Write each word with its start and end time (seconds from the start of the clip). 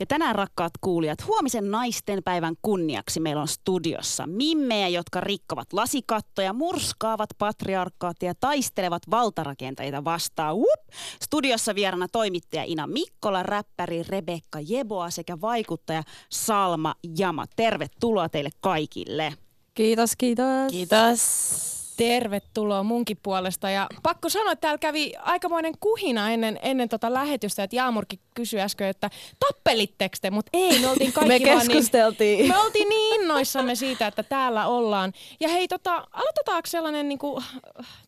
Ja 0.00 0.06
tänään 0.06 0.34
rakkaat 0.34 0.72
kuulijat, 0.80 1.26
huomisen 1.26 1.70
naisten 1.70 2.22
päivän 2.24 2.54
kunniaksi 2.62 3.20
meillä 3.20 3.42
on 3.42 3.48
studiossa 3.48 4.26
mimmejä, 4.26 4.88
jotka 4.88 5.20
rikkovat 5.20 5.72
lasikattoja, 5.72 6.52
murskaavat 6.52 7.30
patriarkaatia 7.38 8.30
ja 8.30 8.34
taistelevat 8.40 9.02
valtarakentajia 9.10 10.04
vastaan. 10.04 10.56
Whoop! 10.56 10.80
Studiossa 11.22 11.74
vierana 11.74 12.08
toimittaja 12.08 12.64
Ina 12.64 12.86
Mikkola, 12.86 13.42
räppäri 13.42 14.02
Rebekka 14.02 14.58
Jeboa 14.60 15.10
sekä 15.10 15.40
vaikuttaja 15.40 16.02
Salma 16.30 16.94
Jama. 17.18 17.46
Tervetuloa 17.56 18.28
teille 18.28 18.50
kaikille. 18.60 19.32
Kiitos, 19.74 20.16
kiitos. 20.16 20.70
Kiitos. 20.70 21.79
Tervetuloa 22.08 22.82
munkin 22.82 23.18
puolesta. 23.22 23.70
Ja 23.70 23.86
pakko 24.02 24.28
sanoa, 24.28 24.52
että 24.52 24.60
täällä 24.60 24.78
kävi 24.78 25.12
aikamoinen 25.18 25.72
kuhina 25.80 26.30
ennen, 26.30 26.58
ennen 26.62 26.88
tota 26.88 27.12
lähetystä, 27.12 27.62
että 27.62 27.76
Jaamurkin 27.76 28.18
kysyi 28.34 28.60
äsken, 28.60 28.88
että 28.88 29.10
tappelitteko 29.40 30.16
te? 30.20 30.30
Mutta 30.30 30.50
ei, 30.52 30.78
me 30.78 30.88
oltiin 30.88 31.12
kaikki 31.28 31.44
Me 31.44 31.50
vaan 31.54 31.66
keskusteltiin. 31.66 32.38
Niin, 32.38 32.48
me 32.48 32.58
oltiin 32.58 32.88
niin 32.88 33.22
innoissamme 33.22 33.74
siitä, 33.74 34.06
että 34.06 34.22
täällä 34.22 34.66
ollaan. 34.66 35.12
Ja 35.40 35.48
hei, 35.48 35.68
tota, 35.68 36.06
aloitetaanko 36.12 36.66
sellainen 36.66 37.08
niin 37.08 37.18
kuin, 37.18 37.44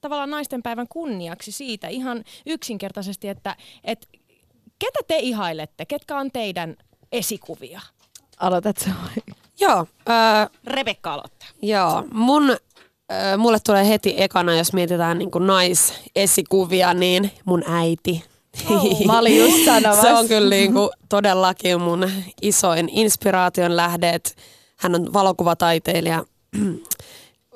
tavallaan 0.01 0.31
naistenpäivän 0.31 0.89
kunniaksi 0.89 1.53
siitä 1.53 1.89
ihan 1.89 2.25
yksinkertaisesti, 2.47 3.29
että, 3.29 3.57
että 3.85 4.07
ketä 4.79 4.99
te 5.09 5.19
ihailette? 5.19 5.84
Ketkä 5.84 6.17
on 6.17 6.31
teidän 6.31 6.77
esikuvia? 7.12 7.81
Aloitat 8.41 8.79
sä 8.79 8.91
vai? 9.03 9.34
Joo, 9.61 9.87
öö, 10.09 10.15
Rebekka 10.65 11.15
aloittaa. 11.15 11.49
joo. 11.62 12.05
Mun, 12.12 12.56
mulle 13.39 13.59
tulee 13.67 13.89
heti 13.89 14.15
ekana, 14.19 14.57
jos 14.57 14.73
mietitään 14.73 15.19
niin 15.19 15.31
naisesikuvia, 15.39 16.95
niin 16.95 17.31
mun 17.45 17.63
äiti. 17.67 18.25
Oh, 18.71 19.07
Mä 19.07 19.19
olin 19.19 19.39
just 19.39 19.65
sanomassa. 19.65 20.03
Se 20.09 20.13
on 20.15 20.29
kyllä 20.29 20.51
niin 20.51 20.73
kuin 20.73 20.91
todellakin 21.09 21.81
mun 21.81 22.11
isoin 22.43 22.89
inspiraation 22.89 23.77
lähde. 23.77 24.21
Hän 24.77 24.95
on 24.95 25.13
valokuvataiteilija 25.13 26.25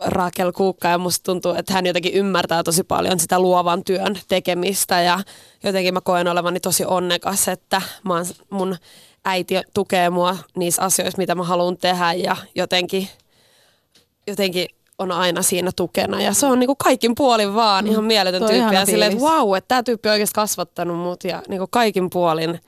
Rakel 0.06 0.52
Kuukka 0.52 0.88
ja 0.88 0.98
musta 0.98 1.24
tuntuu, 1.24 1.54
että 1.54 1.72
hän 1.72 1.86
jotenkin 1.86 2.12
ymmärtää 2.12 2.62
tosi 2.62 2.84
paljon 2.84 3.20
sitä 3.20 3.40
luovan 3.40 3.84
työn 3.84 4.18
tekemistä 4.28 5.00
ja 5.00 5.20
jotenkin 5.64 5.94
mä 5.94 6.00
koen 6.00 6.28
olevani 6.28 6.60
tosi 6.60 6.84
onnekas, 6.84 7.48
että 7.48 7.82
mä 8.04 8.14
oon, 8.14 8.26
mun 8.50 8.76
äiti 9.24 9.54
tukee 9.74 10.10
mua 10.10 10.36
niissä 10.56 10.82
asioissa, 10.82 11.18
mitä 11.18 11.34
mä 11.34 11.42
haluan 11.42 11.76
tehdä 11.76 12.12
ja 12.12 12.36
jotenkin, 12.54 13.08
jotenkin 14.26 14.66
on 14.98 15.12
aina 15.12 15.42
siinä 15.42 15.70
tukena 15.76 16.22
ja 16.22 16.34
se 16.34 16.46
on 16.46 16.58
niinku 16.58 16.76
kaikin 16.76 17.14
puolin 17.14 17.54
vaan 17.54 17.86
ihan 17.86 18.04
mieletön 18.04 18.40
toi 18.40 18.50
tyyppi 18.50 18.74
ja 18.74 18.86
silleen, 18.86 19.12
että 19.12 19.20
fiilis. 19.20 19.38
wow, 19.38 19.56
että 19.56 19.68
tämä 19.68 19.82
tyyppi 19.82 20.08
on 20.08 20.12
oikeasti 20.12 20.34
kasvattanut 20.34 20.98
mut 20.98 21.24
ja 21.24 21.42
niinku 21.48 21.66
kaikin 21.70 22.10
puolin 22.10 22.60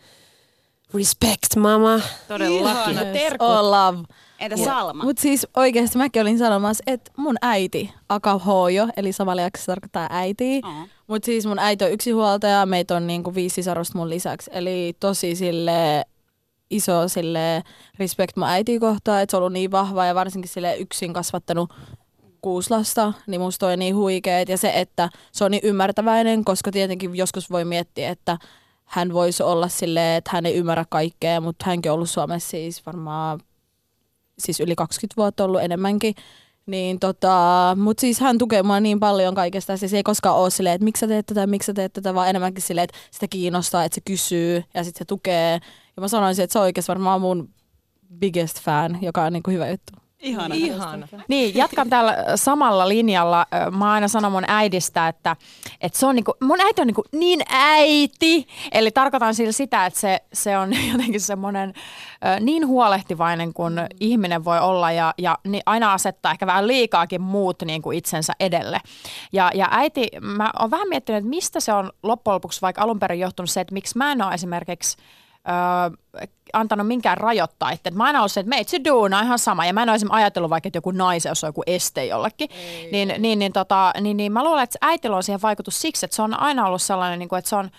respect 0.94 1.56
mama. 1.56 2.00
Todellakin. 2.28 2.92
Ihana, 2.92 3.12
terkut. 3.12 3.48
All 3.48 3.70
love. 3.70 3.98
Entä 4.38 4.56
Salma? 4.56 5.04
Mutta 5.04 5.22
siis 5.22 5.46
oikeasti 5.56 5.98
mäkin 5.98 6.22
olin 6.22 6.38
sanomassa, 6.38 6.84
että 6.86 7.10
mun 7.16 7.36
äiti, 7.42 7.92
Aka 8.08 8.38
Hojo, 8.38 8.88
eli 8.96 9.12
somaliaksi 9.12 9.60
se 9.60 9.66
tarkoittaa 9.66 10.06
äitiä. 10.10 10.60
Oh. 10.64 10.88
Mutta 11.06 11.26
siis 11.26 11.46
mun 11.46 11.58
äiti 11.58 11.84
on 11.84 11.92
yksi 11.92 12.10
huoltaja, 12.10 12.66
meitä 12.66 12.96
on 12.96 13.06
niinku 13.06 13.34
viisi 13.34 13.54
sisarusta 13.54 13.98
mun 13.98 14.10
lisäksi. 14.10 14.50
Eli 14.54 14.96
tosi 15.00 15.34
sille 15.34 16.04
iso 16.70 17.08
sille 17.08 17.62
respect 17.98 18.36
mun 18.36 18.48
äitiä 18.48 18.80
kohtaan, 18.80 19.22
että 19.22 19.30
se 19.30 19.36
on 19.36 19.40
ollut 19.40 19.52
niin 19.52 19.70
vahva 19.70 20.04
ja 20.04 20.14
varsinkin 20.14 20.48
sille 20.48 20.76
yksin 20.76 21.12
kasvattanut 21.12 21.70
kuusi 22.42 22.70
lasta, 22.70 23.12
niin 23.26 23.40
musta 23.40 23.66
on 23.66 23.78
niin 23.78 23.96
huikeet. 23.96 24.48
Ja 24.48 24.58
se, 24.58 24.72
että 24.74 25.08
se 25.32 25.44
on 25.44 25.50
niin 25.50 25.64
ymmärtäväinen, 25.64 26.44
koska 26.44 26.70
tietenkin 26.70 27.16
joskus 27.16 27.50
voi 27.50 27.64
miettiä, 27.64 28.10
että 28.10 28.38
hän 28.84 29.12
voisi 29.12 29.42
olla 29.42 29.68
silleen, 29.68 30.18
että 30.18 30.30
hän 30.34 30.46
ei 30.46 30.54
ymmärrä 30.54 30.84
kaikkea, 30.88 31.40
mutta 31.40 31.64
hänkin 31.66 31.92
on 31.92 31.94
ollut 31.94 32.10
Suomessa 32.10 32.48
siis 32.48 32.86
varmaan 32.86 33.40
siis 34.38 34.60
yli 34.60 34.74
20 34.74 35.16
vuotta 35.16 35.44
ollut 35.44 35.62
enemmänkin. 35.62 36.14
Niin 36.66 37.00
tota, 37.00 37.76
mutta 37.80 38.00
siis 38.00 38.20
hän 38.20 38.38
tukee 38.38 38.62
mua 38.62 38.80
niin 38.80 39.00
paljon 39.00 39.34
kaikesta, 39.34 39.76
siis 39.76 39.94
ei 39.94 40.02
koskaan 40.02 40.36
ole 40.36 40.50
silleen, 40.50 40.74
että 40.74 40.84
miksi 40.84 41.00
sä 41.00 41.06
teet 41.06 41.26
tätä, 41.26 41.46
miksi 41.46 41.66
sä 41.66 41.74
teet 41.74 41.92
tätä, 41.92 42.14
vaan 42.14 42.28
enemmänkin 42.28 42.62
silleen, 42.62 42.84
että 42.84 42.98
sitä 43.10 43.26
kiinnostaa, 43.28 43.84
että 43.84 43.94
se 43.94 44.00
kysyy 44.04 44.64
ja 44.74 44.84
sitten 44.84 44.98
se 44.98 45.04
tukee. 45.04 45.52
Ja 45.96 46.00
mä 46.00 46.08
sanoisin, 46.08 46.42
että 46.42 46.52
se 46.52 46.58
on 46.58 46.62
oikeasti 46.62 46.88
varmaan 46.88 47.20
mun 47.20 47.48
biggest 48.14 48.60
fan, 48.60 48.98
joka 49.02 49.22
on 49.22 49.32
niinku 49.32 49.50
hyvä 49.50 49.68
juttu. 49.68 50.07
Ihana. 50.20 50.54
Ihana. 50.54 51.08
Niin, 51.28 51.54
jatkan 51.54 51.90
täällä 51.90 52.16
samalla 52.34 52.88
linjalla. 52.88 53.46
Ö, 53.66 53.70
Mä 53.70 53.92
aina 53.92 54.08
sanon 54.08 54.32
mun 54.32 54.44
äidistä, 54.48 55.08
että, 55.08 55.36
että 55.80 55.98
se 55.98 56.06
on 56.06 56.14
niinku, 56.14 56.34
mun 56.42 56.60
äiti 56.60 56.80
on 56.80 56.86
niinku 56.86 57.04
niin 57.12 57.40
äiti. 57.48 58.46
Eli 58.72 58.90
tarkoitan 58.90 59.34
sillä 59.34 59.52
sitä, 59.52 59.86
että 59.86 60.00
se, 60.00 60.20
se 60.32 60.58
on 60.58 60.70
jotenkin 60.92 61.20
semmoinen 61.20 61.72
ö, 62.36 62.40
niin 62.40 62.66
huolehtivainen 62.66 63.52
kuin 63.52 63.74
ihminen 64.00 64.44
voi 64.44 64.58
olla 64.58 64.92
ja, 64.92 65.14
ja 65.18 65.38
niin 65.44 65.62
aina 65.66 65.92
asettaa 65.92 66.32
ehkä 66.32 66.46
vähän 66.46 66.66
liikaakin 66.66 67.22
muut 67.22 67.62
niin 67.62 67.82
kuin 67.82 67.98
itsensä 67.98 68.32
edelle. 68.40 68.80
Ja, 69.32 69.50
ja 69.54 69.68
äiti, 69.70 70.08
mä 70.20 70.50
oon 70.58 70.70
vähän 70.70 70.88
miettinyt, 70.88 71.18
että 71.18 71.30
mistä 71.30 71.60
se 71.60 71.72
on 71.72 71.92
loppujen 72.02 72.34
lopuksi 72.34 72.62
vaikka 72.62 72.82
alun 72.82 72.98
perin 72.98 73.20
johtunut 73.20 73.50
se, 73.50 73.60
että 73.60 73.74
miksi 73.74 73.98
mä 73.98 74.12
en 74.12 74.22
ole 74.22 74.34
esimerkiksi 74.34 74.96
öö, 75.48 76.26
antanut 76.52 76.86
minkään 76.86 77.18
rajoittaa. 77.18 77.72
Että 77.72 77.90
mä 77.90 78.04
aina 78.04 78.18
ollut 78.18 78.32
se, 78.32 78.40
että 78.40 78.50
meitsi 78.50 78.84
duuna 78.84 79.20
ihan 79.20 79.38
sama. 79.38 79.66
Ja 79.66 79.72
mä 79.72 79.82
en 79.82 79.88
esimerkiksi 79.88 80.16
ajatellut 80.16 80.50
vaikka, 80.50 80.68
että 80.68 80.76
joku 80.76 80.90
naiseus 80.90 81.44
on 81.44 81.48
joku 81.48 81.62
este 81.66 82.04
jollekin. 82.04 82.50
Niin, 82.92 83.14
niin, 83.18 83.38
niin, 83.38 83.52
tota, 83.52 83.92
niin, 84.00 84.16
niin 84.16 84.32
mä 84.32 84.44
luulen, 84.44 84.62
että 84.62 84.78
äitillä 84.80 85.16
on 85.16 85.22
siihen 85.22 85.42
vaikutus 85.42 85.80
siksi, 85.80 86.06
että 86.06 86.16
se 86.16 86.22
on 86.22 86.40
aina 86.40 86.66
ollut 86.66 86.82
sellainen, 86.82 87.18
niin 87.18 87.28
kuin, 87.28 87.38
että 87.38 87.48
se 87.48 87.56
on 87.56 87.70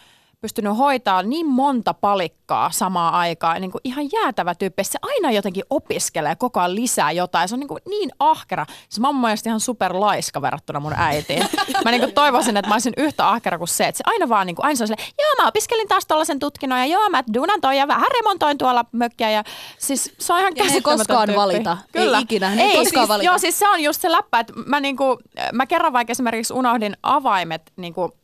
pystynyt 0.42 0.78
hoitaa 0.78 1.24
niin 1.24 1.48
monta 1.48 1.94
palikkaa 1.94 2.72
samaan 2.72 3.14
aikaan. 3.14 3.62
Niin 3.62 3.72
kuin 3.72 3.82
ihan 3.84 4.06
jäätävä 4.14 4.56
tyyppi. 4.56 4.84
Se 4.84 5.00
aina 5.02 5.32
jotenkin 5.32 5.64
opiskelee 5.70 6.36
koko 6.36 6.60
ajan 6.60 6.76
lisää 6.76 7.12
jotain. 7.12 7.50
Se 7.50 7.56
on 7.56 7.60
niin, 7.60 7.68
kuin 7.68 7.82
niin 7.90 8.12
ahkera. 8.20 8.66
Se 8.90 9.02
on 9.02 9.16
mun 9.16 9.22
mielestä 9.22 9.50
ihan 9.50 9.60
superlaiska 9.60 10.42
verrattuna 10.42 10.80
mun 10.80 10.94
äitiin. 10.98 11.46
Mä 11.86 11.92
niin 11.92 12.02
kuin 12.02 12.14
toivoisin, 12.14 12.58
että 12.58 12.70
mä 12.70 12.76
olisin 12.76 12.94
yhtä 12.98 13.30
ahkera 13.30 13.58
kuin 13.58 13.68
se. 13.68 13.88
Että 13.88 13.98
se 13.98 14.04
aina 14.06 14.30
vaan 14.30 14.48
niin 14.48 14.56
kuin, 14.56 14.66
aina 14.66 14.76
se 14.76 14.84
on 14.84 14.88
silleen, 14.88 15.08
joo 15.20 15.44
mä 15.44 15.48
opiskelin 15.48 15.88
taas 15.88 16.06
tollasen 16.06 16.40
tutkinnon 16.40 16.80
ja 16.80 16.86
joo 16.86 17.10
mä 17.10 17.24
duunan 17.34 17.62
toi 17.62 17.78
ja 17.78 17.88
vähän 17.88 18.08
remontoin 18.18 18.58
tuolla 18.58 18.86
mökkiä. 18.92 19.32
Ja 19.32 19.44
siis 19.78 20.16
se 20.20 20.34
on 20.34 20.40
ihan 20.40 20.54
Ja 20.56 20.66
ei 20.74 20.82
koskaan 20.82 21.28
tyyppi. 21.28 21.40
valita. 21.40 21.78
Ei 21.94 22.04
Kyllä. 22.04 22.20
ikinä. 22.20 22.56
Ne 22.56 22.64
ei 22.64 22.78
koskaan 22.78 23.04
siis, 23.04 23.10
valita. 23.10 23.26
Joo, 23.30 23.38
siis 23.38 23.60
se 23.60 23.70
on 23.70 23.84
just 23.84 24.02
se 24.02 24.12
läppä, 24.12 24.40
että 24.40 24.54
mä, 24.66 24.80
niinku, 24.80 25.20
mä 25.54 25.66
kerran 25.66 25.94
vaikka 25.94 26.12
esimerkiksi 26.12 26.54
unohdin 26.54 26.98
avaimet 27.04 27.72
niinku, 27.76 28.19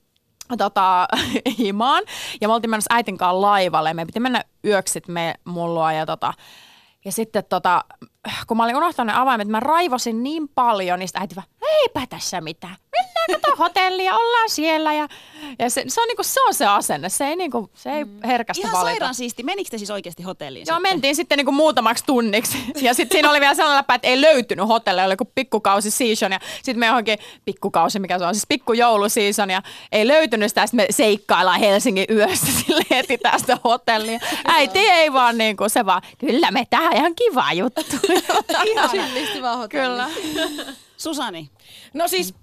tota, 0.57 1.07
himaan. 1.57 2.03
Ja 2.41 2.47
me 2.47 2.53
oltiin 2.53 2.69
menossa 2.69 2.93
äitin 2.93 3.17
kanssa 3.17 3.41
laivalle. 3.41 3.93
Me 3.93 4.05
piti 4.05 4.19
mennä 4.19 4.43
yöksit 4.65 5.07
me 5.07 5.35
mullua 5.45 5.93
ja 5.93 6.05
tota, 6.05 6.33
ja 7.05 7.11
sitten 7.11 7.43
tota, 7.49 7.83
kun 8.47 8.57
mä 8.57 8.63
olin 8.63 8.75
unohtanut 8.75 9.13
ne 9.13 9.21
avaimet, 9.21 9.47
mä 9.47 9.59
raivosin 9.59 10.23
niin 10.23 10.47
paljon, 10.47 10.99
niin 10.99 11.09
äiti 11.13 11.35
vaan, 11.35 11.47
eipä 11.81 12.07
tässä 12.09 12.41
mitään. 12.41 12.75
Mennään 12.91 13.41
kato 13.41 13.55
hotelliin 13.63 14.05
ja 14.05 14.15
ollaan 14.15 14.49
siellä. 14.49 14.93
Ja, 14.93 15.07
ja 15.59 15.69
se, 15.69 15.83
se, 15.87 16.01
on 16.01 16.07
niinku, 16.07 16.23
se 16.23 16.41
on 16.41 16.53
se 16.53 16.65
asenne. 16.65 17.09
Se 17.09 17.27
ei, 17.27 17.35
niinku, 17.35 17.69
se 17.73 17.91
ei 17.91 18.05
herkästä 18.23 18.61
Ihan 18.61 18.73
valita. 18.73 18.89
sairaan 18.89 19.15
siisti. 19.15 19.43
Menikö 19.43 19.69
te 19.69 19.77
siis 19.77 19.91
oikeasti 19.91 20.23
hotelliin? 20.23 20.65
Joo, 20.67 20.77
sitten? 20.77 20.91
mentiin 20.93 21.15
sitten 21.15 21.37
niinku 21.37 21.51
muutamaksi 21.51 22.03
tunniksi. 22.05 22.57
Ja 22.81 22.93
sitten 22.93 23.15
siinä 23.15 23.29
oli 23.29 23.39
vielä 23.39 23.53
sellainen 23.53 23.77
läppä, 23.77 23.95
että 23.95 24.07
ei 24.07 24.21
löytynyt 24.21 24.67
hotelli, 24.67 25.01
oli 25.03 25.13
joku 25.13 25.31
pikkukausi 25.35 25.91
season. 25.91 26.31
Ja 26.31 26.39
sitten 26.55 26.79
me 26.79 26.85
johonkin 26.85 27.17
pikkukausi, 27.45 27.99
mikä 27.99 28.19
se 28.19 28.25
on, 28.25 28.35
siis 28.35 28.45
pikkujouluseason. 28.49 29.49
Ja 29.49 29.61
ei 29.91 30.07
löytynyt 30.07 30.49
sitä, 30.49 30.67
sitten 30.67 30.85
me 30.85 30.87
seikkaillaan 30.89 31.59
Helsingin 31.59 32.05
yössä 32.09 32.47
sille 32.65 32.81
heti 32.91 33.17
tästä 33.17 33.57
hotellia. 33.63 34.19
Äiti 34.45 34.79
ei 34.79 35.13
vaan 35.13 35.37
niinku, 35.37 35.69
se 35.69 35.85
vaan, 35.85 36.01
kyllä 36.17 36.51
me 36.51 36.63
tähän 36.69 36.95
ihan 36.95 37.15
kiva 37.15 37.53
juttu. 37.53 37.81
Ihan 38.71 38.89
chillisti 38.89 39.41
vaan 39.41 39.57
hotelli. 39.57 40.03
kyllä. 40.03 40.09
Susani. 40.97 41.49
No 41.93 42.07
siis 42.07 42.33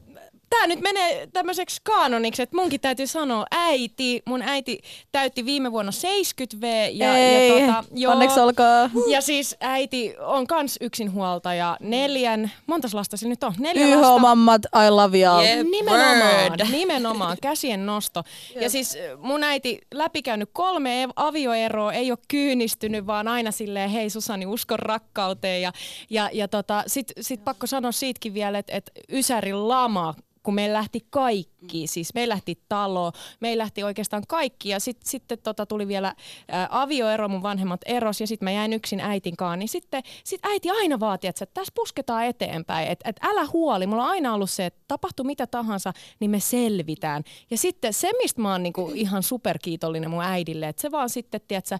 Tämä 0.52 0.66
nyt 0.66 0.80
menee 0.80 1.28
tämmöiseksi 1.32 1.80
kaanoniksi, 1.84 2.42
että 2.42 2.56
munkin 2.56 2.80
täytyy 2.80 3.06
sanoa 3.06 3.46
äiti. 3.50 4.22
Mun 4.26 4.42
äiti 4.42 4.78
täytti 5.12 5.44
viime 5.44 5.72
vuonna 5.72 5.92
70 5.92 6.60
V. 6.60 6.88
Ja, 6.92 7.16
Ei, 7.16 7.48
ja 7.48 7.66
tota, 7.66 7.84
joo, 7.94 8.12
onneksi 8.12 8.40
olkoon. 8.40 8.90
Ja 9.08 9.20
siis 9.20 9.56
äiti 9.60 10.14
on 10.18 10.46
kans 10.46 10.78
yksinhuoltaja. 10.80 11.76
Neljän, 11.80 12.50
montas 12.66 12.94
lasta 12.94 13.16
sillä 13.16 13.30
nyt 13.30 13.44
on? 13.44 13.54
Neljä 13.58 13.96
lasta. 13.96 14.14
YH-mammat, 14.14 14.62
I 14.64 14.90
love 14.90 15.18
y'all. 15.18 15.44
Jep. 15.44 15.66
Nimenomaan, 15.70 16.50
Word. 16.50 16.60
nimenomaan, 16.78 17.36
käsien 17.42 17.86
nosto. 17.86 18.22
Ja 18.60 18.70
siis 18.70 18.98
mun 19.18 19.44
äiti 19.44 19.80
läpikäynyt 19.94 20.50
kolme 20.52 21.08
avioeroa, 21.16 21.92
ei 21.92 22.10
ole 22.10 22.18
kyynistynyt, 22.28 23.06
vaan 23.06 23.28
aina 23.28 23.50
silleen, 23.50 23.90
hei 23.90 24.10
Susani, 24.10 24.46
uskon 24.46 24.78
rakkauteen. 24.78 25.62
Ja, 25.62 25.72
ja, 26.10 26.30
ja 26.32 26.48
tota, 26.48 26.84
sit, 26.86 27.12
sit 27.20 27.44
pakko 27.44 27.66
sanoa 27.66 27.92
siitäkin 27.92 28.34
vielä, 28.34 28.58
että 28.58 28.76
et 28.76 28.90
Ysärin 29.12 29.68
lama 29.68 30.14
kun 30.42 30.54
meillä 30.54 30.76
lähti 30.76 31.06
kaikki, 31.10 31.86
siis 31.86 32.14
meillä 32.14 32.32
lähti 32.32 32.58
talo, 32.68 33.12
meillä 33.40 33.62
lähti 33.62 33.82
oikeastaan 33.82 34.22
kaikki. 34.28 34.68
Ja 34.68 34.80
sitten 34.80 35.10
sit 35.10 35.24
tota 35.42 35.66
tuli 35.66 35.88
vielä 35.88 36.14
ää, 36.48 36.68
avioero, 36.70 37.28
mun 37.28 37.42
vanhemmat 37.42 37.80
eros 37.86 38.20
ja 38.20 38.26
sitten 38.26 38.46
mä 38.46 38.50
jäin 38.50 38.72
yksin 38.72 39.00
äitin 39.00 39.36
kanssa, 39.36 39.56
niin 39.56 39.68
sitten 39.68 40.02
sit 40.24 40.40
äiti 40.42 40.70
aina 40.70 41.00
vaati, 41.00 41.26
että 41.26 41.46
tässä 41.46 41.72
pusketaan 41.74 42.24
eteenpäin, 42.24 42.88
että 42.88 43.08
et 43.08 43.16
älä 43.22 43.46
huoli, 43.52 43.86
mulla 43.86 44.02
on 44.04 44.10
aina 44.10 44.34
ollut 44.34 44.50
se, 44.50 44.66
että 44.66 44.80
tapahtuu 44.88 45.24
mitä 45.24 45.46
tahansa, 45.46 45.92
niin 46.20 46.30
me 46.30 46.40
selvitään. 46.40 47.22
Ja 47.50 47.58
sitten 47.58 47.92
se, 47.92 48.10
mistä 48.22 48.40
mä 48.40 48.52
oon 48.52 48.62
niinku 48.62 48.92
ihan 48.94 49.22
superkiitollinen 49.22 50.10
mun 50.10 50.22
äidille, 50.22 50.68
että 50.68 50.82
se 50.82 50.90
vaan 50.90 51.10
sitten, 51.10 51.40
tiedätkö, 51.48 51.78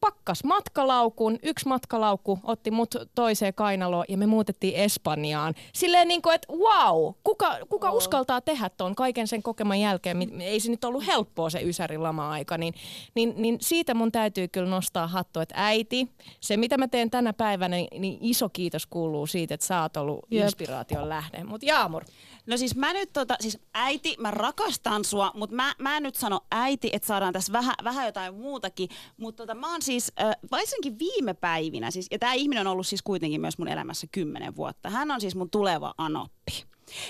pakkas 0.00 0.44
matkalaukun, 0.44 1.38
yksi 1.42 1.68
matkalaukku 1.68 2.38
otti 2.44 2.70
mut 2.70 2.94
toiseen 3.14 3.54
kainaloon 3.54 4.04
ja 4.08 4.16
me 4.16 4.26
muutettiin 4.26 4.74
Espanjaan. 4.74 5.54
Silleen 5.74 6.08
niin 6.08 6.22
kuin, 6.22 6.34
että 6.34 6.52
wow, 6.52 7.14
kuka, 7.24 7.58
kuka 7.68 7.90
oh. 7.90 7.96
uskaltaa 7.96 8.40
tehdä 8.40 8.68
ton 8.68 8.94
kaiken 8.94 9.28
sen 9.28 9.42
kokeman 9.42 9.80
jälkeen, 9.80 10.40
ei 10.40 10.60
se 10.60 10.70
nyt 10.70 10.84
ollut 10.84 11.06
helppoa 11.06 11.50
se 11.50 11.62
Ysärin 11.62 12.02
lama-aika, 12.02 12.58
niin, 12.58 12.74
niin, 13.14 13.34
niin 13.36 13.56
siitä 13.60 13.94
mun 13.94 14.12
täytyy 14.12 14.48
kyllä 14.48 14.70
nostaa 14.70 15.06
hattu, 15.06 15.40
että 15.40 15.54
äiti, 15.58 16.08
se 16.40 16.56
mitä 16.56 16.78
mä 16.78 16.88
teen 16.88 17.10
tänä 17.10 17.32
päivänä, 17.32 17.76
niin 17.76 18.18
iso 18.20 18.48
kiitos 18.48 18.86
kuuluu 18.86 19.26
siitä, 19.26 19.54
että 19.54 19.66
sä 19.66 19.82
oot 19.82 19.96
ollut 19.96 20.20
Jep. 20.30 20.44
inspiraation 20.44 21.08
lähde. 21.08 21.44
Mutta 21.44 21.66
Jaamur. 21.66 22.04
No 22.50 22.56
siis 22.56 22.76
mä 22.76 22.92
nyt 22.92 23.12
tota, 23.12 23.36
siis 23.40 23.58
äiti, 23.74 24.16
mä 24.18 24.30
rakastan 24.30 25.04
sua, 25.04 25.32
mutta 25.34 25.56
mä, 25.56 25.74
mä 25.78 25.96
en 25.96 26.02
nyt 26.02 26.14
sano 26.14 26.40
äiti, 26.50 26.90
että 26.92 27.06
saadaan 27.06 27.32
tässä 27.32 27.52
vähän, 27.52 27.74
vähän 27.84 28.06
jotain 28.06 28.34
muutakin, 28.34 28.88
mutta 29.16 29.42
tota, 29.42 29.54
mä 29.54 29.70
oon 29.72 29.82
siis, 29.82 30.12
äh, 30.20 30.36
varsinkin 30.50 30.98
viime 30.98 31.34
päivinä, 31.34 31.90
siis, 31.90 32.06
ja 32.10 32.18
tämä 32.18 32.32
ihminen 32.32 32.66
on 32.66 32.72
ollut 32.72 32.86
siis 32.86 33.02
kuitenkin 33.02 33.40
myös 33.40 33.58
mun 33.58 33.68
elämässä 33.68 34.06
kymmenen 34.12 34.56
vuotta. 34.56 34.90
Hän 34.90 35.10
on 35.10 35.20
siis 35.20 35.34
mun 35.36 35.50
tuleva 35.50 35.94
anoppi. 35.98 36.64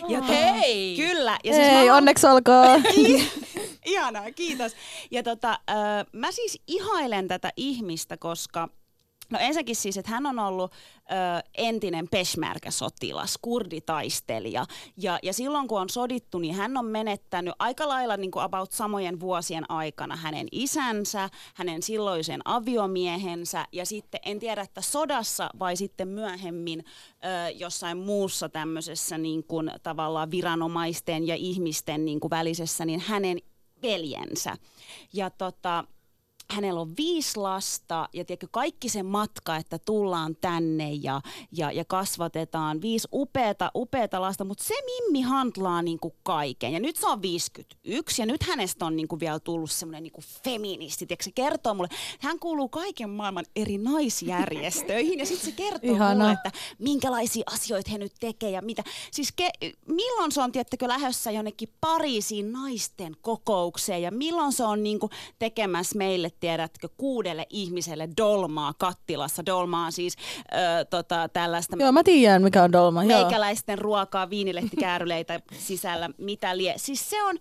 Ja 0.09 0.19
oh. 0.19 0.29
Hei! 0.29 0.97
Kyllä. 0.97 1.39
Ja 1.45 1.55
siis 1.55 1.67
Hei, 1.67 1.89
mä 1.89 1.97
onneksi 1.97 2.27
olkoon. 2.27 2.83
Ihanaa, 3.87 4.33
kiitos. 4.33 4.73
Ja 5.11 5.23
tota, 5.23 5.51
äh, 5.51 6.07
mä 6.13 6.33
siis 6.33 6.63
ihailen 6.67 7.29
tätä 7.29 7.53
ihmistä, 7.57 8.17
koska 8.17 8.69
No 9.31 9.39
ensinnäkin 9.39 9.77
siis, 9.77 9.97
että 9.97 10.11
hän 10.11 10.27
on 10.27 10.39
ollut 10.39 10.73
ö, 10.73 11.49
entinen 11.55 12.09
peshmerga-sotilas, 12.09 13.39
kurditaistelija. 13.43 14.67
Ja, 14.97 15.19
ja 15.23 15.33
silloin 15.33 15.69
kun 15.69 15.81
on 15.81 15.91
sodittu, 15.91 16.39
niin 16.39 16.55
hän 16.55 16.77
on 16.77 16.85
menettänyt 16.85 17.55
aika 17.59 17.89
lailla 17.89 18.17
niin 18.17 18.31
kuin 18.31 18.43
about 18.43 18.73
samojen 18.73 19.21
vuosien 19.21 19.71
aikana 19.71 20.17
hänen 20.17 20.47
isänsä, 20.53 21.29
hänen 21.55 21.83
silloisen 21.83 22.41
aviomiehensä 22.45 23.67
ja 23.73 23.87
sitten 23.87 24.21
en 24.25 24.39
tiedä, 24.39 24.63
että 24.63 24.81
sodassa 24.81 25.51
vai 25.59 25.77
sitten 25.77 26.09
myöhemmin 26.09 26.85
ö, 26.85 27.51
jossain 27.51 27.99
muussa 27.99 28.49
tämmöisessä 28.49 29.19
niin 29.19 29.45
kuin, 29.45 29.71
tavallaan 29.83 30.31
viranomaisten 30.31 31.27
ja 31.27 31.35
ihmisten 31.35 32.05
niin 32.05 32.21
kuin 32.21 32.31
välisessä, 32.31 32.85
niin 32.85 33.01
hänen 33.01 33.39
veljensä. 33.83 34.57
Ja 35.13 35.31
tota, 35.31 35.85
hänellä 36.51 36.81
on 36.81 36.97
viisi 36.97 37.39
lasta 37.39 38.09
ja 38.13 38.25
tiedätkö, 38.25 38.47
kaikki 38.51 38.89
se 38.89 39.03
matka, 39.03 39.57
että 39.57 39.79
tullaan 39.79 40.37
tänne 40.41 40.93
ja, 40.93 41.21
ja, 41.53 41.73
ja 41.73 41.85
kasvatetaan 41.85 42.83
viisi 42.83 43.09
upeata, 43.13 43.71
upeata 43.75 44.21
lasta, 44.21 44.45
mutta 44.45 44.65
se 44.65 44.75
Mimmi 44.85 45.23
hantlaa 45.23 45.83
niinku 45.83 46.15
kaiken. 46.23 46.73
Ja 46.73 46.81
nyt 46.81 46.97
se 46.97 47.07
on 47.07 47.23
51 47.23 48.23
ja 48.23 48.27
nyt 48.27 48.43
hänestä 48.43 48.87
on 48.87 48.97
niinku 48.97 49.21
vielä 49.21 49.41
tullut 49.41 49.71
semmoinen 49.71 50.03
niinku 50.03 50.21
feministi. 50.45 51.07
Tiedätkö, 51.07 51.25
se 51.25 51.33
kertoo 51.33 51.75
mulle, 51.75 51.89
hän 52.21 52.39
kuuluu 52.39 52.69
kaiken 52.69 53.11
maailman 53.11 53.45
eri 53.57 53.79
naisjärjestöihin 53.79 55.19
ja 55.19 55.27
sitten 55.27 55.51
se 55.51 55.57
kertoo 55.57 55.95
Ihana. 55.95 56.15
mulle, 56.15 56.33
että 56.33 56.51
minkälaisia 56.79 57.45
asioita 57.47 57.91
he 57.91 57.99
nyt 57.99 58.13
tekee 58.21 58.51
ja 58.51 58.63
mitä. 58.63 58.85
Siis 59.11 59.33
ke, 59.33 59.51
milloin 59.89 60.33
se 60.33 60.41
on, 60.41 60.53
tiettäkö, 60.53 60.89
lähdössä 60.89 61.31
jonnekin 61.31 61.69
Pariisiin 61.81 62.53
naisten 62.53 63.17
kokoukseen 63.21 64.03
ja 64.03 64.11
milloin 64.11 64.53
se 64.53 64.65
on 64.65 64.83
niinku 64.83 65.11
tekemässä 65.39 65.99
meille 65.99 66.31
tiedätkö, 66.41 66.89
kuudelle 66.97 67.47
ihmiselle 67.51 68.09
dolmaa 68.17 68.75
kattilassa. 68.79 69.47
Dolma 69.47 69.87
on 69.87 69.93
siis 69.93 70.17
ö, 70.39 70.85
tota, 70.85 71.29
tällaista... 71.29 71.77
Joo, 71.81 71.93
mä 71.93 72.03
tiedän, 72.03 72.43
mikä 72.43 72.63
on 72.63 72.73
dolma. 72.73 73.05
Meikäläisten 73.05 73.77
joo. 73.77 73.83
ruokaa, 73.83 74.31
viinilehtikääryleitä 74.31 75.41
sisällä, 75.59 76.11
mitä 76.19 76.57
lie. 76.57 76.75
Siis 76.77 77.11
se 77.11 77.23
on, 77.23 77.39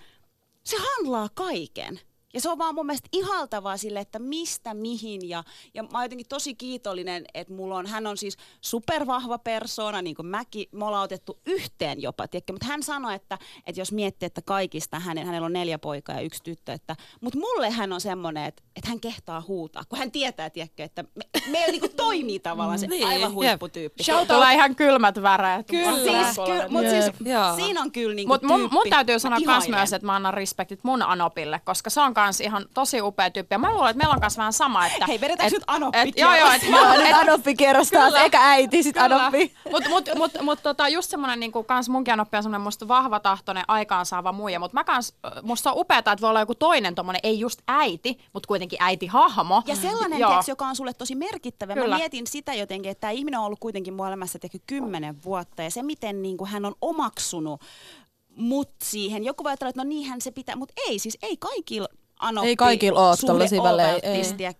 se 0.63 0.77
handlaa 0.79 1.29
kaiken. 1.33 1.99
Ja 2.33 2.41
se 2.41 2.49
on 2.49 2.57
vaan 2.57 2.75
mun 2.75 2.85
mielestä 2.85 3.09
ihaltavaa 3.11 3.77
sille, 3.77 3.99
että 3.99 4.19
mistä, 4.19 4.73
mihin. 4.73 5.29
Ja, 5.29 5.43
ja 5.73 5.83
mä 5.83 5.89
oon 5.93 6.03
jotenkin 6.03 6.27
tosi 6.27 6.55
kiitollinen, 6.55 7.25
että 7.33 7.53
mulla 7.53 7.75
on, 7.75 7.87
hän 7.87 8.07
on 8.07 8.17
siis 8.17 8.37
supervahva 8.61 9.37
persona, 9.37 10.01
niin 10.01 10.15
kuin 10.15 10.25
mäkin, 10.25 10.65
me 10.71 10.85
ollaan 10.85 11.03
otettu 11.03 11.39
yhteen 11.45 12.01
jopa, 12.01 12.27
tiedätkö? 12.27 12.53
mutta 12.53 12.65
hän 12.65 12.83
sanoi, 12.83 13.15
että, 13.15 13.37
että 13.65 13.81
jos 13.81 13.91
miettii, 13.91 14.27
että 14.27 14.41
kaikista, 14.41 14.99
hänen, 14.99 15.25
hänellä 15.25 15.45
on 15.45 15.53
neljä 15.53 15.79
poikaa 15.79 16.15
ja 16.15 16.21
yksi 16.21 16.43
tyttö, 16.43 16.73
että, 16.73 16.95
mutta 17.21 17.39
mulle 17.39 17.69
hän 17.69 17.93
on 17.93 18.01
semmoinen, 18.01 18.45
että, 18.45 18.63
että 18.75 18.89
hän 18.89 18.99
kehtaa 18.99 19.43
huutaa, 19.47 19.83
kun 19.89 19.99
hän 19.99 20.11
tietää, 20.11 20.49
tiedätkö, 20.49 20.83
että 20.83 21.03
me, 21.15 21.23
meillä 21.51 21.71
niin 21.71 21.95
toimii 21.95 22.39
tavallaan 22.39 22.79
se 22.79 22.87
niin, 22.87 23.07
aivan 23.07 23.33
huipputyyppi. 23.33 24.03
Shout 24.03 24.27
Tulee 24.27 24.53
ihan 24.53 24.75
kylmät 24.75 25.21
väreet. 25.21 25.67
Kyllä. 25.67 25.93
Siis, 25.93 26.35
ky- 26.45 26.69
mutta 26.69 26.89
siis, 26.89 27.05
siinä 27.55 27.81
on 27.81 27.91
kyllä 27.91 28.15
niin 28.15 28.27
Mutta 28.27 28.47
mun, 28.47 28.69
mun 28.71 28.85
täytyy 28.89 29.19
sanoa 29.19 29.39
myös, 29.69 29.93
että 29.93 30.05
mä 30.05 30.15
annan 30.15 30.33
respektit 30.33 30.83
mun 30.83 31.01
Anopille, 31.01 31.61
koska 31.65 31.89
se 31.89 32.01
on 32.01 32.13
kans 32.19 32.41
ihan 32.41 32.65
tosi 32.73 33.01
upea 33.01 33.29
tyyppi. 33.29 33.53
Ja 33.53 33.59
mä 33.59 33.73
luulen, 33.73 33.89
että 33.89 33.97
meillä 33.97 34.13
on 34.13 34.21
kans 34.21 34.37
vähän 34.37 34.53
sama. 34.53 34.85
Että, 34.85 35.05
Hei, 35.07 35.21
vedetään 35.21 35.47
et, 35.47 35.53
nyt 35.53 35.63
Anoppi 35.67 35.99
et, 35.99 36.17
Joo, 36.17 36.35
joo. 36.35 36.51
Et, 36.51 36.63
joo, 36.63 36.93
nyt 36.97 37.13
Anoppi 37.13 37.55
kierros 37.55 37.89
taas, 37.89 38.13
eikä 38.13 38.39
äiti, 38.41 38.83
sit 38.83 38.95
kyllä. 38.95 39.15
Anoppi. 39.15 39.53
Mutta 39.71 39.89
mut, 39.89 40.09
mut, 40.15 40.31
mut, 40.41 40.59
tota, 40.63 40.87
just 40.87 41.09
semmonen, 41.09 41.39
niin 41.39 41.51
kans 41.65 41.89
munkin 41.89 42.13
Anoppi 42.13 42.37
on 42.37 42.43
semmonen 42.43 42.61
musta 42.61 42.87
vahvatahtoinen, 42.87 43.63
aikaansaava 43.67 44.31
muija. 44.31 44.59
Mutta 44.59 44.77
mä 44.77 44.83
kans, 44.83 45.13
musta 45.41 45.71
on 45.71 45.79
upeeta, 45.79 46.11
että 46.11 46.21
voi 46.21 46.29
olla 46.29 46.39
joku 46.39 46.55
toinen 46.55 46.95
tommonen, 46.95 47.19
ei 47.23 47.39
just 47.39 47.61
äiti, 47.67 48.19
mutta 48.33 48.47
kuitenkin 48.47 48.79
äiti 48.81 49.07
hahmo. 49.07 49.63
Ja 49.65 49.75
sellainen 49.75 50.27
teksti, 50.29 50.51
joka 50.51 50.67
on 50.67 50.75
sulle 50.75 50.93
tosi 50.93 51.15
merkittävä. 51.15 51.73
Kyllä. 51.73 51.95
Mä 51.95 51.97
mietin 51.97 52.27
sitä 52.27 52.53
jotenkin, 52.53 52.91
että 52.91 53.01
tämä 53.01 53.11
ihminen 53.11 53.39
on 53.39 53.45
ollut 53.45 53.59
kuitenkin 53.59 53.93
mun 53.93 54.07
elämässä 54.07 54.39
kymmenen 54.67 55.23
vuotta. 55.23 55.63
Ja 55.63 55.71
se, 55.71 55.83
miten 55.83 56.21
niin 56.21 56.37
kuin 56.37 56.49
hän 56.49 56.65
on 56.65 56.75
omaksunut 56.81 57.61
mut 58.39 58.69
siihen. 58.83 59.23
Joku 59.23 59.43
voi 59.43 59.51
ajatella, 59.51 59.69
että 59.69 59.83
no 59.83 59.89
niinhän 59.89 60.21
se 60.21 60.31
pitää, 60.31 60.55
mutta 60.55 60.73
ei, 60.87 60.99
siis 60.99 61.17
ei 61.21 61.37
kaikilla 61.37 61.87
anoppi, 62.19 62.47
ei 62.47 62.55
kaikilla 62.55 63.09
ole 63.09 63.17
tollaisia 63.25 63.63
välejä. 63.63 63.99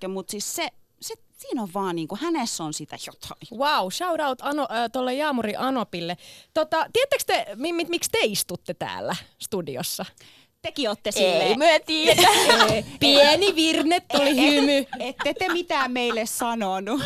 Mutta 0.07 0.31
siis 0.31 0.56
se, 0.56 0.67
se, 1.01 1.13
siinä 1.38 1.61
on 1.61 1.69
vaan 1.73 1.95
niinku, 1.95 2.17
hänessä 2.21 2.63
on 2.63 2.73
sitä 2.73 2.97
jotain. 3.07 3.59
Wow, 3.59 3.89
shout 3.91 4.19
out 4.19 4.39
ano, 4.41 4.67
äh, 4.71 4.91
tuolle 4.91 5.13
Jaamuri 5.13 5.56
Anopille. 5.56 6.17
Tota, 6.53 6.85
tiedättekö 6.94 7.23
te, 7.27 7.45
mi, 7.56 7.73
mi, 7.73 7.85
miksi 7.89 8.09
te 8.11 8.19
istutte 8.21 8.73
täällä 8.73 9.15
studiossa? 9.39 10.06
Tekin 10.61 10.89
olette 10.89 11.11
silleen. 11.11 11.41
Ei 11.41 11.57
me 11.57 11.81
tiedä. 11.85 12.21
Pieni 12.99 13.56
virne 13.56 13.99
tuli 13.99 14.35
hymy. 14.35 14.85
Ette 14.99 15.33
te 15.33 15.54
mitään 15.54 15.92
meille 15.92 16.25
sanonut. 16.25 17.01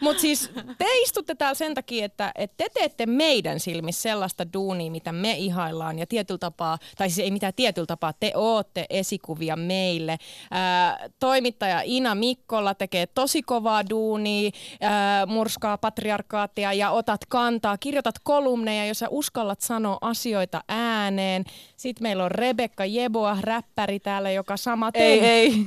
Mutta 0.00 0.20
siis 0.20 0.50
te 0.78 0.84
istutte 1.02 1.34
täällä 1.34 1.54
sen 1.54 1.74
takia, 1.74 2.04
että, 2.04 2.32
että 2.34 2.54
te 2.56 2.70
teette 2.74 3.06
meidän 3.06 3.60
silmissä 3.60 4.02
sellaista 4.02 4.52
duunia, 4.52 4.90
mitä 4.90 5.12
me 5.12 5.32
ihaillaan. 5.32 5.98
Ja 5.98 6.06
tietyllä 6.06 6.38
tapaa, 6.38 6.78
tai 6.96 7.10
siis 7.10 7.24
ei 7.24 7.30
mitään 7.30 7.52
tietyllä 7.56 7.86
tapaa, 7.86 8.12
te 8.20 8.32
ootte 8.34 8.86
esikuvia 8.90 9.56
meille. 9.56 10.16
Ää, 10.50 11.08
toimittaja 11.20 11.82
Ina 11.84 12.14
Mikkola 12.14 12.74
tekee 12.74 13.06
tosi 13.06 13.42
kovaa 13.42 13.88
duunia, 13.90 14.50
ää, 14.80 15.26
murskaa 15.26 15.78
patriarkaattia 15.78 16.72
ja 16.72 16.90
otat 16.90 17.20
kantaa. 17.28 17.78
Kirjoitat 17.78 18.14
kolumneja, 18.22 18.86
jossa 18.86 19.06
uskallat 19.10 19.60
sanoa 19.60 19.98
asioita 20.00 20.60
ääneen. 20.68 21.44
Sitten 21.78 22.02
meillä 22.02 22.24
on 22.24 22.30
Rebekka 22.30 22.84
Jeboa, 22.84 23.38
räppäri 23.40 24.00
täällä, 24.00 24.30
joka 24.30 24.56
sama 24.56 24.90
Ei, 24.94 25.20
ei. 25.20 25.66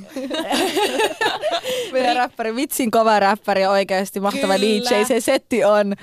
Meidän 1.92 2.16
räppäri, 2.16 2.56
vitsin 2.56 2.90
kova 2.90 3.20
räppäri 3.20 3.66
oikeasti 3.66 4.20
mahtava 4.20 4.58
Kyllä. 4.58 4.90
DJ. 4.90 5.04
Se 5.04 5.20
setti 5.20 5.64
on, 5.64 5.94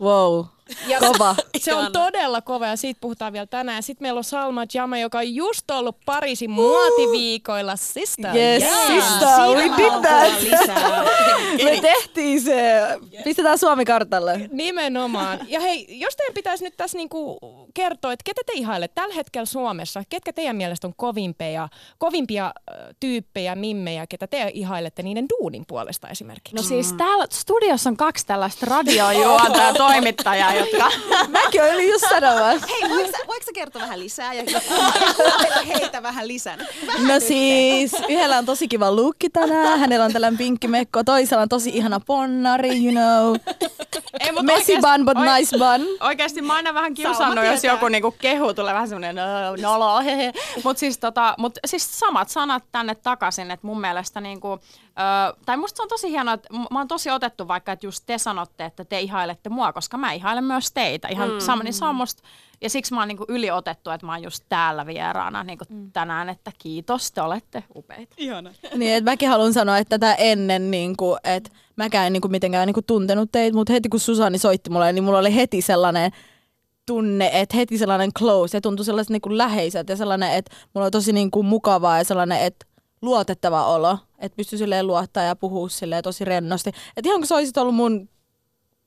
wow. 0.00 0.44
Ja 0.86 0.98
kova. 0.98 1.34
Se 1.58 1.74
on 1.74 1.92
todella 1.92 2.42
kova 2.42 2.66
ja 2.66 2.76
siitä 2.76 2.98
puhutaan 3.00 3.32
vielä 3.32 3.46
tänään. 3.46 3.82
Sitten 3.82 4.04
meillä 4.04 4.18
on 4.18 4.24
Salma 4.24 4.64
Jama, 4.74 4.98
joka 4.98 5.18
on 5.18 5.34
just 5.34 5.70
ollut 5.70 5.96
Pariisin 6.04 6.50
muotiviikoilla. 6.50 7.76
Sister. 7.76 8.36
Yes, 8.36 8.62
yeah. 8.62 8.86
sister. 8.86 9.28
We 9.56 9.62
did 9.76 10.02
that. 10.02 10.32
Me 11.64 11.80
tehtiin 11.80 12.40
se. 12.40 12.82
Pistetään 13.24 13.58
Suomi 13.58 13.84
kartalle. 13.84 14.48
Nimenomaan. 14.52 15.38
Ja 15.48 15.60
hei, 15.60 15.86
jos 15.88 16.16
teidän 16.16 16.34
pitäisi 16.34 16.64
nyt 16.64 16.74
tässä 16.76 16.98
niinku 16.98 17.38
kertoa, 17.74 18.12
että 18.12 18.22
ketä 18.24 18.40
te 18.46 18.52
ihailette 18.54 18.94
tällä 19.00 19.14
hetkellä 19.14 19.46
Suomessa, 19.46 20.02
ketkä 20.08 20.32
teidän 20.32 20.56
mielestä 20.56 20.86
on 20.86 20.92
kovimpia, 20.96 21.68
kovimpia 21.98 22.52
tyyppejä, 23.00 23.54
mimmejä, 23.54 24.06
ketä 24.06 24.26
te 24.26 24.50
ihailette 24.54 25.02
niiden 25.02 25.26
duunin 25.28 25.64
puolesta 25.68 26.08
esimerkiksi? 26.08 26.56
No 26.56 26.62
siis 26.62 26.92
täällä 26.92 27.26
studiossa 27.30 27.90
on 27.90 27.96
kaksi 27.96 28.26
tällaista 28.26 28.66
radiojuontaa 28.66 29.74
toimittajaa, 29.86 30.54
jotka... 30.54 30.90
Mäkin 31.42 31.62
olin 31.62 31.88
just 31.88 32.04
sanomassa. 32.08 32.66
Hei, 32.66 32.90
voiko 32.90 33.10
sä, 33.12 33.18
voiko 33.26 33.44
sä 33.44 33.52
kertoa 33.54 33.82
vähän 33.82 34.00
lisää 34.00 34.34
ja 34.34 34.44
heitä 35.68 36.02
vähän 36.02 36.28
lisän? 36.28 36.58
Vähän 36.86 37.08
no 37.08 37.20
siis, 37.20 37.92
yhdellä 38.08 38.38
on 38.38 38.46
tosi 38.46 38.68
kiva 38.68 38.92
lukki 38.92 39.30
tänään, 39.30 39.78
hänellä 39.80 40.04
on 40.04 40.12
tällainen 40.12 40.38
pinkki 40.38 40.68
mekko, 40.68 41.04
toisella 41.04 41.42
on 41.42 41.48
tosi 41.48 41.70
ihana 41.70 42.00
ponnari, 42.00 42.84
you 42.84 42.92
know. 42.92 43.36
Ei, 44.20 44.32
mut 44.32 44.42
Messy 44.42 44.72
oikeesti- 44.72 44.96
bun, 44.96 45.04
but 45.04 45.16
oi- 45.18 45.26
nice 45.38 45.56
bun. 45.58 45.96
Oikeasti 46.00 46.42
mä 46.42 46.54
aina 46.54 46.74
vähän 46.74 46.94
kiusannut, 46.94 47.44
jos 47.44 47.57
tietää. 47.60 47.76
joku 47.76 47.88
niinku 47.88 48.10
kehu 48.18 48.54
tulee 48.54 48.74
vähän 48.74 48.88
semmoinen 48.88 49.18
"Öö, 49.18 49.56
nolo. 49.62 50.00
Mutta 50.64 50.80
siis, 50.80 50.98
tota, 50.98 51.34
mut 51.38 51.58
siis 51.66 51.98
samat 52.00 52.28
sanat 52.28 52.64
tänne 52.72 52.94
takaisin, 52.94 53.50
että 53.50 53.66
mun 53.66 53.80
mielestä 53.80 54.20
niinku, 54.20 54.52
ö, 54.52 55.36
tai 55.46 55.56
musta 55.56 55.76
se 55.76 55.82
on 55.82 55.88
tosi 55.88 56.10
hienoa, 56.10 56.34
että 56.34 56.48
mä 56.70 56.78
oon 56.78 56.88
tosi 56.88 57.10
otettu 57.10 57.48
vaikka, 57.48 57.72
että 57.72 57.86
just 57.86 58.02
te 58.06 58.18
sanotte, 58.18 58.64
että 58.64 58.84
te 58.84 59.00
ihailette 59.00 59.48
mua, 59.48 59.72
koska 59.72 59.96
mä 59.98 60.12
ihailen 60.12 60.44
myös 60.44 60.72
teitä. 60.72 61.08
Ihan 61.08 61.30
mm. 61.30 61.40
sama, 61.40 61.62
niin 61.62 61.74
se 61.74 61.84
on 61.84 61.94
musta, 61.94 62.22
ja 62.60 62.70
siksi 62.70 62.94
mä 62.94 63.00
oon 63.00 63.08
niinku 63.08 63.24
yliotettu, 63.28 63.90
että 63.90 64.06
mä 64.06 64.12
oon 64.12 64.22
just 64.22 64.44
täällä 64.48 64.86
vieraana 64.86 65.44
niinku 65.44 65.64
mm. 65.68 65.92
tänään, 65.92 66.28
että 66.28 66.52
kiitos, 66.58 67.12
te 67.12 67.22
olette 67.22 67.64
upeita. 67.76 68.14
Niin, 68.74 68.94
että 68.94 69.10
mäkin 69.10 69.28
haluan 69.28 69.52
sanoa, 69.52 69.78
että 69.78 69.98
tätä 69.98 70.14
ennen, 70.14 70.70
niin 70.70 70.96
kuin, 70.96 71.18
että 71.24 71.50
mäkään 71.76 72.06
en 72.06 72.12
niin 72.12 72.20
kuin, 72.20 72.32
mitenkään 72.32 72.66
niin 72.66 72.74
kuin, 72.74 72.86
tuntenut 72.86 73.32
teitä, 73.32 73.56
mutta 73.56 73.72
heti 73.72 73.88
kun 73.88 74.00
Susanni 74.00 74.38
soitti 74.38 74.70
mulle, 74.70 74.92
niin 74.92 75.04
mulla 75.04 75.18
oli 75.18 75.34
heti 75.34 75.62
sellainen 75.62 76.12
tunne, 76.88 77.30
että 77.32 77.56
heti 77.56 77.78
sellainen 77.78 78.12
close 78.12 78.56
ja 78.56 78.60
tuntui 78.60 78.84
sellaiset 78.84 79.10
niin 79.10 79.20
kuin 79.20 79.38
läheiset 79.38 79.88
ja 79.88 79.96
sellainen, 79.96 80.32
että 80.32 80.56
mulla 80.74 80.84
oli 80.84 80.90
tosi 80.90 81.12
niin 81.12 81.30
kuin, 81.30 81.46
mukavaa 81.46 81.98
ja 81.98 82.04
sellainen, 82.04 82.40
että 82.40 82.66
luotettava 83.02 83.66
olo, 83.66 83.98
että 84.18 84.36
pystyi 84.36 84.58
silleen 84.58 84.86
luottaa 84.86 85.22
ja 85.22 85.36
puhua 85.36 85.68
silleen 85.68 86.02
tosi 86.02 86.24
rennosti. 86.24 86.70
Että 86.96 87.08
ihan 87.08 87.20
kun 87.20 87.26
sä 87.26 87.34
olisit 87.34 87.56
ollut 87.58 87.74
mun 87.74 88.08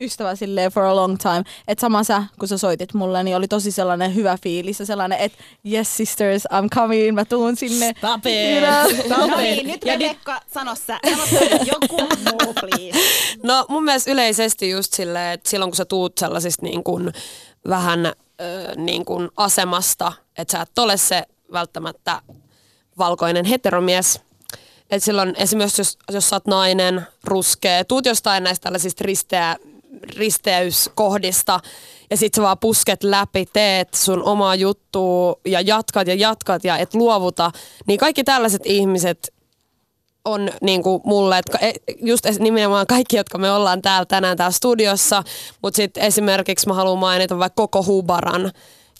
ystävä 0.01 0.35
silleen 0.35 0.71
for 0.71 0.83
a 0.83 0.95
long 0.95 1.17
time. 1.17 1.43
Että 1.67 1.81
sama 1.81 2.03
sä, 2.03 2.23
kun 2.39 2.47
sä 2.47 2.57
soitit 2.57 2.93
mulle, 2.93 3.23
niin 3.23 3.35
oli 3.35 3.47
tosi 3.47 3.71
sellainen 3.71 4.15
hyvä 4.15 4.37
fiilis 4.43 4.79
ja 4.79 4.85
sellainen, 4.85 5.19
että 5.19 5.37
yes 5.71 5.97
sisters, 5.97 6.43
I'm 6.53 6.69
coming, 6.75 7.15
mä 7.15 7.25
tuun 7.25 7.55
sinne. 7.55 7.93
Stop 7.97 8.25
it. 8.25 9.09
No 9.17 9.37
niin, 9.37 9.67
nyt 9.67 9.83
Rebekka, 9.83 10.41
sano 10.53 10.75
sä. 10.75 10.99
Sano 11.09 11.25
sä 11.25 11.55
joku 11.65 11.97
muu, 11.97 12.53
please. 12.53 12.99
No 13.43 13.65
mun 13.69 13.83
mielestä 13.83 14.11
yleisesti 14.11 14.69
just 14.69 14.93
silleen, 14.93 15.33
että 15.33 15.49
silloin 15.49 15.71
kun 15.71 15.77
sä 15.77 15.85
tuut 15.85 16.17
sellaisista 16.17 16.65
niin 16.65 16.83
kuin 16.83 17.11
vähän 17.69 18.05
ö, 18.05 18.13
niin 18.75 19.05
kuin 19.05 19.29
asemasta, 19.37 20.13
että 20.37 20.51
sä 20.51 20.61
et 20.61 20.79
ole 20.79 20.97
se 20.97 21.23
välttämättä 21.53 22.21
valkoinen 22.97 23.45
heteromies, 23.45 24.21
että 24.91 25.05
silloin 25.05 25.33
esimerkiksi 25.37 25.81
jos, 25.81 25.97
jos 26.11 26.29
sä 26.29 26.35
oot 26.35 26.47
nainen, 26.47 27.07
ruskea, 27.23 27.85
tuut 27.85 28.05
jostain 28.05 28.43
näistä 28.43 28.63
tällaisista 28.63 29.03
risteä, 29.05 29.55
risteyskohdista 30.17 31.59
ja 32.09 32.17
sit 32.17 32.33
sä 32.33 32.41
vaan 32.41 32.57
pusket 32.57 33.03
läpi, 33.03 33.45
teet 33.53 33.93
sun 33.93 34.23
omaa 34.23 34.55
juttua 34.55 35.35
ja 35.45 35.61
jatkat 35.61 36.07
ja 36.07 36.15
jatkat 36.15 36.63
ja 36.63 36.77
et 36.77 36.93
luovuta, 36.93 37.51
niin 37.87 37.99
kaikki 37.99 38.23
tällaiset 38.23 38.61
ihmiset 38.65 39.33
on 40.25 40.49
niin 40.61 40.83
kuin 40.83 41.01
mulle, 41.05 41.37
että 41.37 41.57
e- 41.57 41.93
just 42.01 42.25
nimenomaan 42.39 42.87
kaikki, 42.87 43.17
jotka 43.17 43.37
me 43.37 43.51
ollaan 43.51 43.81
täällä 43.81 44.05
tänään 44.05 44.37
täällä 44.37 44.51
studiossa, 44.51 45.23
mutta 45.61 45.75
sitten 45.75 46.03
esimerkiksi 46.03 46.67
mä 46.67 46.73
haluan 46.73 46.99
mainita 46.99 47.39
vaikka 47.39 47.61
koko 47.67 47.83
Hubaran, 47.85 48.51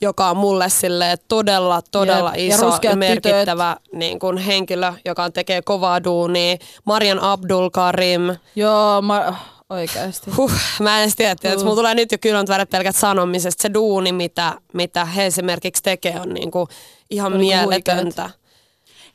joka 0.02 0.30
on 0.30 0.38
mulle 0.38 0.70
sille 0.70 1.16
todella, 1.28 1.82
todella 1.92 2.30
Jep, 2.30 2.38
ja 2.40 2.56
iso 2.56 2.66
ja, 2.66 2.72
ruskeat 2.72 3.00
merkittävä 3.00 3.78
niin 3.94 4.20
kuin 4.20 4.38
henkilö, 4.38 4.94
joka 5.06 5.30
tekee 5.30 5.62
kovaa 5.62 6.04
duunia. 6.04 6.58
Marian 6.86 7.20
Abdul 7.20 7.70
Karim. 7.70 8.22
Joo, 8.56 9.02
mä, 9.02 9.34
oikeasti. 9.70 10.32
Huh, 10.32 10.52
mä 10.80 10.98
en 10.98 11.04
edes 11.04 11.16
tiedä, 11.16 11.32
että 11.32 11.50
Huh. 11.54 11.64
mulla 11.64 11.76
tulee 11.76 11.96
nyt 11.96 12.12
jo 12.12 12.18
kylmät 12.22 12.50
väret 12.50 12.70
pelkät 12.70 12.96
sanomisesta. 12.96 13.62
Se 13.62 13.74
duuni, 13.74 14.12
mitä, 14.12 14.54
mitä 14.74 15.06
he 15.06 15.26
esimerkiksi 15.26 15.84
tekee, 15.84 16.20
on 16.20 16.30
niin 16.34 16.52
kuin 16.52 16.68
ihan 17.10 17.34
On 17.34 17.40
niinku 17.40 17.70
mieletöntä. 17.70 18.30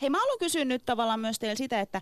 Hei, 0.03 0.11
mä 0.11 0.19
haluan 0.19 0.39
kysyä 0.39 0.65
nyt 0.65 0.83
tavallaan 0.87 1.21
myös 1.21 1.39
teille 1.39 1.57
sitä, 1.57 1.81
että 1.81 2.01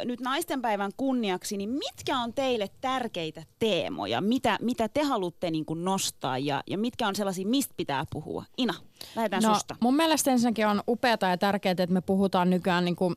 ö, 0.00 0.04
nyt 0.04 0.20
naistenpäivän 0.20 0.90
kunniaksi, 0.96 1.56
niin 1.56 1.70
mitkä 1.70 2.18
on 2.18 2.34
teille 2.34 2.68
tärkeitä 2.80 3.42
teemoja? 3.58 4.20
Mitä, 4.20 4.58
mitä 4.60 4.88
te 4.88 5.02
haluatte 5.02 5.50
niin 5.50 5.64
kuin 5.64 5.84
nostaa 5.84 6.38
ja, 6.38 6.62
ja 6.66 6.78
mitkä 6.78 7.08
on 7.08 7.16
sellaisia, 7.16 7.46
mistä 7.46 7.74
pitää 7.76 8.04
puhua? 8.12 8.44
Ina, 8.56 8.74
lähdetään 9.16 9.42
No, 9.42 9.54
susta. 9.54 9.76
mun 9.80 9.96
mielestä 9.96 10.30
ensinnäkin 10.30 10.66
on 10.66 10.82
upeata 10.88 11.26
ja 11.26 11.38
tärkeää, 11.38 11.70
että 11.72 11.86
me 11.86 12.00
puhutaan 12.00 12.50
nykyään 12.50 12.84
niin 12.84 12.96
kuin 12.96 13.14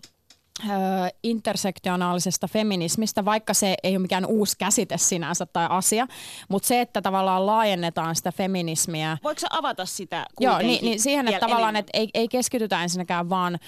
intersektionaalisesta 1.24 2.48
feminismistä, 2.48 3.26
vaikka 3.26 3.54
se 3.54 3.76
ei 3.84 3.92
ole 3.92 4.02
mikään 4.02 4.26
uusi 4.26 4.58
käsite 4.58 4.98
sinänsä 4.98 5.46
tai 5.46 5.68
asia, 5.70 6.08
mutta 6.50 6.68
se, 6.68 6.82
että 6.82 7.02
tavallaan 7.02 7.46
laajennetaan 7.46 8.16
sitä 8.16 8.32
feminismiä 8.32 9.18
Voiko 9.24 9.40
sä 9.40 9.48
avata 9.50 9.86
sitä 9.86 10.26
Joo, 10.40 10.58
niin, 10.58 10.86
niin 10.86 11.00
siihen, 11.00 11.28
että 11.28 11.40
tavallaan 11.40 11.76
että 11.76 11.90
ei, 11.94 12.10
ei 12.14 12.28
keskitytä 12.28 12.84
ensinnäkään 12.84 13.30
vaan 13.30 13.60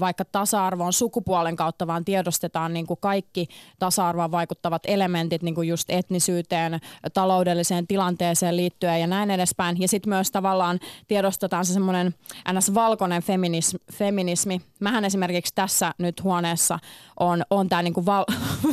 vaikka 0.00 0.24
tasa-arvoon 0.24 0.92
sukupuolen 0.92 1.56
kautta, 1.56 1.86
vaan 1.86 2.04
tiedostetaan 2.04 2.72
niin 2.72 2.86
kuin 2.86 3.00
kaikki 3.00 3.48
tasa-arvoon 3.78 4.30
vaikuttavat 4.30 4.82
elementit, 4.86 5.42
niin 5.42 5.54
kuin 5.54 5.68
just 5.68 5.90
etnisyyteen, 5.90 6.80
taloudelliseen 7.14 7.86
tilanteeseen 7.86 8.56
liittyen 8.56 9.00
ja 9.00 9.06
näin 9.06 9.30
edespäin. 9.30 9.80
Ja 9.80 9.88
sitten 9.88 10.10
myös 10.10 10.30
tavallaan 10.30 10.80
tiedostetaan 11.08 11.64
se 11.64 11.72
semmoinen 11.72 12.14
ns. 12.52 12.74
valkoinen 12.74 13.22
feminismi, 13.22 13.78
feminismi. 13.92 14.60
Mähän 14.80 15.04
esimerkiksi 15.04 15.54
tässä 15.54 15.94
nyt 15.98 16.19
huoneessa 16.22 16.78
on, 17.20 17.42
on 17.50 17.68
tämä 17.68 17.82
niinku 17.82 18.06
val, 18.06 18.24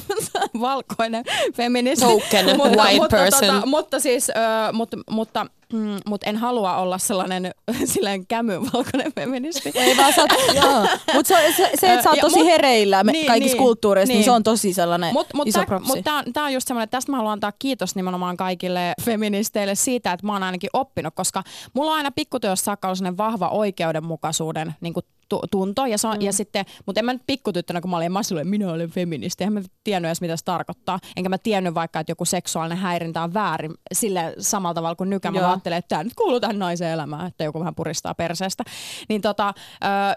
valkoinen 0.60 1.24
feminismi. 1.56 2.08
Token 2.08 2.46
white 2.46 3.00
mutta, 3.00 3.18
person. 3.18 3.56
Tota, 3.56 3.66
mutta 3.66 4.00
siis, 4.00 4.30
ö, 4.30 4.34
mutta, 4.74 4.98
mutta, 5.10 5.46
mm, 5.74 5.98
mutta 6.06 6.30
en 6.30 6.38
halua 6.38 6.78
olla 6.78 6.98
sellainen 6.98 7.52
silleen 7.94 8.28
kämyvalkoinen 8.28 9.14
feministi. 9.16 9.72
Ei 9.76 9.98
vaan 9.98 10.14
sä 10.14 10.22
oot, 10.22 10.32
joo. 10.64 10.88
Mut 11.14 11.26
se, 11.26 11.54
se, 11.58 11.72
se, 11.80 11.94
että 11.94 12.04
sä 12.04 12.10
oot 12.10 12.20
tosi 12.20 12.40
mut- 12.40 12.46
hereillä 12.46 13.04
me, 13.04 13.12
niin, 13.12 13.28
kaikissa 13.28 13.56
niin, 13.56 13.64
kulttuureissa, 13.64 14.12
niin. 14.12 14.18
niin. 14.18 14.26
se 14.26 14.32
on 14.32 14.44
tosi 14.44 14.74
sellainen 14.74 15.14
Mut, 15.14 15.28
mut 15.34 15.48
iso 15.48 15.60
tää, 15.60 15.66
propsi. 15.66 15.88
mut 15.88 16.04
tää, 16.04 16.16
on- 16.16 16.34
tää 16.34 16.44
on 16.44 16.54
just 16.54 16.68
semmoinen, 16.68 16.84
että 16.84 16.98
tästä 16.98 17.12
mä 17.12 17.18
haluan 17.18 17.34
antaa 17.34 17.52
kiitos 17.60 17.96
nimenomaan 17.96 18.38
kaikille 18.38 18.94
feministeille 19.02 19.76
siitä, 19.76 20.12
että 20.12 20.26
mä 20.26 20.34
oon 20.34 20.44
ainakin 20.44 20.70
oppinut, 20.74 21.16
koska 21.16 21.44
mulla 21.74 21.92
on 21.92 21.98
aina 21.98 22.12
pikkutyössä 22.12 22.64
saakka 22.64 22.88
ollut 22.88 23.18
vahva 23.18 23.50
oikeudenmukaisuuden 23.50 24.76
niin 24.82 24.94
kuin 24.94 25.06
tu- 25.30 25.42
tunto. 25.52 25.86
Ja, 25.86 25.98
on, 26.04 26.16
mm. 26.18 26.22
ja 26.22 26.34
sitten, 26.34 26.66
mutta 26.86 27.00
en 27.00 27.06
mä 27.06 27.14
nyt 27.14 27.22
pikkutyttönä, 27.28 27.82
kun 27.82 27.90
mä 27.92 27.98
olin 27.98 28.12
massulle, 28.12 28.44
minä 28.44 28.72
olen 28.72 28.90
feministi, 28.90 29.44
en 29.44 29.54
mä 29.54 29.62
tiennyt 29.84 30.10
edes 30.10 30.22
mitä 30.22 30.38
se 30.38 30.46
tarkoittaa. 30.46 31.00
Enkä 31.16 31.30
mä 31.30 31.38
tiennyt 31.38 31.74
vaikka, 31.74 32.00
että 32.00 32.12
joku 32.12 32.26
seksuaalinen 32.26 32.78
häirintä 32.78 33.24
on 33.24 33.34
väärin 33.34 33.74
sille 33.94 34.34
samalla 34.40 34.74
tavalla 34.74 34.96
kuin 34.96 35.10
nykyään. 35.10 35.36
Mä 35.36 35.57
Joo. 35.58 35.68
ajattelen, 35.68 35.78
että 35.78 35.90
tämä 35.90 36.04
nyt 36.04 36.14
kuuluu 36.14 36.40
tähän 36.40 36.60
naisen 36.60 36.90
elämään, 36.90 37.28
että 37.28 37.44
joku 37.44 37.60
vähän 37.60 37.76
puristaa 37.76 38.16
perseestä. 38.16 38.64
Niin 39.10 39.22
tota, 39.22 39.54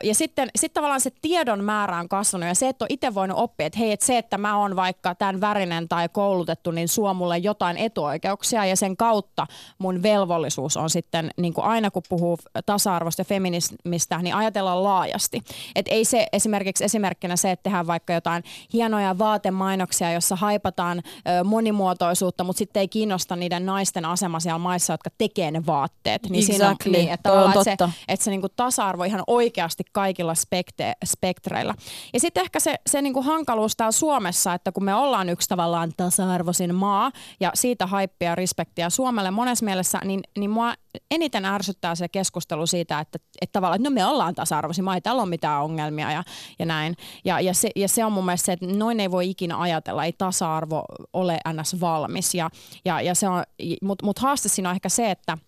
ja 0.04 0.14
sitten 0.14 0.48
sit 0.56 0.72
tavallaan 0.72 1.00
se 1.00 1.10
tiedon 1.22 1.64
määrä 1.64 1.98
on 1.98 2.08
kasvanut 2.08 2.48
ja 2.48 2.54
se, 2.54 2.68
että 2.68 2.84
on 2.84 2.88
itse 2.90 3.14
voinut 3.14 3.38
oppia, 3.38 3.66
että 3.66 3.78
hei, 3.78 3.92
että 3.92 4.06
se, 4.06 4.18
että 4.18 4.38
mä 4.38 4.58
oon 4.58 4.76
vaikka 4.76 5.14
tämän 5.14 5.40
värinen 5.40 5.88
tai 5.88 6.08
koulutettu, 6.08 6.70
niin 6.70 6.88
suo 6.88 7.14
mulle 7.14 7.38
jotain 7.38 7.76
etuoikeuksia 7.76 8.64
ja 8.64 8.76
sen 8.76 8.96
kautta 8.96 9.46
mun 9.78 10.02
velvollisuus 10.02 10.76
on 10.76 10.90
sitten, 10.90 11.30
niin 11.36 11.54
kuin 11.54 11.64
aina 11.64 11.90
kun 11.90 12.02
puhuu 12.08 12.38
tasa-arvosta 12.66 13.20
ja 13.20 13.24
feminismistä, 13.24 14.18
niin 14.18 14.34
ajatella 14.34 14.82
laajasti. 14.82 15.40
Et 15.76 15.86
ei 15.88 16.04
se 16.04 16.26
esimerkiksi 16.32 16.84
esimerkkinä 16.84 17.36
se, 17.36 17.50
että 17.50 17.62
tehdään 17.62 17.86
vaikka 17.86 18.12
jotain 18.12 18.44
hienoja 18.72 19.18
vaatemainoksia, 19.18 20.12
jossa 20.12 20.36
haipataan 20.36 21.02
monimuotoisuutta, 21.44 22.44
mutta 22.44 22.58
sitten 22.58 22.80
ei 22.80 22.88
kiinnosta 22.88 23.36
niiden 23.36 23.66
naisten 23.66 24.04
asema 24.04 24.40
siellä 24.40 24.58
maissa, 24.58 24.92
jotka 24.92 25.10
tekee 25.18 25.29
ne 25.50 25.66
vaatteet. 25.66 26.22
Niin 26.30 26.44
siinä 26.44 26.64
on, 26.66 26.72
Exactly. 26.72 26.92
niin, 26.92 27.08
että, 27.08 27.32
on 27.32 27.38
tavallaan, 27.38 27.58
että 27.58 27.64
se, 27.64 27.76
totta. 27.76 27.92
että 28.08 28.24
se 28.24 28.30
niinku 28.30 28.48
tasa-arvo 28.48 29.04
ihan 29.04 29.22
oikeasti 29.26 29.82
kaikilla 29.92 30.34
spekte, 30.34 30.92
spektreillä. 31.04 31.74
Ja 32.12 32.20
sitten 32.20 32.42
ehkä 32.42 32.60
se, 32.60 32.74
se 32.86 33.02
niinku 33.02 33.22
hankaluus 33.22 33.76
täällä 33.76 33.92
Suomessa, 33.92 34.54
että 34.54 34.72
kun 34.72 34.84
me 34.84 34.94
ollaan 34.94 35.28
yksi 35.28 35.48
tavallaan 35.48 35.92
tasa-arvoisin 35.96 36.74
maa 36.74 37.10
ja 37.40 37.50
siitä 37.54 37.86
haippia 37.86 38.28
ja 38.28 38.34
respektiä 38.34 38.90
Suomelle 38.90 39.30
monessa 39.30 39.64
mielessä, 39.64 40.00
niin, 40.04 40.20
niin 40.38 40.50
mua 40.50 40.74
eniten 41.10 41.44
ärsyttää 41.44 41.94
se 41.94 42.08
keskustelu 42.08 42.66
siitä, 42.66 43.00
että, 43.00 43.18
että 43.40 43.52
tavallaan, 43.52 43.80
että 43.80 43.90
no 43.90 43.94
me 43.94 44.06
ollaan 44.06 44.34
tasa-arvoisin 44.34 44.84
maa, 44.84 44.94
ei 44.94 45.00
täällä 45.00 45.22
ole 45.22 45.28
mitään 45.28 45.62
ongelmia 45.62 46.12
ja, 46.12 46.24
ja 46.58 46.66
näin. 46.66 46.96
Ja, 47.24 47.40
ja, 47.40 47.54
se, 47.54 47.70
ja 47.76 47.88
se 47.88 48.04
on 48.04 48.12
mun 48.12 48.24
mielestä 48.24 48.46
se, 48.46 48.52
että 48.52 48.66
noin 48.66 49.00
ei 49.00 49.10
voi 49.10 49.30
ikinä 49.30 49.60
ajatella, 49.60 50.04
ei 50.04 50.12
tasa-arvo 50.12 50.84
ole 51.12 51.38
ns. 51.52 51.80
valmis. 51.80 52.34
Ja, 52.34 52.50
ja, 52.84 53.00
ja 53.00 53.14
se 53.14 53.28
on, 53.28 53.42
mutta 53.82 54.06
mut 54.06 54.18
haaste 54.18 54.48
siinä 54.48 54.68
on 54.68 54.74
ehkä 54.74 54.88
se, 54.88 55.10
että 55.10 55.38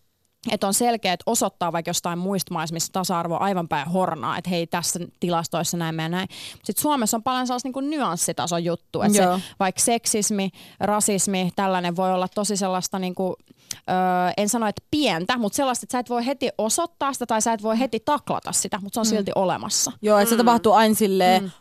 että 0.51 0.67
on 0.67 0.75
selkeä, 0.75 1.13
että 1.13 1.23
osoittaa 1.27 1.73
vaikka 1.73 1.89
jostain 1.89 2.19
muista 2.19 2.55
maista, 2.55 2.75
missä 2.75 2.93
tasa-arvo 2.93 3.35
on 3.35 3.43
aivan 3.43 3.69
päin 3.69 3.89
hornaa, 3.89 4.39
että 4.39 4.51
hei 4.51 4.67
tässä 4.67 5.01
tilastoissa 5.21 5.77
näin 5.77 5.99
ja 5.99 6.09
näin. 6.09 6.29
Sitten 6.65 6.83
Suomessa 6.83 7.17
on 7.17 7.23
paljon 7.23 7.47
sellaista 7.47 7.69
niin 7.69 7.91
nyanssitason 7.91 8.65
juttu, 8.65 9.03
että 9.03 9.19
se, 9.19 9.43
vaikka 9.61 9.81
seksismi, 9.81 10.51
rasismi, 10.81 11.51
tällainen 11.57 11.97
voi 11.97 12.13
olla 12.13 12.29
tosi 12.29 12.57
sellaista 12.57 12.99
niin 12.99 13.15
kuin, 13.15 13.35
öö, 13.77 13.95
en 14.37 14.49
sano, 14.49 14.67
että 14.67 14.83
pientä, 14.91 15.39
mutta 15.39 15.57
sellaista, 15.57 15.85
että 15.85 15.93
sä 15.93 15.99
et 15.99 16.11
voi 16.11 16.27
heti 16.27 16.49
osoittaa 16.59 17.13
sitä 17.13 17.27
tai 17.27 17.43
sä 17.43 17.53
et 17.53 17.63
voi 17.63 17.79
heti 17.79 18.01
taklata 18.05 18.53
sitä, 18.53 18.79
mutta 18.83 18.95
se 18.95 19.01
on 19.01 19.07
silti 19.07 19.33
olemassa. 19.35 19.93
Joo, 20.03 20.19
että 20.19 20.31
se 20.31 20.37
tapahtuu 20.37 20.73
aina 20.73 20.95
silleen, 20.95 21.53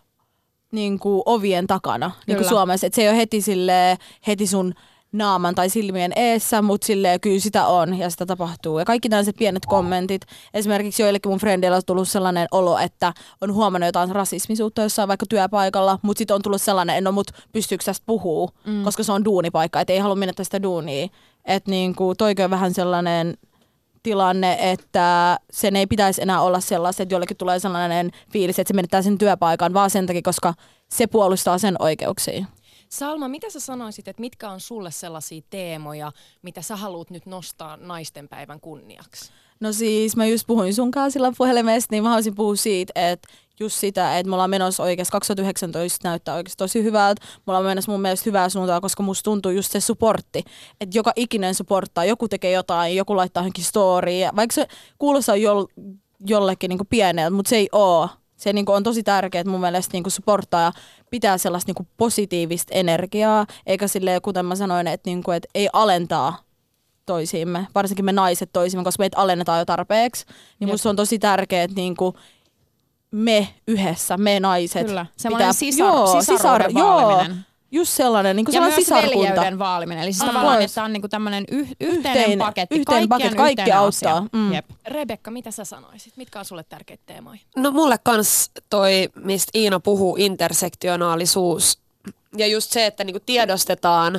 niin 0.71 0.99
kuin 0.99 1.21
ovien 1.25 1.67
takana, 1.67 2.11
niin 2.27 2.37
kuin. 2.37 2.49
Suomessa. 2.49 2.87
Että 2.87 2.95
se 2.95 3.01
ei 3.01 3.09
ole 3.09 3.17
heti, 3.17 3.41
silleen, 3.41 3.97
heti 4.27 4.47
sun 4.47 4.73
naaman 5.11 5.55
tai 5.55 5.69
silmien 5.69 6.11
eessä, 6.15 6.61
mutta 6.61 6.87
silleen 6.87 7.19
kyllä 7.19 7.39
sitä 7.39 7.65
on 7.65 7.97
ja 7.97 8.09
sitä 8.09 8.25
tapahtuu. 8.25 8.79
Ja 8.79 8.85
kaikki 8.85 9.09
tällaiset 9.09 9.35
pienet 9.35 9.65
kommentit. 9.65 10.21
Esimerkiksi 10.53 11.01
joillekin 11.01 11.31
mun 11.31 11.39
frendeillä 11.39 11.77
on 11.77 11.83
tullut 11.85 12.09
sellainen 12.09 12.47
olo, 12.51 12.77
että 12.77 13.13
on 13.41 13.53
huomannut 13.53 13.87
jotain 13.87 14.11
rasismisuutta 14.11 14.81
jossain 14.81 15.07
vaikka 15.07 15.25
työpaikalla, 15.29 15.99
mutta 16.01 16.17
sitten 16.17 16.35
on 16.35 16.41
tullut 16.41 16.61
sellainen, 16.61 16.95
että 16.95 17.09
no 17.09 17.11
mut 17.11 17.31
pystyykö 17.51 17.83
tästä 17.83 18.03
puhuu, 18.05 18.49
mm. 18.65 18.83
koska 18.83 19.03
se 19.03 19.11
on 19.11 19.25
duunipaikka, 19.25 19.81
että 19.81 19.93
ei 19.93 19.99
halua 19.99 20.15
mennä 20.15 20.33
tästä 20.33 20.63
duunia. 20.63 21.07
Että 21.45 21.71
niinku, 21.71 22.15
toikin 22.15 22.45
on 22.45 22.51
vähän 22.51 22.73
sellainen 22.73 23.37
tilanne, 24.03 24.57
että 24.71 25.37
sen 25.51 25.75
ei 25.75 25.87
pitäisi 25.87 26.21
enää 26.21 26.41
olla 26.41 26.59
sellaista, 26.59 27.03
että 27.03 27.15
jollekin 27.15 27.37
tulee 27.37 27.59
sellainen 27.59 28.11
fiilis, 28.31 28.59
että 28.59 28.67
se 28.67 28.73
menettää 28.73 29.01
sen 29.01 29.17
työpaikan, 29.17 29.73
vaan 29.73 29.89
sen 29.89 30.05
takia, 30.05 30.21
koska 30.21 30.53
se 30.91 31.07
puolustaa 31.07 31.57
sen 31.57 31.75
oikeuksia. 31.79 32.45
Salma, 32.91 33.27
mitä 33.27 33.49
sä 33.49 33.59
sanoisit, 33.59 34.07
että 34.07 34.21
mitkä 34.21 34.49
on 34.49 34.59
sulle 34.59 34.91
sellaisia 34.91 35.41
teemoja, 35.49 36.11
mitä 36.41 36.61
sä 36.61 36.75
haluat 36.75 37.09
nyt 37.09 37.25
nostaa 37.25 37.77
naistenpäivän 37.77 38.59
kunniaksi? 38.59 39.31
No 39.59 39.73
siis 39.73 40.15
mä 40.15 40.25
just 40.25 40.47
puhuin 40.47 40.73
sun 40.73 40.91
kanssa 40.91 41.13
sillä 41.13 41.31
puhelimesta, 41.37 41.87
niin 41.91 42.03
mä 42.03 42.09
haluaisin 42.09 42.35
puhua 42.35 42.55
siitä, 42.55 42.93
että 42.95 43.27
just 43.59 43.77
sitä, 43.77 44.17
että 44.19 44.29
me 44.29 44.35
ollaan 44.35 44.49
menossa 44.49 44.83
oikeasti 44.83 45.11
2019 45.11 46.07
näyttää 46.07 46.35
oikeasti 46.35 46.57
tosi 46.57 46.83
hyvältä. 46.83 47.25
Me 47.25 47.43
ollaan 47.47 47.65
menossa 47.65 47.91
mun 47.91 48.01
mielestä 48.01 48.29
hyvää 48.29 48.49
suuntaa, 48.49 48.81
koska 48.81 49.03
musta 49.03 49.23
tuntuu 49.23 49.51
just 49.51 49.71
se 49.71 49.79
supportti, 49.79 50.43
että 50.81 50.97
joka 50.97 51.11
ikinen 51.15 51.55
supporttaa, 51.55 52.05
joku 52.05 52.27
tekee 52.27 52.51
jotain, 52.51 52.95
joku 52.95 53.15
laittaa 53.15 53.41
johonkin 53.41 53.63
storyin, 53.63 54.29
vaikka 54.35 54.53
se 54.53 54.67
kuulostaa 54.99 55.35
jo, 55.35 55.67
jollekin 56.27 56.69
niin 56.69 56.87
pieneltä, 56.89 57.35
mutta 57.35 57.49
se 57.49 57.55
ei 57.55 57.69
oo. 57.71 58.09
Se 58.41 58.53
niin 58.53 58.65
on 58.69 58.83
tosi 58.83 59.03
tärkeää, 59.03 59.39
että 59.39 59.51
mun 59.51 59.59
mielestä 59.59 59.93
niin 59.93 60.11
supporttaa 60.11 60.61
ja 60.61 60.71
pitää 61.09 61.37
sellaista 61.37 61.73
niin 61.77 61.87
positiivista 61.97 62.73
energiaa, 62.73 63.45
eikä 63.65 63.87
silleen, 63.87 64.21
kuten 64.21 64.45
mä 64.45 64.55
sanoin, 64.55 64.87
että, 64.87 65.09
niin 65.09 65.23
kuin, 65.23 65.37
että 65.37 65.49
ei 65.55 65.69
alentaa 65.73 66.37
toisiimme, 67.05 67.67
varsinkin 67.75 68.05
me 68.05 68.11
naiset 68.11 68.49
toisimme, 68.53 68.83
koska 68.83 69.01
meitä 69.01 69.17
alennetaan 69.17 69.59
jo 69.59 69.65
tarpeeksi. 69.65 70.25
Niin 70.59 70.69
musta 70.69 70.89
on 70.89 70.95
tosi 70.95 71.19
tärkeää, 71.19 71.63
että 71.63 71.75
niin 71.75 71.95
kuin 71.95 72.15
me 73.11 73.47
yhdessä, 73.67 74.17
me 74.17 74.39
naiset. 74.39 74.87
Kyllä, 74.87 75.05
semmoinen 75.17 75.47
pitää, 75.47 75.53
sisar, 75.53 75.87
joo, 75.87 76.21
sisar, 76.21 76.71
joo, 76.71 77.25
just 77.71 77.91
sellainen, 77.93 78.35
niin 78.35 78.45
kuin 78.45 78.53
ja 78.53 78.61
sellainen 78.61 78.85
myös 78.89 79.11
veljeyden 79.11 79.59
vaaliminen. 79.59 80.03
Eli 80.03 80.13
siis 80.13 80.23
mm. 80.23 80.27
tavallaan, 80.27 80.61
että 80.61 80.83
on 80.83 80.93
niin 80.93 81.01
kuin 81.01 81.11
tämmöinen 81.11 81.43
yh, 81.51 81.69
yhteinen, 81.79 81.97
yhteinen 81.97 82.39
paketti. 82.39 82.75
Yhteinen 82.75 83.09
paketti, 83.09 83.35
kaikki 83.35 83.71
auttaa. 83.71 84.27
Mm. 84.31 84.53
Jep. 84.53 84.65
Rebekka, 84.87 85.31
mitä 85.31 85.51
sä 85.51 85.65
sanoisit? 85.65 86.17
Mitkä 86.17 86.39
on 86.39 86.45
sulle 86.45 86.63
tärkeitä 86.63 87.03
teemoja? 87.05 87.39
No 87.55 87.71
mulle 87.71 87.97
kans 88.03 88.51
toi, 88.69 89.09
mistä 89.15 89.51
Iina 89.55 89.79
puhuu, 89.79 90.15
intersektionaalisuus. 90.19 91.79
Ja 92.37 92.47
just 92.47 92.71
se, 92.71 92.85
että 92.85 93.03
niinku 93.03 93.19
tiedostetaan 93.25 94.15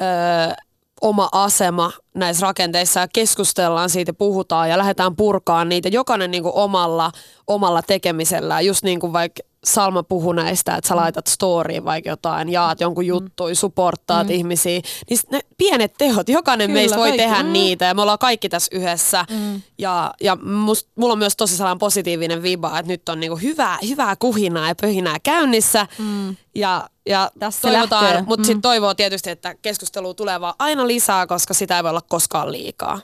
öö, 0.00 0.54
oma 1.00 1.28
asema 1.32 1.92
näissä 2.14 2.46
rakenteissa 2.46 3.00
ja 3.00 3.08
keskustellaan 3.12 3.90
siitä, 3.90 4.12
puhutaan 4.12 4.70
ja 4.70 4.78
lähdetään 4.78 5.16
purkaan 5.16 5.68
niitä 5.68 5.88
jokainen 5.88 6.30
niin 6.30 6.42
kuin 6.42 6.54
omalla, 6.54 7.12
omalla 7.54 7.82
tekemisellä. 7.82 8.60
Just 8.60 8.84
niin 8.84 9.00
kuin 9.00 9.12
vaikka 9.12 9.42
Salma 9.64 10.02
puhui 10.02 10.34
näistä, 10.34 10.76
että 10.76 10.88
sä 10.88 10.96
laitat 10.96 11.26
storyin 11.26 11.84
vaikka 11.84 12.10
jotain, 12.10 12.48
jaat 12.48 12.80
jonkun 12.80 13.06
juttui, 13.06 13.54
supportaat 13.54 14.26
mm. 14.26 14.32
ihmisiä. 14.32 14.80
Niin 15.10 15.20
ne 15.30 15.40
pienet 15.58 15.94
tehot, 15.98 16.28
jokainen 16.28 16.66
Kyllä, 16.66 16.80
meistä 16.80 16.96
voi 16.96 17.08
kaikki. 17.08 17.22
tehdä 17.22 17.42
mm. 17.42 17.52
niitä 17.52 17.84
ja 17.84 17.94
me 17.94 18.02
ollaan 18.02 18.18
kaikki 18.18 18.48
tässä 18.48 18.76
yhdessä. 18.76 19.24
Mm. 19.30 19.62
Ja, 19.78 20.14
ja 20.20 20.36
must, 20.36 20.88
mulla 20.94 21.12
on 21.12 21.18
myös 21.18 21.36
tosi 21.36 21.56
sellainen 21.56 21.78
positiivinen 21.78 22.42
viba, 22.42 22.78
että 22.78 22.92
nyt 22.92 23.08
on 23.08 23.20
niinku 23.20 23.36
hyvää, 23.36 23.78
hyvää 23.88 24.16
kuhinaa 24.16 24.68
ja 24.68 24.74
pöhinää 24.80 25.16
käynnissä. 25.22 25.86
Mm. 25.98 26.36
Ja, 26.54 26.88
ja 27.06 27.30
Tässä 27.38 27.68
toivotaan, 27.68 28.24
mutta 28.26 28.42
mm. 28.42 28.46
sitten 28.46 28.62
toivoo 28.62 28.94
tietysti, 28.94 29.30
että 29.30 29.54
keskustelu 29.62 30.14
tulee 30.14 30.40
vaan 30.40 30.54
aina 30.58 30.86
lisää, 30.86 31.26
koska 31.26 31.54
sitä 31.54 31.76
ei 31.76 31.82
voi 31.82 31.90
olla 31.90 32.02
koskaan 32.08 32.52
liikaa. 32.52 33.00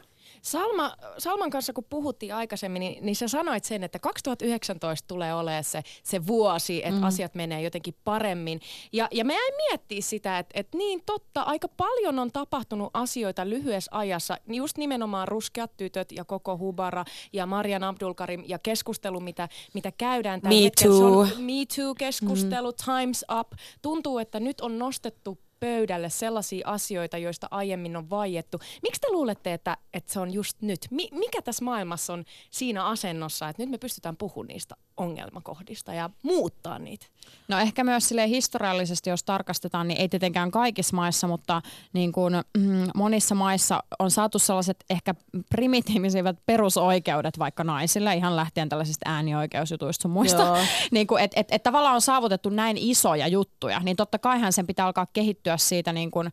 Salma, 0.47 0.97
Salman 1.19 1.51
kanssa 1.51 1.73
kun 1.73 1.85
puhuttiin 1.91 2.35
aikaisemmin, 2.35 2.81
niin, 2.81 3.07
niin 3.07 3.17
sä 3.17 3.29
sanoit 3.29 3.65
sen, 3.65 3.85
että 3.85 3.99
2019 3.99 5.09
tulee 5.09 5.35
olemaan 5.35 5.65
se, 5.65 5.83
se 6.03 6.27
vuosi, 6.27 6.85
että 6.85 7.01
mm. 7.01 7.05
asiat 7.05 7.35
menee 7.35 7.63
jotenkin 7.63 7.95
paremmin. 8.05 8.61
Ja, 8.93 9.09
ja 9.11 9.25
me 9.25 9.35
ei 9.35 9.53
miettiä 9.57 10.01
sitä, 10.01 10.39
että, 10.39 10.61
että 10.61 10.79
niin 10.79 11.03
totta, 11.07 11.43
aika 11.43 11.69
paljon 11.69 12.19
on 12.19 12.33
tapahtunut 12.33 12.91
asioita 12.95 13.49
lyhyessä 13.49 13.91
ajassa. 13.95 14.39
Just 14.49 14.79
nimenomaan 14.79 15.29
ruskeat 15.29 15.77
tytöt 15.77 16.13
ja 16.13 16.25
koko 16.25 16.59
Hubara 16.59 17.05
ja 17.33 17.47
Marian 17.47 17.85
Abdulkarim 17.85 18.45
ja 18.47 18.59
keskustelu, 18.59 19.21
mitä, 19.21 19.49
mitä 19.75 19.93
käydään 19.99 20.41
tällä 20.41 20.57
Me 20.57 20.65
hetkellä. 20.65 21.01
Too. 21.01 21.27
Se 21.27 21.35
on 21.35 21.43
Me 21.43 21.53
Too-keskustelu, 21.77 22.71
mm. 22.71 22.93
Time's 22.93 23.39
Up. 23.41 23.53
Tuntuu, 23.83 24.19
että 24.19 24.41
nyt 24.41 24.61
on 24.61 24.79
nostettu 24.79 25.39
pöydälle 25.61 26.11
sellaisia 26.11 26.69
asioita, 26.69 27.19
joista 27.19 27.49
aiemmin 27.51 27.97
on 27.97 28.11
vaiettu. 28.11 28.59
Miksi 28.83 29.01
te 29.01 29.11
luulette, 29.11 29.53
että, 29.53 29.77
että 29.95 30.13
se 30.13 30.21
on 30.21 30.33
just 30.33 30.63
nyt? 30.63 30.81
Mi- 30.91 31.09
mikä 31.13 31.43
tässä 31.43 31.65
maailmassa 31.65 32.13
on 32.13 32.25
siinä 32.51 32.85
asennossa, 32.85 33.49
että 33.49 33.63
nyt 33.63 33.71
me 33.71 33.79
pystytään 33.79 34.17
puhumaan 34.17 34.47
niistä 34.47 34.77
ongelmakohdista 34.97 35.95
ja 35.95 36.11
muuttaa 36.23 36.79
niitä? 36.79 37.07
No 37.49 37.59
ehkä 37.59 37.85
myös 37.85 38.09
sille 38.09 38.29
historiallisesti, 38.29 39.11
jos 39.11 39.25
tarkastetaan, 39.25 39.89
niin 39.89 40.01
ei 40.01 40.09
tietenkään 40.09 40.51
kaikissa 40.51 40.97
maissa, 40.97 41.27
mutta 41.29 41.63
niin 41.93 42.13
kuin, 42.13 42.35
mm, 42.59 42.89
monissa 42.95 43.35
maissa 43.35 43.83
on 43.99 44.11
saatu 44.11 44.39
sellaiset 44.39 44.85
ehkä 44.91 45.15
primitiivisimmät 45.51 46.37
perusoikeudet 46.47 47.39
vaikka 47.39 47.65
naisille, 47.65 48.15
ihan 48.15 48.37
lähtien 48.37 48.69
tällaisista 48.69 49.11
äänioikeusjutuista 49.11 50.03
sun 50.03 50.11
muista. 50.11 50.57
niin 50.91 51.07
kuin, 51.07 51.23
et, 51.23 51.33
et, 51.37 51.47
et 51.51 51.63
tavallaan 51.63 51.95
on 51.95 52.01
saavutettu 52.01 52.51
näin 52.51 52.77
isoja 52.81 53.29
juttuja, 53.29 53.81
niin 53.81 53.97
totta 53.97 54.19
kaihan 54.19 54.53
sen 54.53 54.67
pitää 54.67 54.87
alkaa 54.87 55.07
kehittyä 55.13 55.57
siitä 55.57 55.93
niin 55.93 56.11
kuin, 56.11 56.31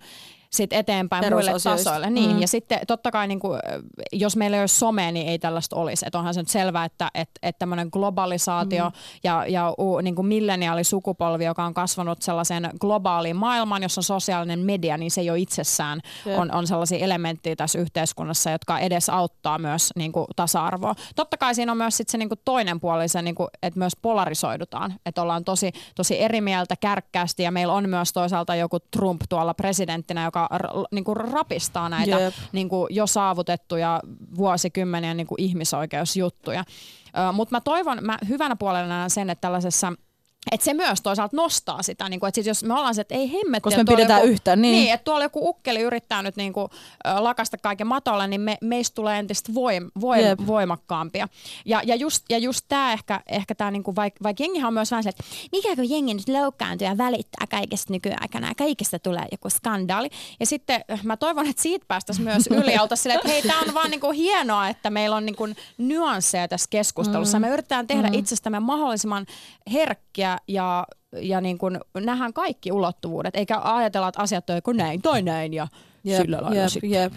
sit 0.54 0.74
eteenpäin 0.74 1.34
muille 1.34 1.52
tasoille. 1.52 2.10
Niin, 2.10 2.32
mm. 2.32 2.42
Ja 2.42 2.48
sitten 2.48 2.80
totta 2.88 3.12
kai, 3.12 3.28
niin 3.28 3.40
kuin, 3.40 3.60
jos 4.12 4.36
meillä 4.36 4.58
ei 4.58 4.62
olisi 4.62 4.80
somea, 4.80 5.12
niin 5.12 5.28
ei 5.28 5.40
tällaista 5.40 5.76
olisi. 5.76 6.06
Et 6.08 6.16
onhan 6.16 6.34
se 6.34 6.42
nyt 6.42 6.50
selvää, 6.50 6.86
että 6.86 7.12
et, 7.14 7.30
et 7.44 7.60
tämmöinen 7.60 7.90
globalisaatio 7.92 8.86
mm. 8.86 8.96
ja, 9.24 9.46
ja 9.48 9.74
u, 9.80 9.98
niin 10.02 10.16
kuin 10.16 10.28
milleniaalisukupolvi, 10.28 11.46
joka 11.46 11.64
on 11.64 11.74
kasvanut 11.74 12.22
sellaiseen 12.22 12.70
globaaliin 12.82 13.36
maailmaan, 13.36 13.84
jossa 13.84 14.00
on 14.00 14.04
sosiaalinen 14.04 14.60
media, 14.60 14.98
niin 14.98 15.12
se 15.12 15.22
jo 15.22 15.36
itsessään 15.36 16.00
on, 16.38 16.56
on 16.56 16.68
sellaisia 16.68 17.00
elementtejä 17.00 17.56
tässä 17.56 17.80
yhteiskunnassa, 17.80 18.52
jotka 18.52 18.80
edes 18.80 19.10
auttaa 19.10 19.60
myös 19.60 19.90
niin 19.96 20.12
kuin 20.12 20.26
tasa-arvoa. 20.36 20.96
Totta 21.16 21.38
kai 21.38 21.56
siinä 21.56 21.72
on 21.72 21.78
myös 21.78 21.98
sit 21.98 22.10
se 22.10 22.18
niin 22.18 22.30
kuin 22.30 22.40
toinen 22.46 22.80
puoli, 22.80 23.08
se, 23.08 23.22
niin 23.22 23.36
kuin, 23.36 23.48
että 23.64 23.80
myös 23.80 23.94
polarisoidutaan, 24.02 24.94
että 25.06 25.22
ollaan 25.22 25.44
tosi, 25.44 25.72
tosi 25.96 26.22
eri 26.22 26.42
mieltä 26.42 26.76
kärkkäästi 26.76 27.44
ja 27.44 27.52
meillä 27.52 27.74
on 27.74 27.90
myös 27.90 28.14
toisaalta 28.14 28.56
joku 28.56 28.80
Trump 28.80 29.22
tuolla 29.30 29.54
presidenttinä, 29.54 30.24
joka 30.24 30.43
niin 30.92 31.04
kuin 31.04 31.18
rapistaa 31.18 31.90
näitä 31.90 32.20
yep. 32.20 32.34
niin 32.52 32.70
kuin 32.70 32.96
jo 32.96 33.08
saavutettuja 33.08 34.02
vuosikymmeniä 34.38 35.14
niin 35.14 35.28
kuin 35.28 35.42
ihmisoikeusjuttuja. 35.42 36.64
Mutta 37.34 37.56
mä 37.56 37.62
toivon, 37.62 37.98
mä 38.02 38.18
hyvänä 38.30 38.56
puolella 38.56 39.10
sen, 39.10 39.30
että 39.30 39.42
tällaisessa– 39.42 39.94
että 40.52 40.66
se 40.66 40.74
myös 40.74 41.02
toisaalta 41.02 41.38
nostaa 41.38 41.84
sitä, 41.84 42.10
niin 42.10 42.20
kuin, 42.20 42.28
että 42.28 42.36
sit 42.36 42.46
jos 42.46 42.64
me 42.64 42.74
ollaan 42.74 42.96
se, 42.96 43.02
että 43.02 43.16
ei 43.16 43.32
hemmetti. 43.34 43.62
Koska 43.64 43.84
me 43.84 43.96
pidetään 43.96 44.22
joku, 44.22 44.32
yhtä, 44.32 44.56
niin. 44.56 44.72
Niin, 44.72 44.94
että 44.94 45.04
tuolla 45.04 45.26
joku 45.26 45.50
ukkeli 45.50 45.82
yrittää 45.82 46.22
nyt 46.22 46.36
niin 46.36 46.54
kuin, 46.54 46.68
lakasta 47.20 47.58
kaiken 47.58 47.88
matolle, 47.88 48.28
niin 48.28 48.42
me, 48.42 48.58
meistä 48.62 48.96
tulee 48.96 49.20
entistä 49.20 49.54
voim, 49.54 49.92
voim, 50.02 50.26
yep. 50.26 50.40
voimakkaampia. 50.48 51.28
Ja, 51.66 51.82
ja 51.86 51.96
just, 51.96 52.26
ja 52.30 52.38
just 52.38 52.66
tämä 52.68 52.94
ehkä, 52.94 53.22
ehkä 53.28 53.56
tämä, 53.56 53.72
niin 53.72 53.84
vaikka 53.96 54.24
vaik 54.24 54.40
jengihan 54.40 54.68
on 54.68 54.74
myös 54.74 54.92
vähän 54.92 55.04
se, 55.04 55.10
että 55.10 55.24
mikä 55.52 55.76
kun 55.76 55.90
jengi 55.90 56.14
nyt 56.14 56.30
loukkaantuu 56.30 56.88
ja 56.88 56.98
välittää 56.98 57.48
kaikesta 57.48 57.94
nykyaikana 57.94 58.48
ja 58.48 58.56
kaikista 58.56 59.00
tulee 59.00 59.26
joku 59.32 59.50
skandaali. 59.50 60.10
Ja 60.40 60.46
sitten 60.46 60.82
mä 61.04 61.18
toivon, 61.18 61.48
että 61.48 61.62
siitä 61.62 61.86
päästäisiin 61.88 62.24
myös 62.24 62.48
yli 62.48 62.74
ja 62.74 62.96
silleen, 62.96 63.18
että 63.18 63.30
hei, 63.30 63.42
tämä 63.42 63.62
on 63.68 63.74
vaan 63.74 63.92
niin 63.92 64.02
kuin 64.02 64.18
hienoa, 64.18 64.70
että 64.70 64.90
meillä 64.90 65.16
on 65.16 65.26
niin 65.26 65.36
kuin 65.36 65.56
nyansseja 65.78 66.48
tässä 66.48 66.68
keskustelussa. 66.70 67.40
Mm. 67.40 67.42
Me 67.42 67.50
yritetään 67.50 67.88
tehdä 67.88 68.08
mm. 68.08 68.14
itsestämme 68.14 68.60
mahdollisimman 68.60 69.26
herkkiä 69.72 70.33
ja, 70.48 70.88
ja 71.12 71.42
niin 71.42 71.58
kuin 71.58 71.80
nähdään 72.00 72.34
kaikki 72.34 72.72
ulottuvuudet, 72.72 73.36
eikä 73.36 73.60
ajatella, 73.64 74.08
että 74.08 74.22
asiat 74.22 74.50
on 74.50 74.56
joku 74.56 74.72
näin 74.72 75.02
tai 75.02 75.22
näin 75.22 75.54
ja 75.54 75.68
jep, 76.04 76.22
sillä 76.22 76.38
lailla 76.42 76.62
jep, 76.62 76.70
sitten. 76.70 76.92
Jep. 76.92 77.14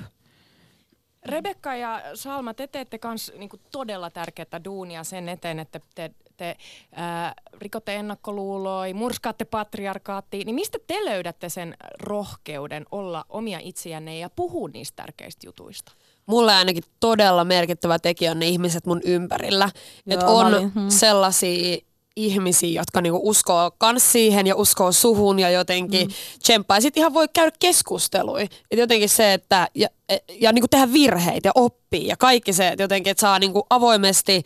Rebekka 1.26 1.74
ja 1.74 2.02
Salma, 2.14 2.54
te 2.54 2.66
teette 2.66 2.98
myös 3.04 3.32
niinku 3.38 3.56
todella 3.72 4.10
tärkeää 4.10 4.64
duunia 4.64 5.04
sen 5.04 5.28
eteen, 5.28 5.58
että 5.58 5.80
te, 5.94 6.10
te 6.36 6.56
ää, 6.92 7.34
rikotte 7.58 7.94
ennakkoluuloi, 7.94 8.94
murskaatte 8.94 9.44
patriarkaattiin. 9.44 10.46
Niin 10.46 10.54
mistä 10.54 10.78
te 10.86 11.04
löydätte 11.04 11.48
sen 11.48 11.74
rohkeuden 12.02 12.86
olla 12.90 13.24
omia 13.28 13.58
itseänne 13.62 14.18
ja 14.18 14.30
puhua 14.30 14.68
niistä 14.72 15.02
tärkeistä 15.02 15.46
jutuista? 15.46 15.92
Mulle 16.26 16.54
ainakin 16.54 16.84
todella 17.00 17.44
merkittävä 17.44 17.98
tekijä 17.98 18.30
on 18.30 18.38
ne 18.38 18.46
ihmiset 18.46 18.86
mun 18.86 19.00
ympärillä. 19.04 19.70
Että 20.06 20.26
on 20.26 20.72
hmm. 20.72 20.88
sellaisia 20.88 21.78
ihmisiä, 22.16 22.80
jotka 22.80 23.00
niinku 23.00 23.28
uskoo 23.28 23.70
kans 23.78 24.12
siihen 24.12 24.46
ja 24.46 24.56
uskoo 24.56 24.92
suhun 24.92 25.38
ja 25.38 25.50
jotenkin 25.50 26.08
mm. 26.08 26.14
tsemppaa. 26.42 26.80
Sitten 26.80 27.00
ihan 27.00 27.14
voi 27.14 27.28
käydä 27.32 27.56
keskustelui. 27.58 28.42
Et 28.70 28.78
jotenkin 28.78 29.08
se, 29.08 29.32
että 29.32 29.68
ja, 29.74 29.88
ja 30.30 30.52
niinku 30.52 30.68
tehdä 30.68 30.92
virheitä 30.92 31.48
ja 31.48 31.52
oppia 31.54 32.08
ja 32.08 32.16
kaikki 32.16 32.52
se, 32.52 32.68
että 32.68 32.82
jotenkin 32.82 33.10
että 33.10 33.20
saa 33.20 33.38
niinku 33.38 33.66
avoimesti 33.70 34.42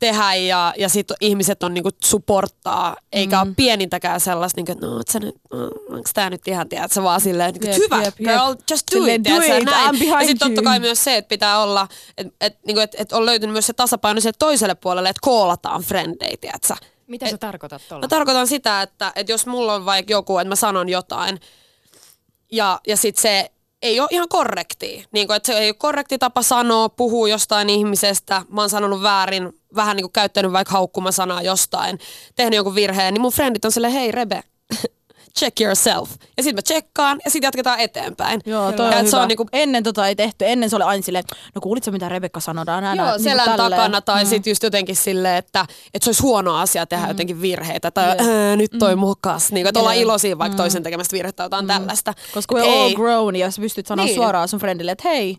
tehdä 0.00 0.34
ja, 0.34 0.74
ja 0.78 0.88
sitten 0.88 1.16
ihmiset 1.20 1.62
on 1.62 1.74
niinku 1.74 1.90
supporttaa, 2.04 2.96
eikä 3.12 3.36
mm. 3.36 3.42
ole 3.42 3.54
pienintäkään 3.56 4.20
sellaista, 4.20 4.58
niinku, 4.58 4.72
että 4.72 4.86
no, 4.86 4.92
oot 4.92 5.08
sä 5.08 5.18
nyt, 5.20 5.34
onko 5.90 6.10
tämä 6.14 6.30
nyt 6.30 6.48
ihan, 6.48 6.68
tiedät 6.68 6.92
sä 6.92 7.02
vaan 7.02 7.20
silleen, 7.20 7.52
niinku, 7.52 7.66
Jep, 7.66 7.76
hyvä, 7.76 8.02
jep, 8.02 8.16
girl, 8.16 8.50
jep. 8.50 8.60
just 8.70 8.86
do 8.90 8.96
Silleen, 8.96 9.20
it, 9.20 9.24
do 9.24 9.28
tiedät 9.28 9.46
sä, 9.46 9.56
it, 9.56 9.64
näin. 9.64 9.94
I'm 9.94 9.98
behind 9.98 10.20
Ja 10.20 10.26
sitten 10.26 10.48
totta 10.48 10.62
kai 10.62 10.80
myös 10.80 11.04
se, 11.04 11.16
että 11.16 11.28
pitää 11.28 11.62
olla, 11.62 11.88
että 12.18 12.32
et, 12.40 12.58
niinku, 12.66 12.80
et, 12.80 12.94
et 12.98 13.12
on 13.12 13.26
löytynyt 13.26 13.52
myös 13.52 13.66
se 13.66 13.72
tasapaino 13.72 14.20
se 14.20 14.32
toiselle 14.38 14.74
puolelle, 14.74 15.08
että 15.08 15.20
koolataan 15.22 15.82
frendejä, 15.82 16.36
tiedät 16.40 16.64
sä. 16.64 16.76
Mitä 17.06 17.30
sä 17.30 17.38
tarkoitat 17.38 17.82
tuolla? 17.88 18.04
Mä 18.04 18.08
tarkoitan 18.08 18.46
sitä, 18.46 18.82
että, 18.82 19.12
että 19.16 19.32
jos 19.32 19.46
mulla 19.46 19.74
on 19.74 19.84
vaikka 19.84 20.12
joku, 20.12 20.38
että 20.38 20.48
mä 20.48 20.56
sanon 20.56 20.88
jotain 20.88 21.40
ja, 22.52 22.80
ja 22.86 22.96
sit 22.96 23.16
se 23.16 23.50
ei 23.82 24.00
ole 24.00 24.08
ihan 24.10 24.28
korrekti. 24.28 25.04
Niin 25.12 25.26
kuin, 25.26 25.36
että 25.36 25.46
se 25.46 25.58
ei 25.58 25.68
ole 25.68 25.74
korrekti 25.74 26.18
tapa 26.18 26.42
sanoa, 26.42 26.88
puhua 26.88 27.28
jostain 27.28 27.70
ihmisestä. 27.70 28.42
Mä 28.48 28.60
oon 28.60 28.70
sanonut 28.70 29.02
väärin, 29.02 29.52
vähän 29.74 29.96
niin 29.96 30.04
kuin 30.04 30.12
käyttänyt 30.12 30.52
vaikka 30.52 30.72
haukkumasanaa 30.72 31.42
jostain, 31.42 31.98
tehnyt 32.36 32.56
jonkun 32.56 32.74
virheen, 32.74 33.14
niin 33.14 33.22
mun 33.22 33.32
frendit 33.32 33.64
on 33.64 33.72
silleen, 33.72 33.92
hei 33.92 34.12
Rebe, 34.12 34.42
check 35.38 35.60
yourself. 35.60 36.10
Ja 36.36 36.42
sitten 36.42 36.54
mä 36.54 36.62
tsekkaan 36.62 37.20
ja 37.24 37.30
sitten 37.30 37.46
jatketaan 37.46 37.80
eteenpäin. 37.80 38.40
Joo, 38.46 38.72
toi 38.72 38.86
ja 38.86 38.92
on 38.92 38.98
hyvä. 38.98 39.10
se 39.10 39.16
on 39.16 39.28
niinku 39.28 39.46
Ennen 39.52 39.82
tota 39.82 40.08
ei 40.08 40.16
tehty. 40.16 40.44
Ennen 40.46 40.70
se 40.70 40.76
oli 40.76 40.84
aina 40.84 41.02
silleen, 41.02 41.24
no 41.54 41.60
kuulitko 41.60 41.90
mitä 41.90 42.08
Rebekka? 42.08 42.40
Nää, 42.66 42.80
nää, 42.80 42.94
Joo, 42.94 43.06
niinku 43.06 43.22
selän 43.22 43.44
tälleen. 43.44 43.70
takana 43.70 44.00
tai 44.00 44.24
mm. 44.24 44.28
sitten 44.28 44.50
just 44.50 44.62
jotenkin 44.62 44.96
silleen, 44.96 45.36
että, 45.36 45.66
että 45.94 46.04
se 46.04 46.08
olisi 46.08 46.22
huono 46.22 46.56
asia 46.56 46.86
tehdä 46.86 47.04
mm. 47.04 47.10
jotenkin 47.10 47.40
virheitä 47.42 47.90
tai 47.90 48.04
yeah. 48.04 48.56
nyt 48.56 48.70
toi 48.78 48.96
mm. 48.96 49.00
mukas. 49.00 49.52
Niin, 49.52 49.66
että 49.66 49.80
ollaan 49.80 49.96
Jep. 49.96 50.02
iloisia 50.02 50.38
vaikka 50.38 50.54
mm. 50.54 50.56
toisen 50.56 50.82
tekemästä 50.82 51.12
virhettä 51.16 51.36
tai 51.36 51.44
jotain 51.46 51.64
mm. 51.64 51.68
tällaista. 51.68 52.14
Koska 52.34 52.54
we're 52.54 52.68
all 52.68 52.94
grown 52.94 53.36
ja 53.36 53.50
sä 53.50 53.60
pystyt 53.60 53.86
sanoa 53.86 54.04
Niin. 54.04 54.14
suoraan 54.14 54.48
sun 54.48 54.60
friendille, 54.60 54.90
että 54.92 55.08
hei, 55.08 55.36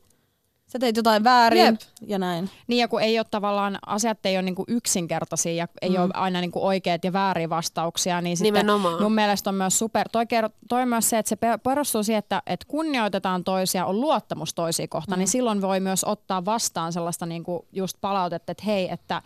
sä 0.72 0.80
teit 0.80 0.98
jotain 0.98 1.24
väärin 1.24 1.66
Jep. 1.66 1.76
ja 2.08 2.20
näin. 2.20 2.50
Niin 2.68 2.80
ja 2.80 2.88
kun 2.88 3.02
ei 3.02 3.20
ole 3.20 3.26
tavallaan, 3.32 3.80
asiat 3.86 4.26
ei 4.26 4.36
ole 4.36 4.42
niinku 4.42 4.64
yksinkertaisia 4.68 5.54
ja 5.54 5.68
ei 5.82 5.90
mm. 5.90 6.04
ole 6.04 6.10
aina 6.14 6.42
niinku 6.42 6.66
oikeat 6.66 7.04
ja 7.04 7.14
väärin 7.14 7.50
vastauksia, 7.50 8.22
niin 8.22 8.38
sitten 8.38 8.54
Nimenomaan. 8.54 9.02
mun 9.02 9.14
mielestä 9.14 9.50
on 9.50 9.56
myös 9.56 9.80
super, 9.80 10.10
toi, 10.12 10.26
kerro- 10.26 10.50
toi 10.70 10.82
on 10.82 10.88
myös 10.88 11.10
se, 11.10 11.18
että 11.18 11.30
se 11.30 11.36
pe- 11.36 11.60
perustuu 11.64 12.04
siihen, 12.04 12.20
että, 12.20 12.44
että 12.48 12.66
kunnioitetaan 12.68 13.44
toisia, 13.44 13.86
on 13.86 14.02
luottamus 14.02 14.54
toisia 14.54 14.88
kohtaan, 14.88 15.18
mm. 15.18 15.20
niin 15.20 15.28
silloin 15.28 15.62
voi 15.62 15.80
myös 15.80 16.04
ottaa 16.04 16.46
vastaan 16.46 16.94
sellaista 16.94 17.26
niinku 17.26 17.66
just 17.72 17.98
palautetta, 18.02 18.52
että 18.52 18.64
hei, 18.66 18.92
että 18.92 19.22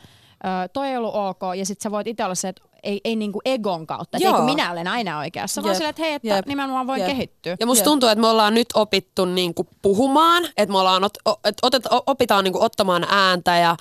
ö, 0.46 0.68
toi 0.74 0.88
ei 0.88 0.98
ollut 0.98 1.16
ok, 1.16 1.42
ja 1.58 1.66
sitten 1.66 1.84
sä 1.84 1.92
voit 1.92 2.08
itse 2.08 2.26
olla 2.26 2.36
se, 2.36 2.48
että 2.48 2.62
ei, 2.86 3.02
ei 3.04 3.16
niinku 3.16 3.42
egon 3.46 3.88
kautta, 3.88 4.18
että 4.18 4.42
minä 4.42 4.72
olen 4.72 4.88
aina 4.88 5.20
oikeassa, 5.20 5.64
vaan 5.64 5.70
Jep. 5.72 5.76
silleen, 5.78 5.90
että 5.90 6.02
hei, 6.02 6.14
että 6.14 6.28
Jep. 6.28 6.46
nimenomaan 6.46 6.88
voi 6.88 7.00
Jep. 7.00 7.08
kehittyä. 7.08 7.56
Ja 7.60 7.66
musta 7.66 7.82
Jep. 7.82 7.86
tuntuu, 7.86 8.10
että 8.10 8.22
me 8.22 8.28
ollaan 8.28 8.54
nyt 8.54 8.68
opittu 8.74 9.26
niinku 9.26 9.68
puhumaan, 9.82 10.44
että 10.58 10.72
me 10.72 10.78
ollaan 10.80 11.04
ot, 11.04 11.18
et 11.44 11.56
otet, 11.62 11.84
opitaan 12.08 12.44
niinku 12.44 12.64
ottamaan 12.64 13.06
ääntä 13.10 13.58
ja 13.58 13.76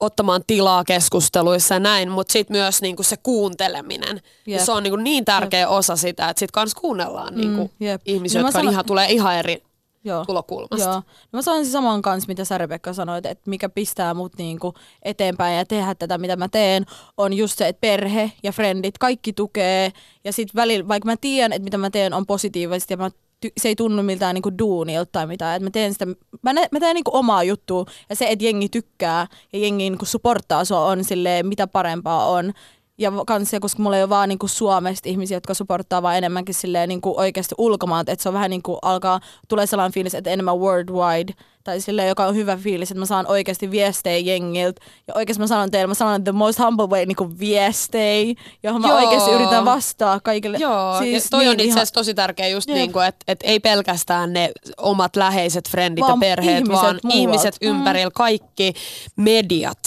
ottamaan 0.00 0.42
tilaa 0.46 0.84
keskusteluissa 0.84 1.74
ja 1.74 1.80
näin, 1.80 2.10
mutta 2.10 2.32
sitten 2.32 2.56
myös 2.56 2.82
niinku 2.82 3.02
se 3.02 3.16
kuunteleminen. 3.16 4.20
Ja 4.46 4.56
Jep. 4.56 4.64
se 4.64 4.72
on 4.72 4.82
niinku 4.82 4.96
niin 4.96 5.24
tärkeä 5.24 5.68
osa 5.68 5.96
sitä, 5.96 6.28
että 6.28 6.38
sitten 6.40 6.52
kans 6.52 6.74
kuunnellaan 6.74 7.34
niinku 7.34 7.70
jep. 7.80 8.02
ihmisiä, 8.04 8.40
No 8.42 8.46
jotka 8.48 8.58
on 8.58 8.62
sanon- 8.64 8.72
ihan, 8.72 8.84
tulee 8.84 9.12
ihan 9.12 9.36
eri 9.36 9.62
Joo. 10.06 10.24
tulokulmasta. 10.24 10.88
Joo. 10.88 10.94
No 10.94 11.02
mä 11.32 11.42
sanon 11.42 11.64
sen 11.64 11.72
saman 11.72 12.02
kanssa, 12.02 12.28
mitä 12.28 12.44
sä 12.44 12.58
Rebekka 12.58 12.92
sanoit, 12.92 13.26
että 13.26 13.50
mikä 13.50 13.68
pistää 13.68 14.14
mut 14.14 14.32
niinku 14.38 14.74
eteenpäin 15.02 15.56
ja 15.56 15.64
tehdä 15.64 15.94
tätä, 15.94 16.18
mitä 16.18 16.36
mä 16.36 16.48
teen, 16.48 16.86
on 17.16 17.32
just 17.32 17.58
se, 17.58 17.68
että 17.68 17.80
perhe 17.80 18.32
ja 18.42 18.52
frendit, 18.52 18.98
kaikki 18.98 19.32
tukee. 19.32 19.92
Ja 20.24 20.32
sit 20.32 20.54
välillä, 20.54 20.88
vaikka 20.88 21.06
mä 21.06 21.16
tiedän, 21.20 21.52
että 21.52 21.64
mitä 21.64 21.78
mä 21.78 21.90
teen 21.90 22.14
on 22.14 22.26
positiivisesti 22.26 22.92
ja 22.92 22.96
mä 22.96 23.10
ty- 23.46 23.52
se 23.60 23.68
ei 23.68 23.76
tunnu 23.76 24.02
miltään 24.02 24.34
niinku 24.34 24.58
duunilta 24.58 25.10
tai 25.12 25.26
mitään. 25.26 25.56
Et 25.56 25.62
mä 25.62 25.70
teen 25.70 25.92
sitä, 25.92 26.06
mä, 26.42 26.52
nä- 26.52 26.68
mä 26.72 26.80
teen 26.80 26.94
niinku 26.94 27.10
omaa 27.14 27.42
juttua 27.42 27.84
ja 28.08 28.16
se, 28.16 28.26
että 28.28 28.44
jengi 28.44 28.68
tykkää 28.68 29.26
ja 29.52 29.58
jengi 29.58 29.90
niinku 29.90 30.04
supporttaa 30.04 30.64
sua 30.64 30.84
on 30.84 31.04
silleen, 31.04 31.46
mitä 31.46 31.66
parempaa 31.66 32.26
on. 32.26 32.52
Ja 32.98 33.12
kans 33.26 33.50
se, 33.50 33.60
koska 33.60 33.82
mulla 33.82 33.96
ei 33.96 34.02
ole 34.02 34.08
vaan 34.08 34.28
niinku 34.28 34.48
Suomesta 34.48 35.08
ihmisiä, 35.08 35.36
jotka 35.36 35.54
supporttaa 35.54 36.02
vaan 36.02 36.16
enemmänkin 36.16 36.54
silleen 36.54 36.88
niinku 36.88 37.14
oikeasti 37.20 37.54
ulkomaat, 37.58 38.08
että 38.08 38.22
se 38.22 38.28
on 38.28 38.32
vähän 38.34 38.50
niinku 38.50 38.78
alkaa, 38.82 39.20
tulee 39.48 39.66
sellainen 39.66 39.92
fiilis, 39.92 40.14
että 40.14 40.30
enemmän 40.30 40.58
worldwide, 40.58 41.32
tai 41.64 41.80
silleen, 41.80 42.08
joka 42.08 42.26
on 42.26 42.34
hyvä 42.34 42.56
fiilis, 42.56 42.90
että 42.90 42.98
mä 42.98 43.06
saan 43.06 43.26
oikeasti 43.26 43.70
viestejä 43.70 44.18
jengiltä, 44.18 44.80
ja 45.08 45.14
oikeasti 45.14 45.40
mä 45.40 45.46
sanon 45.46 45.70
teille, 45.70 45.86
mä 45.86 45.94
sanon 45.94 46.24
the 46.24 46.32
most 46.32 46.58
humble 46.58 46.86
way 46.86 47.06
niinku 47.06 47.30
viestejä, 47.38 48.34
johon 48.62 48.80
mä 48.82 48.88
Joo. 48.88 48.96
oikeasti 48.98 49.30
yritän 49.30 49.64
vastaa 49.64 50.20
kaikille. 50.20 50.58
Joo, 50.60 50.98
siis 50.98 51.24
ja 51.24 51.30
toi 51.30 51.40
niin 51.40 51.48
on 51.50 51.54
itse 51.54 51.64
ihan- 51.64 51.78
asiassa 51.78 51.94
tosi 51.94 52.14
tärkeä 52.14 52.48
just 52.48 52.68
niin 52.68 52.92
kuin, 52.92 53.06
että 53.06 53.24
et 53.28 53.40
ei 53.42 53.60
pelkästään 53.60 54.32
ne 54.32 54.50
omat 54.76 55.16
läheiset 55.16 55.68
frendit 55.68 56.02
Vaan 56.02 56.12
ja 56.12 56.20
perheet, 56.20 56.56
ihmiset 56.58 56.72
vaan 56.82 57.00
muualta. 57.02 57.18
ihmiset 57.18 57.56
Mm. 57.62 57.68
ympärillä, 57.68 58.10
kaikki 58.14 58.72
mediat. 59.16 59.78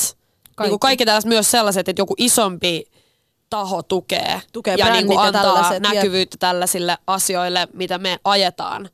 Kaikki, 0.55 0.69
niin 0.69 0.69
kuin 0.69 0.79
kaikki 0.79 1.05
tällaiset 1.05 1.29
myös 1.29 1.51
sellaiset, 1.51 1.89
että 1.89 2.01
joku 2.01 2.13
isompi 2.17 2.83
taho 3.49 3.83
tukee, 3.83 4.41
Tukee 4.53 4.75
ja 4.77 4.91
niin 4.91 5.07
kuin 5.07 5.15
ja 5.15 5.21
antaa 5.21 5.79
näkyvyyttä 5.79 6.37
tällaisille 6.39 6.97
asioille, 7.07 7.67
mitä 7.73 7.97
me 7.97 8.19
ajetaan. 8.23 8.89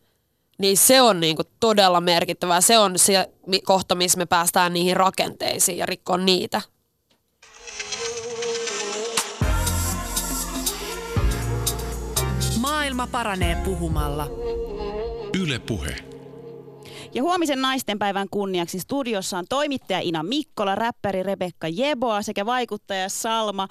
Niin 0.57 0.77
se 0.77 1.01
on 1.01 1.19
niin 1.19 1.35
kuin 1.35 1.47
todella 1.59 2.01
merkittävää. 2.01 2.61
Se 2.61 2.77
on 2.77 2.99
se 2.99 3.29
kohta, 3.65 3.95
missä 3.95 4.17
me 4.17 4.25
päästään 4.25 4.73
niihin 4.73 4.97
rakenteisiin 4.97 5.77
ja 5.77 5.85
rikkoon 5.85 6.25
niitä. 6.25 6.61
Maailma 12.59 13.07
paranee 13.07 13.55
puhumalla. 13.55 14.27
Yle 15.41 15.59
Puhe. 15.59 16.14
Ja 17.15 17.23
huomisen 17.23 17.61
naistenpäivän 17.61 18.27
kunniaksi 18.31 18.79
studiossa 18.79 19.37
on 19.37 19.45
toimittaja 19.49 19.99
Ina 19.99 20.23
Mikkola, 20.23 20.75
räppäri 20.75 21.23
Rebekka 21.23 21.67
Jeboa 21.67 22.21
sekä 22.21 22.45
vaikuttaja 22.45 23.09
Salma 23.09 23.67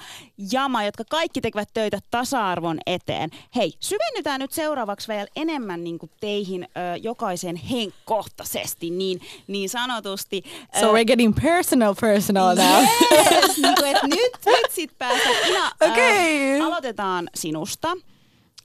Jama, 0.53 0.85
jotka 0.85 1.05
kaikki 1.11 1.41
tekevät 1.41 1.69
töitä 1.75 1.99
tasa-arvon 2.11 2.79
eteen. 2.87 3.31
Hei, 3.57 3.73
syvennytään 3.81 4.41
nyt 4.41 4.53
seuraavaksi 4.53 5.09
vielä 5.09 5.27
enemmän 5.37 5.85
niin 5.85 5.99
kuin 5.99 6.11
teihin 6.21 6.63
ö, 6.63 6.97
jokaisen 7.03 7.57
henkkohtaisesti, 7.57 8.91
niin, 8.91 9.21
niin 9.47 9.69
sanotusti. 9.69 10.43
So 10.81 10.91
ö, 10.91 10.93
we're 10.93 11.05
getting 11.05 11.35
personal 11.43 11.95
personal 12.01 12.57
now. 12.57 12.85
Yes, 13.13 13.59
niin 13.63 13.75
kuin, 13.79 13.97
että 13.97 14.07
nyt, 14.07 14.33
nyt 14.47 14.71
sit 14.71 14.99
päästään. 14.99 15.49
Ina, 15.49 15.73
Okei. 15.91 16.61
ö, 16.61 16.65
aloitetaan 16.65 17.31
sinusta. 17.35 17.89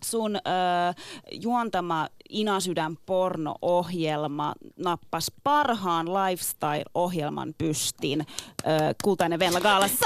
Sun 0.04 0.36
ö, 0.36 0.40
juontama 1.32 2.08
Ina 2.30 2.60
Sydän 2.60 2.98
porno-ohjelma 3.06 4.54
nappasi 4.78 5.32
parhaan 5.44 6.08
lifestyle-ohjelman 6.14 7.54
pystin 7.58 8.26
Kultainen 9.04 9.40
Venla 9.40 9.60
Gaalassa. 9.62 10.06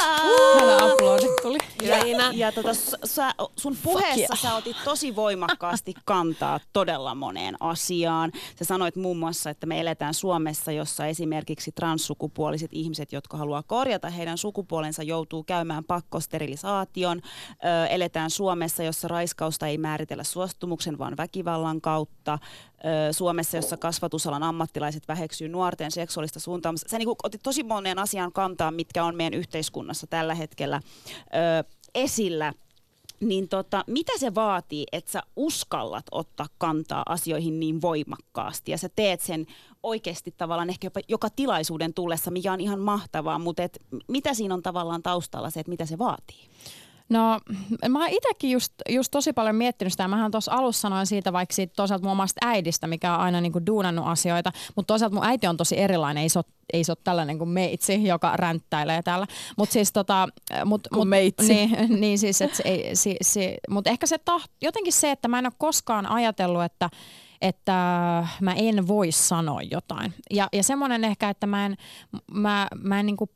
Nämä 0.60 0.76
aplodit 0.94 1.32
tuli. 1.42 1.58
Ja, 1.82 2.32
ja 2.34 2.52
tota, 2.52 2.74
s- 2.74 2.96
sä, 3.06 3.34
sun 3.56 3.78
puheessa 3.84 4.36
sä 4.36 4.56
otit 4.56 4.78
tosi 4.84 5.16
voimakkaasti 5.16 5.94
kantaa 6.06 6.60
todella 6.74 7.16
moneen 7.16 7.56
asiaan. 7.60 8.32
Sä 8.60 8.66
sanoit 8.66 8.96
muun 8.96 9.18
muassa, 9.18 9.50
että 9.50 9.66
me 9.68 9.80
eletään 9.82 10.14
Suomessa, 10.14 10.72
jossa 10.72 11.06
esimerkiksi 11.06 11.72
transsukupuoliset 11.72 12.72
ihmiset, 12.74 13.12
jotka 13.12 13.38
haluaa 13.38 13.64
korjata 13.64 14.10
heidän 14.10 14.38
sukupuolensa, 14.38 15.04
joutuu 15.04 15.44
käymään 15.44 15.84
pakkosterilisaation. 15.84 17.22
Ö, 17.52 17.86
eletään 17.88 18.30
Suomessa, 18.30 18.84
jossa 18.84 19.08
raiskausta 19.08 19.68
ei 19.68 19.78
määritellä 19.78 20.24
suostumuksen, 20.24 20.98
vaan 20.98 21.18
väkivallan 21.18 21.82
kautta. 21.82 22.13
Ö, 22.32 23.14
Suomessa, 23.14 23.58
jossa 23.58 23.78
kasvatusalan 23.78 24.44
ammattilaiset 24.44 25.08
väheksyy 25.08 25.50
nuorten 25.50 25.92
seksuaalista 25.92 26.40
suuntaamista. 26.40 26.90
Sä 26.90 26.98
niin 26.98 27.10
otit 27.24 27.44
tosi 27.44 27.64
moneen 27.64 28.00
asiaan 28.00 28.32
kantaa, 28.32 28.72
mitkä 28.72 29.04
on 29.04 29.16
meidän 29.16 29.34
yhteiskunnassa 29.34 30.08
tällä 30.08 30.36
hetkellä 30.36 30.82
esillä. 31.96 32.54
Niin 33.20 33.50
tota, 33.50 33.84
mitä 33.88 34.12
se 34.18 34.36
vaatii, 34.36 34.86
että 34.92 35.12
sä 35.12 35.24
uskallat 35.36 36.06
ottaa 36.12 36.48
kantaa 36.58 37.04
asioihin 37.06 37.60
niin 37.60 37.82
voimakkaasti 37.82 38.72
ja 38.72 38.78
sä 38.78 38.90
teet 38.96 39.22
sen 39.22 39.46
oikeasti 39.84 40.34
tavallaan 40.38 40.70
ehkä 40.70 40.86
jopa 40.86 41.00
joka 41.08 41.30
tilaisuuden 41.30 41.94
tullessa, 41.94 42.32
mikä 42.32 42.54
on 42.54 42.62
ihan 42.62 42.80
mahtavaa, 42.80 43.40
mutta 43.40 43.64
et 43.64 43.82
mitä 44.08 44.34
siinä 44.34 44.54
on 44.54 44.64
tavallaan 44.64 45.04
taustalla 45.04 45.50
se, 45.50 45.60
että 45.60 45.70
mitä 45.70 45.86
se 45.86 45.98
vaatii? 45.98 46.50
No 47.14 47.40
mä 47.90 48.00
oon 48.00 48.10
itsekin 48.10 48.52
just, 48.52 48.74
just 48.90 49.12
tosi 49.12 49.34
paljon 49.34 49.56
miettinyt 49.56 49.94
sitä. 49.94 50.08
Mähän 50.08 50.32
tuossa 50.32 50.52
alussa 50.52 50.82
sanoin 50.82 51.08
siitä 51.08 51.34
vaikka 51.34 51.56
siitä 51.56 51.74
toisaalta 51.76 52.04
mun 52.04 52.12
omasta 52.12 52.48
äidistä, 52.48 52.88
mikä 52.88 53.14
on 53.14 53.20
aina 53.20 53.42
niinku 53.42 53.66
duunannut 53.66 54.08
asioita. 54.08 54.52
Mutta 54.76 54.88
toisaalta 54.88 55.16
mun 55.16 55.26
äiti 55.26 55.48
on 55.48 55.58
tosi 55.58 55.80
erilainen. 55.80 56.24
Ei 56.24 56.30
se 56.30 56.40
ole, 56.40 56.46
ei 56.74 56.84
se 56.84 56.92
ole 56.92 56.98
tällainen 57.04 57.38
kuin 57.38 57.50
meitsi, 57.50 58.08
joka 58.08 58.38
ränttäilee 58.38 59.02
täällä. 59.02 59.28
Mutta 59.58 59.74
siis 59.74 59.94
tota... 59.94 60.28
Mut, 60.66 60.88
Kuin 60.88 61.00
mut, 61.00 61.10
meitsi. 61.10 61.54
Niin, 61.54 61.72
niin 62.02 62.20
siis, 62.20 62.42
et 62.42 62.56
se, 62.56 62.64
ei, 62.66 62.96
si, 62.96 63.16
si, 63.22 63.56
mutta 63.70 63.90
ehkä 63.90 64.08
se 64.08 64.18
taht, 64.18 64.52
jotenkin 64.62 64.94
se, 64.94 65.12
että 65.12 65.28
mä 65.28 65.40
en 65.40 65.46
ole 65.46 65.54
koskaan 65.58 66.06
ajatellut, 66.06 66.64
että 66.64 66.90
että 67.42 67.74
mä 68.42 68.54
en 68.54 68.88
voi 68.88 69.12
sanoa 69.12 69.62
jotain. 69.72 70.14
Ja, 70.32 70.48
ja 70.54 70.64
semmoinen 70.64 71.04
ehkä, 71.04 71.30
että 71.30 71.48
mä 71.48 71.66
en, 71.66 71.76
mä, 72.32 72.68
mä 72.78 73.00
en 73.00 73.06
niinku 73.06 73.30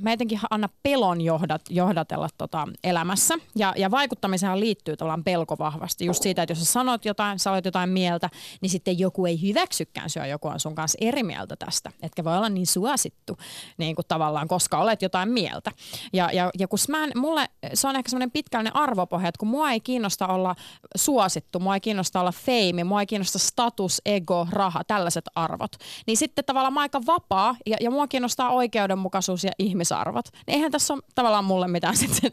mä 0.00 0.10
jotenkin 0.10 0.40
anna 0.50 0.68
pelon 0.82 1.20
johdat, 1.20 1.62
johdatella 1.70 2.28
tota 2.38 2.68
elämässä. 2.84 3.34
Ja, 3.56 3.74
ja 3.76 3.90
vaikuttamiseen 3.90 4.60
liittyy 4.60 4.96
tavallaan 4.96 5.24
pelko 5.24 5.58
vahvasti. 5.58 6.04
Just 6.04 6.22
siitä, 6.22 6.42
että 6.42 6.50
jos 6.50 6.58
sä 6.58 6.64
sanot 6.64 7.04
jotain, 7.04 7.38
sä 7.38 7.52
olet 7.52 7.64
jotain 7.64 7.90
mieltä, 7.90 8.30
niin 8.60 8.70
sitten 8.70 8.98
joku 8.98 9.26
ei 9.26 9.42
hyväksykään 9.42 10.10
syö, 10.10 10.26
joku 10.26 10.48
on 10.48 10.60
sun 10.60 10.74
kanssa 10.74 10.98
eri 11.00 11.22
mieltä 11.22 11.56
tästä. 11.56 11.92
Etkä 12.02 12.24
voi 12.24 12.36
olla 12.36 12.48
niin 12.48 12.66
suosittu 12.66 13.36
niin 13.78 13.94
kuin 13.94 14.06
tavallaan, 14.08 14.48
koska 14.48 14.78
olet 14.78 15.02
jotain 15.02 15.28
mieltä. 15.28 15.72
Ja, 16.12 16.30
ja, 16.32 16.50
ja 16.58 16.68
kun 16.68 16.78
mä 16.88 17.04
en, 17.04 17.10
mulle 17.16 17.48
se 17.74 17.88
on 17.88 17.96
ehkä 17.96 18.10
semmoinen 18.10 18.30
pitkällinen 18.30 18.76
arvopohja, 18.76 19.28
että 19.28 19.38
kun 19.38 19.48
mua 19.48 19.70
ei 19.70 19.80
kiinnosta 19.80 20.26
olla 20.26 20.54
suosittu, 20.96 21.60
mua 21.60 21.74
ei 21.74 21.80
kiinnosta 21.80 22.20
olla 22.20 22.32
feimi, 22.32 22.84
mua 22.84 23.00
ei 23.00 23.06
kiinnosta 23.06 23.38
status, 23.38 24.02
ego, 24.06 24.46
raha, 24.50 24.84
tällaiset 24.84 25.24
arvot, 25.34 25.72
niin 26.06 26.16
sitten 26.16 26.44
tavallaan 26.44 26.72
mä 26.72 26.80
aika 26.80 27.00
vapaa 27.06 27.56
ja, 27.66 27.76
ja 27.80 27.90
mua 27.90 28.08
kiinnostaa 28.08 28.50
oikeudenmukaisuus 28.50 29.44
ja 29.44 29.50
ihmisarvot. 29.60 30.24
Niin 30.32 30.54
eihän 30.54 30.72
tässä 30.72 30.94
ole 30.94 31.02
tavallaan 31.14 31.44
mulle 31.44 31.68
mitään 31.68 31.96
sitten 32.06 32.30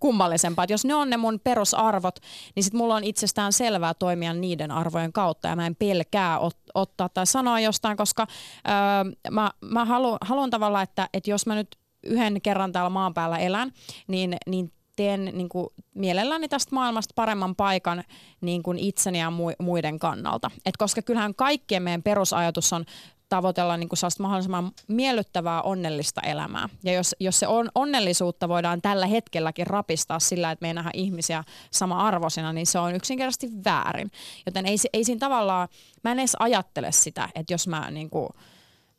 kummallisempaa. 0.00 0.64
Että 0.64 0.72
jos 0.72 0.84
ne 0.84 0.94
on 0.94 1.10
ne 1.10 1.16
mun 1.16 1.40
perusarvot, 1.44 2.18
niin 2.54 2.64
sitten 2.64 2.78
mulla 2.78 2.94
on 2.94 3.04
itsestään 3.04 3.52
selvää 3.52 3.94
toimia 3.94 4.34
niiden 4.34 4.70
arvojen 4.70 5.12
kautta 5.12 5.48
ja 5.48 5.56
mä 5.56 5.66
en 5.66 5.76
pelkää 5.76 6.38
ot- 6.38 6.70
ottaa 6.74 7.08
tai 7.08 7.26
sanoa 7.26 7.60
jostain, 7.60 7.96
koska 7.96 8.26
öö, 8.68 9.12
mä, 9.30 9.50
mä 9.60 9.84
haluan, 9.84 10.18
haluan 10.20 10.50
tavallaan, 10.50 10.82
että, 10.82 11.08
että 11.14 11.30
jos 11.30 11.46
mä 11.46 11.54
nyt 11.54 11.76
yhden 12.02 12.40
kerran 12.40 12.72
täällä 12.72 12.90
maan 12.90 13.14
päällä 13.14 13.38
elän, 13.38 13.72
niin, 14.08 14.36
niin 14.46 14.72
teen 14.96 15.24
niin 15.24 15.48
kuin, 15.48 15.66
mielelläni 15.94 16.48
tästä 16.48 16.74
maailmasta 16.74 17.12
paremman 17.16 17.56
paikan 17.56 18.04
niin 18.40 18.62
kuin 18.62 18.78
itseni 18.78 19.18
ja 19.18 19.32
muiden 19.58 19.98
kannalta. 19.98 20.50
Et 20.66 20.76
koska 20.76 21.02
kyllähän 21.02 21.34
kaikkien 21.34 21.82
meidän 21.82 22.02
perusajatus 22.02 22.72
on 22.72 22.84
tavoitella 23.30 23.76
niin 23.76 23.88
kuin 23.88 23.98
mahdollisimman 24.18 24.72
miellyttävää, 24.88 25.62
onnellista 25.62 26.20
elämää. 26.20 26.68
Ja 26.84 26.92
jos, 26.92 27.16
jos 27.20 27.40
se 27.40 27.46
on, 27.46 27.68
onnellisuutta 27.74 28.48
voidaan 28.48 28.82
tällä 28.82 29.06
hetkelläkin 29.06 29.66
rapistaa 29.66 30.18
sillä, 30.18 30.50
että 30.50 30.62
me 30.62 30.68
ei 30.68 30.74
nähdä 30.74 30.90
ihmisiä 30.94 31.44
sama-arvoisina, 31.70 32.52
niin 32.52 32.66
se 32.66 32.78
on 32.78 32.94
yksinkertaisesti 32.94 33.64
väärin. 33.64 34.10
Joten 34.46 34.66
ei, 34.66 34.76
ei 34.92 35.04
siinä 35.04 35.18
tavallaan, 35.18 35.68
mä 36.04 36.12
en 36.12 36.18
edes 36.18 36.36
ajattele 36.38 36.92
sitä, 36.92 37.28
että 37.34 37.54
jos 37.54 37.68
mä, 37.68 37.90
niin 37.90 38.10
kuin, 38.10 38.28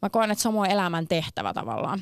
mä 0.02 0.10
koen, 0.10 0.32
että 0.32 0.42
se 0.42 0.48
on 0.48 0.54
mun 0.54 0.66
elämän 0.66 1.08
tehtävä 1.08 1.54
tavallaan. 1.54 2.02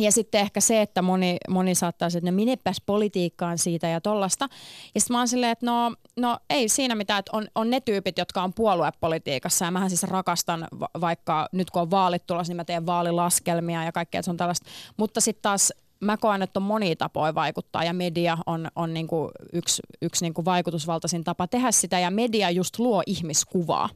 Ja 0.00 0.12
sitten 0.12 0.40
ehkä 0.40 0.60
se, 0.60 0.82
että 0.82 1.02
moni, 1.02 1.36
moni 1.48 1.74
saattaa 1.74 2.10
sanoa, 2.10 2.18
että 2.18 2.30
no 2.30 2.34
minepäs 2.36 2.76
politiikkaan 2.86 3.58
siitä 3.58 3.88
ja 3.88 4.00
tollasta. 4.00 4.48
Ja 4.94 5.00
sitten 5.00 5.14
mä 5.14 5.18
oon 5.18 5.28
silleen, 5.28 5.52
että 5.52 5.66
no, 5.66 5.94
no 6.16 6.38
ei 6.50 6.68
siinä 6.68 6.94
mitään, 6.94 7.18
että 7.18 7.36
on, 7.36 7.46
on 7.54 7.70
ne 7.70 7.80
tyypit, 7.80 8.18
jotka 8.18 8.42
on 8.42 8.54
puoluepolitiikassa. 8.54 9.64
Ja 9.64 9.70
mähän 9.70 9.90
siis 9.90 10.02
rakastan, 10.02 10.68
vaikka 11.00 11.48
nyt 11.52 11.70
kun 11.70 11.82
on 11.82 11.90
vaalit 11.90 12.26
tulossa, 12.26 12.50
niin 12.50 12.56
mä 12.56 12.64
teen 12.64 12.86
vaalilaskelmia 12.86 13.84
ja 13.84 13.92
kaikkea, 13.92 14.18
että 14.18 14.24
se 14.24 14.30
on 14.30 14.36
tällaista. 14.36 14.70
Mutta 14.96 15.20
sitten 15.20 15.42
taas 15.42 15.72
mä 16.04 16.16
koen, 16.16 16.42
että 16.42 16.58
on 16.58 16.62
monia 16.62 16.96
tapoja 16.96 17.34
vaikuttaa 17.34 17.84
ja 17.84 17.92
media 17.92 18.38
on, 18.46 18.68
on 18.76 18.94
niinku 18.94 19.30
yksi, 19.52 19.82
yksi 20.02 20.24
niinku 20.24 20.44
vaikutusvaltaisin 20.44 21.24
tapa 21.24 21.46
tehdä 21.46 21.72
sitä. 21.72 21.98
Ja 21.98 22.10
media 22.10 22.50
just 22.50 22.78
luo 22.78 23.02
ihmiskuvaa 23.06 23.88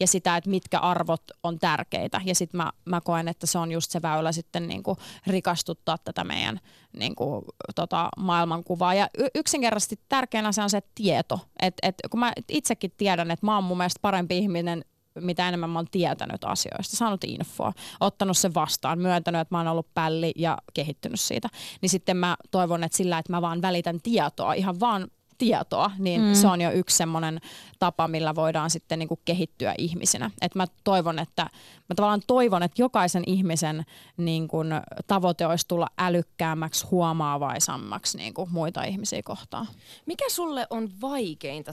ja 0.00 0.06
sitä, 0.06 0.36
että 0.36 0.50
mitkä 0.50 0.78
arvot 0.78 1.22
on 1.42 1.58
tärkeitä. 1.58 2.20
Ja 2.24 2.34
sitten 2.34 2.58
mä, 2.58 2.72
mä 2.84 3.00
koen, 3.00 3.28
että 3.28 3.46
se 3.46 3.58
on 3.58 3.72
just 3.72 3.90
se 3.90 4.02
väylä 4.02 4.32
sitten 4.32 4.68
niinku 4.68 4.96
rikastuttaa 5.26 5.98
tätä 5.98 6.24
meidän 6.24 6.60
niinku, 6.96 7.44
tota, 7.74 8.08
maailmankuvaa. 8.16 8.94
Ja 8.94 9.08
y- 9.18 9.26
yksinkertaisesti 9.34 10.00
tärkeänä 10.08 10.52
se 10.52 10.62
on 10.62 10.70
se 10.70 10.82
tieto, 10.94 11.40
että 11.62 11.88
et, 11.88 11.94
kun 12.10 12.20
mä 12.20 12.32
itsekin 12.48 12.92
tiedän, 12.96 13.30
että 13.30 13.46
mä 13.46 13.54
oon 13.54 13.64
mun 13.64 13.76
mielestä 13.76 13.98
parempi 14.02 14.38
ihminen 14.38 14.84
mitä 15.20 15.48
enemmän 15.48 15.70
mä 15.70 15.78
oon 15.78 15.86
tietänyt 15.90 16.44
asioista, 16.44 16.96
saanut 16.96 17.24
infoa, 17.24 17.72
ottanut 18.00 18.38
sen 18.38 18.54
vastaan, 18.54 18.98
myöntänyt, 18.98 19.40
että 19.40 19.54
mä 19.54 19.58
oon 19.58 19.68
ollut 19.68 19.94
pälli 19.94 20.32
ja 20.36 20.58
kehittynyt 20.74 21.20
siitä, 21.20 21.48
niin 21.80 21.90
sitten 21.90 22.16
mä 22.16 22.36
toivon, 22.50 22.84
että 22.84 22.96
sillä, 22.96 23.18
että 23.18 23.32
mä 23.32 23.42
vaan 23.42 23.62
välitän 23.62 24.00
tietoa, 24.02 24.52
ihan 24.52 24.80
vaan 24.80 25.08
tietoa, 25.42 25.90
niin 25.98 26.20
mm. 26.20 26.34
se 26.34 26.46
on 26.46 26.60
jo 26.60 26.70
yksi 26.70 26.96
semmoinen 26.96 27.40
tapa, 27.78 28.08
millä 28.08 28.34
voidaan 28.34 28.70
sitten 28.70 28.98
niin 28.98 29.08
kuin 29.08 29.20
kehittyä 29.24 29.74
ihmisinä. 29.78 30.30
Et 30.40 30.54
mä 30.54 30.66
toivon, 30.84 31.18
että 31.18 31.42
mä 31.88 31.94
tavallaan 31.96 32.22
toivon, 32.26 32.62
että 32.62 32.82
jokaisen 32.82 33.22
ihmisen 33.26 33.84
niin 34.16 34.48
kuin, 34.48 34.68
tavoite 35.06 35.46
olisi 35.46 35.68
tulla 35.68 35.88
älykkäämmäksi, 35.98 36.86
huomaavaisammaksi 36.90 38.18
niin 38.18 38.34
kuin 38.34 38.52
muita 38.52 38.84
ihmisiä 38.84 39.22
kohtaan. 39.24 39.66
Mikä 40.06 40.24
sulle 40.28 40.66
on 40.70 40.88
vaikeinta? 41.00 41.72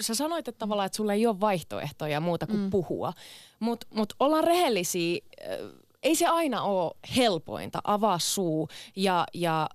Sä 0.00 0.14
sanoit, 0.14 0.48
että 0.48 0.58
tavallaan, 0.58 0.86
että 0.86 0.96
sulle 0.96 1.14
ei 1.14 1.26
ole 1.26 1.40
vaihtoehtoja 1.40 2.20
muuta 2.20 2.46
kuin 2.46 2.60
mm. 2.60 2.70
puhua, 2.70 3.12
mutta 3.60 3.86
mut 3.94 4.12
ollaan 4.20 4.44
rehellisiä 4.44 5.18
ei 6.02 6.14
se 6.14 6.26
aina 6.26 6.62
ole 6.62 6.92
helpointa 7.16 7.80
avaa 7.84 8.18
suu 8.18 8.68
ja, 8.96 9.26
ja 9.34 9.68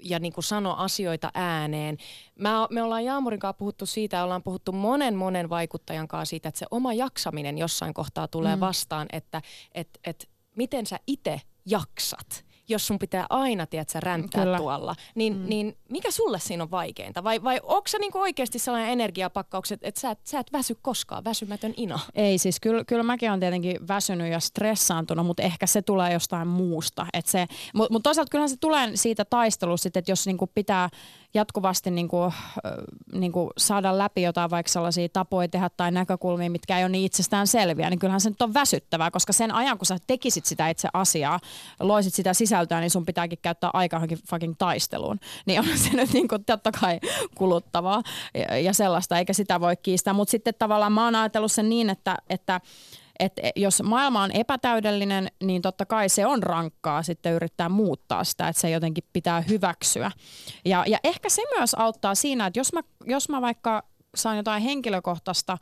ja 0.00 0.18
niin 0.18 0.32
kuin 0.32 0.44
sano 0.44 0.74
asioita 0.74 1.30
ääneen. 1.34 1.96
Mä, 2.38 2.66
me 2.70 2.82
ollaan 2.82 3.04
Jaamurin 3.04 3.40
kanssa 3.40 3.58
puhuttu 3.58 3.86
siitä 3.86 4.16
ja 4.16 4.24
ollaan 4.24 4.42
puhuttu 4.42 4.72
monen 4.72 5.14
monen 5.14 5.50
vaikuttajan 5.50 6.08
kanssa 6.08 6.30
siitä, 6.30 6.48
että 6.48 6.58
se 6.58 6.66
oma 6.70 6.92
jaksaminen 6.92 7.58
jossain 7.58 7.94
kohtaa 7.94 8.28
tulee 8.28 8.56
mm. 8.56 8.60
vastaan, 8.60 9.06
että 9.12 9.42
et, 9.74 9.88
et, 10.04 10.28
miten 10.56 10.86
sä 10.86 10.98
itse 11.06 11.40
jaksat 11.66 12.47
jos 12.68 12.86
sun 12.86 12.98
pitää 12.98 13.26
aina, 13.30 13.66
tiedätkö, 13.66 14.00
ränttää 14.00 14.44
Kyllä. 14.44 14.58
tuolla, 14.58 14.94
niin, 15.14 15.36
mm. 15.36 15.48
niin 15.48 15.76
mikä 15.90 16.10
sulle 16.10 16.38
siinä 16.38 16.62
on 16.62 16.70
vaikeinta? 16.70 17.24
Vai, 17.24 17.42
vai 17.42 17.60
onko 17.62 17.88
se 17.88 17.98
niinku 17.98 18.18
oikeasti 18.18 18.58
sellainen 18.58 18.92
energiapakkaus, 18.92 19.72
että, 19.72 19.88
että 19.88 20.00
sä, 20.00 20.10
et, 20.10 20.18
sä 20.24 20.38
et 20.38 20.52
väsy 20.52 20.76
koskaan, 20.82 21.24
väsymätön 21.24 21.74
ino? 21.76 21.98
Ei 22.14 22.38
siis, 22.38 22.60
kyllä, 22.60 22.84
kyllä 22.84 23.02
mäkin 23.02 23.30
olen 23.30 23.40
tietenkin 23.40 23.88
väsynyt 23.88 24.32
ja 24.32 24.40
stressaantunut, 24.40 25.26
mutta 25.26 25.42
ehkä 25.42 25.66
se 25.66 25.82
tulee 25.82 26.12
jostain 26.12 26.48
muusta. 26.48 27.06
Mutta 27.74 27.92
mut 27.92 28.02
toisaalta 28.02 28.30
kyllähän 28.30 28.50
se 28.50 28.56
tulee 28.56 28.90
siitä 28.94 29.24
taistelusta, 29.24 29.88
että 29.88 30.10
jos 30.10 30.26
niinku 30.26 30.46
pitää 30.46 30.88
jatkuvasti 31.34 31.90
niin 31.90 32.08
kuin, 32.08 32.32
niin 33.12 33.32
kuin 33.32 33.50
saada 33.58 33.98
läpi 33.98 34.22
jotain 34.22 34.50
vaikka 34.50 34.72
sellaisia 34.72 35.08
tapoja 35.08 35.48
tehdä 35.48 35.70
tai 35.76 35.90
näkökulmia, 35.90 36.50
mitkä 36.50 36.78
ei 36.78 36.84
ole 36.84 36.88
niin 36.88 37.04
itsestään 37.04 37.46
selviä, 37.46 37.90
niin 37.90 37.98
kyllähän 37.98 38.20
se 38.20 38.30
nyt 38.30 38.42
on 38.42 38.54
väsyttävää, 38.54 39.10
koska 39.10 39.32
sen 39.32 39.54
ajan, 39.54 39.78
kun 39.78 39.86
sä 39.86 39.96
tekisit 40.06 40.44
sitä 40.44 40.68
itse 40.68 40.88
asiaa, 40.92 41.40
loisit 41.80 42.14
sitä 42.14 42.34
sisältöä, 42.34 42.57
niin 42.80 42.90
sun 42.90 43.06
pitääkin 43.06 43.38
käyttää 43.42 43.70
aikaa 43.72 44.02
fucking 44.30 44.54
taisteluun. 44.58 45.20
Niin 45.46 45.60
on 45.60 45.78
se 45.78 45.90
nyt 45.92 46.12
niin 46.12 46.28
kuin 46.28 46.44
totta 46.44 46.72
kai 46.80 47.00
kuluttavaa 47.34 48.02
ja, 48.34 48.58
ja 48.58 48.72
sellaista, 48.72 49.18
eikä 49.18 49.32
sitä 49.32 49.60
voi 49.60 49.76
kiistää. 49.76 50.12
Mutta 50.12 50.30
sitten 50.30 50.54
tavallaan 50.58 50.92
mä 50.92 51.04
oon 51.04 51.14
ajatellut 51.14 51.52
sen 51.52 51.68
niin, 51.68 51.90
että, 51.90 52.16
että 52.30 52.60
että 53.18 53.42
jos 53.56 53.82
maailma 53.82 54.22
on 54.22 54.30
epätäydellinen, 54.32 55.28
niin 55.42 55.62
totta 55.62 55.86
kai 55.86 56.08
se 56.08 56.26
on 56.26 56.42
rankkaa 56.42 57.02
sitten 57.02 57.32
yrittää 57.32 57.68
muuttaa 57.68 58.24
sitä, 58.24 58.48
että 58.48 58.60
se 58.60 58.70
jotenkin 58.70 59.04
pitää 59.12 59.40
hyväksyä. 59.40 60.10
Ja, 60.64 60.84
ja 60.86 60.98
ehkä 61.04 61.28
se 61.28 61.42
myös 61.58 61.74
auttaa 61.74 62.14
siinä, 62.14 62.46
että 62.46 62.60
jos 62.60 62.72
mä, 62.72 62.80
jos 63.04 63.28
mä 63.28 63.40
vaikka 63.40 63.82
saan 64.14 64.36
jotain 64.36 64.62
henkilökohtaista 64.62 65.58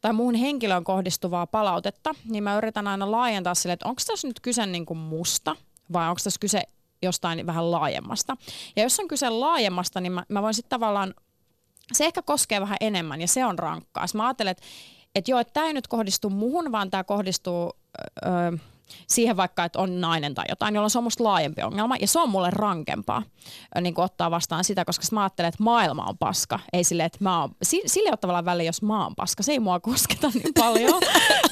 tai 0.00 0.12
muuhun 0.12 0.34
henkilöön 0.34 0.84
kohdistuvaa 0.84 1.46
palautetta, 1.46 2.14
niin 2.24 2.44
mä 2.44 2.56
yritän 2.56 2.86
aina 2.86 3.10
laajentaa 3.10 3.54
sille, 3.54 3.72
että 3.72 3.88
onko 3.88 4.02
tässä 4.06 4.28
nyt 4.28 4.40
kyse 4.40 4.66
niin 4.66 4.86
kuin 4.86 4.98
musta 4.98 5.56
vai 5.92 6.08
onko 6.08 6.20
tässä 6.24 6.40
kyse 6.40 6.62
jostain 7.02 7.46
vähän 7.46 7.70
laajemmasta. 7.70 8.36
Ja 8.76 8.82
jos 8.82 9.00
on 9.00 9.08
kyse 9.08 9.30
laajemmasta, 9.30 10.00
niin 10.00 10.12
mä, 10.12 10.24
mä 10.28 10.42
voin 10.42 10.54
sitten 10.54 10.70
tavallaan, 10.70 11.14
se 11.92 12.04
ehkä 12.04 12.22
koskee 12.22 12.60
vähän 12.60 12.76
enemmän 12.80 13.20
ja 13.20 13.28
se 13.28 13.44
on 13.44 13.58
rankkaa. 13.58 14.06
Mä 14.14 14.26
ajattelen, 14.26 14.50
että 14.50 14.62
että 15.14 15.30
joo, 15.30 15.40
että 15.40 15.52
tämä 15.52 15.66
ei 15.66 15.72
nyt 15.72 15.86
kohdistu 15.86 16.30
muhun, 16.30 16.72
vaan 16.72 16.90
tämä 16.90 17.04
kohdistuu 17.04 17.72
öö, 18.26 18.52
siihen 19.06 19.36
vaikka, 19.36 19.64
että 19.64 19.78
on 19.78 20.00
nainen 20.00 20.34
tai 20.34 20.44
jotain, 20.48 20.74
jolloin 20.74 20.90
se 20.90 20.98
on 20.98 21.04
musta 21.04 21.24
laajempi 21.24 21.62
ongelma. 21.62 21.96
Ja 22.00 22.06
se 22.06 22.20
on 22.20 22.28
mulle 22.28 22.50
rankempaa 22.50 23.22
niin 23.80 23.94
ottaa 23.96 24.30
vastaan 24.30 24.64
sitä, 24.64 24.84
koska 24.84 25.04
mä 25.12 25.22
ajattelen, 25.22 25.48
että 25.48 25.62
maailma 25.62 26.04
on 26.04 26.18
paska. 26.18 26.58
Ei 26.72 26.84
sille, 26.84 27.04
että 27.04 27.18
mä 27.20 27.40
oon, 27.40 27.50
sille 27.62 28.06
ei 28.08 28.10
ole 28.10 28.16
tavallaan 28.16 28.44
väliä, 28.44 28.66
jos 28.66 28.82
mä 28.82 29.04
oon 29.04 29.14
paska. 29.14 29.42
Se 29.42 29.52
ei 29.52 29.60
mua 29.60 29.80
kosketa 29.80 30.30
niin 30.34 30.54
paljon 30.64 31.00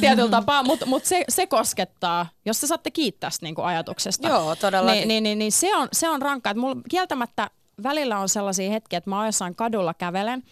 tietyllä 0.00 0.30
tapaa, 0.30 0.62
mutta 0.62 0.86
mut 0.86 1.04
se, 1.04 1.24
se 1.28 1.46
koskettaa, 1.46 2.26
jos 2.44 2.60
te 2.60 2.66
saatte 2.66 2.90
kiittää 2.90 3.30
sitä 3.30 3.46
niin 3.46 3.54
ajatuksesta. 3.62 4.28
Joo, 4.28 4.56
todellakin. 4.56 4.98
Niin, 4.98 5.08
niin, 5.08 5.22
niin, 5.22 5.38
niin 5.38 5.52
se, 5.52 5.76
on, 5.76 5.88
se 5.92 6.08
on 6.08 6.22
rankkaa. 6.22 6.54
Mulla 6.54 6.76
kieltämättä 6.88 7.50
välillä 7.82 8.18
on 8.18 8.28
sellaisia 8.28 8.70
hetkiä, 8.70 8.96
että 8.96 9.10
mä 9.10 9.26
jossain 9.26 9.54
kadulla 9.54 9.94
kävelen 9.94 10.42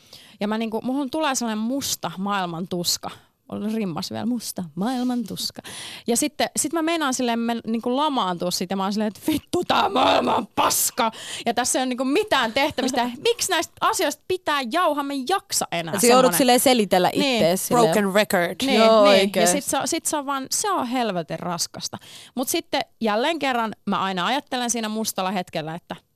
ja 0.40 0.48
mä 0.48 0.58
niinku, 0.58 0.80
muhun 0.82 1.10
tulee 1.10 1.34
sellainen 1.34 1.64
musta 1.64 2.10
maailman 2.18 2.68
tuska. 2.68 3.10
Olen 3.48 3.74
rimmas 3.74 4.10
vielä 4.10 4.26
musta 4.26 4.64
maailman 4.74 5.24
tuska. 5.24 5.62
Ja 6.06 6.16
sitten 6.16 6.50
sit 6.56 6.72
mä 6.72 6.82
meinaan 6.82 7.14
silleen 7.14 7.38
me, 7.38 7.56
niinku 7.66 7.96
lamaantua 7.96 8.50
siitä. 8.50 8.76
Mä 8.76 8.82
oon 8.82 8.92
silleen, 8.92 9.08
että 9.08 9.32
vittu 9.32 9.64
tää 9.64 9.88
maailman 9.88 10.46
paska. 10.46 11.10
Ja 11.46 11.54
tässä 11.54 11.78
ei 11.78 11.82
ole 11.82 11.88
niinku 11.88 12.04
mitään 12.04 12.52
tehtävistä. 12.52 13.10
Miksi 13.28 13.50
näistä 13.50 13.72
asioista 13.80 14.22
pitää 14.28 14.60
jauhaa? 14.72 15.04
Me 15.04 15.14
jaksa 15.28 15.66
enää. 15.72 15.98
Se 15.98 16.06
joudut 16.06 16.34
silleen 16.34 16.60
selitellä 16.60 17.10
itse. 17.12 17.28
Niin. 17.28 17.58
Broken 17.68 18.14
record. 18.14 18.56
Niin, 18.62 18.80
Joo, 18.80 19.12
niin. 19.12 19.30
Ja 19.36 19.46
sit 19.46 19.64
se, 19.64 19.78
sit 19.84 20.06
se 20.06 20.16
on 20.16 20.26
vaan, 20.26 20.46
se 20.50 20.70
on 20.70 20.86
helvetin 20.86 21.38
raskasta. 21.38 21.98
Mutta 22.34 22.50
sitten 22.50 22.80
jälleen 23.00 23.38
kerran 23.38 23.74
mä 23.86 24.02
aina 24.02 24.26
ajattelen 24.26 24.70
siinä 24.70 24.88
mustalla 24.88 25.30
hetkellä, 25.30 25.74
että– 25.74 25.96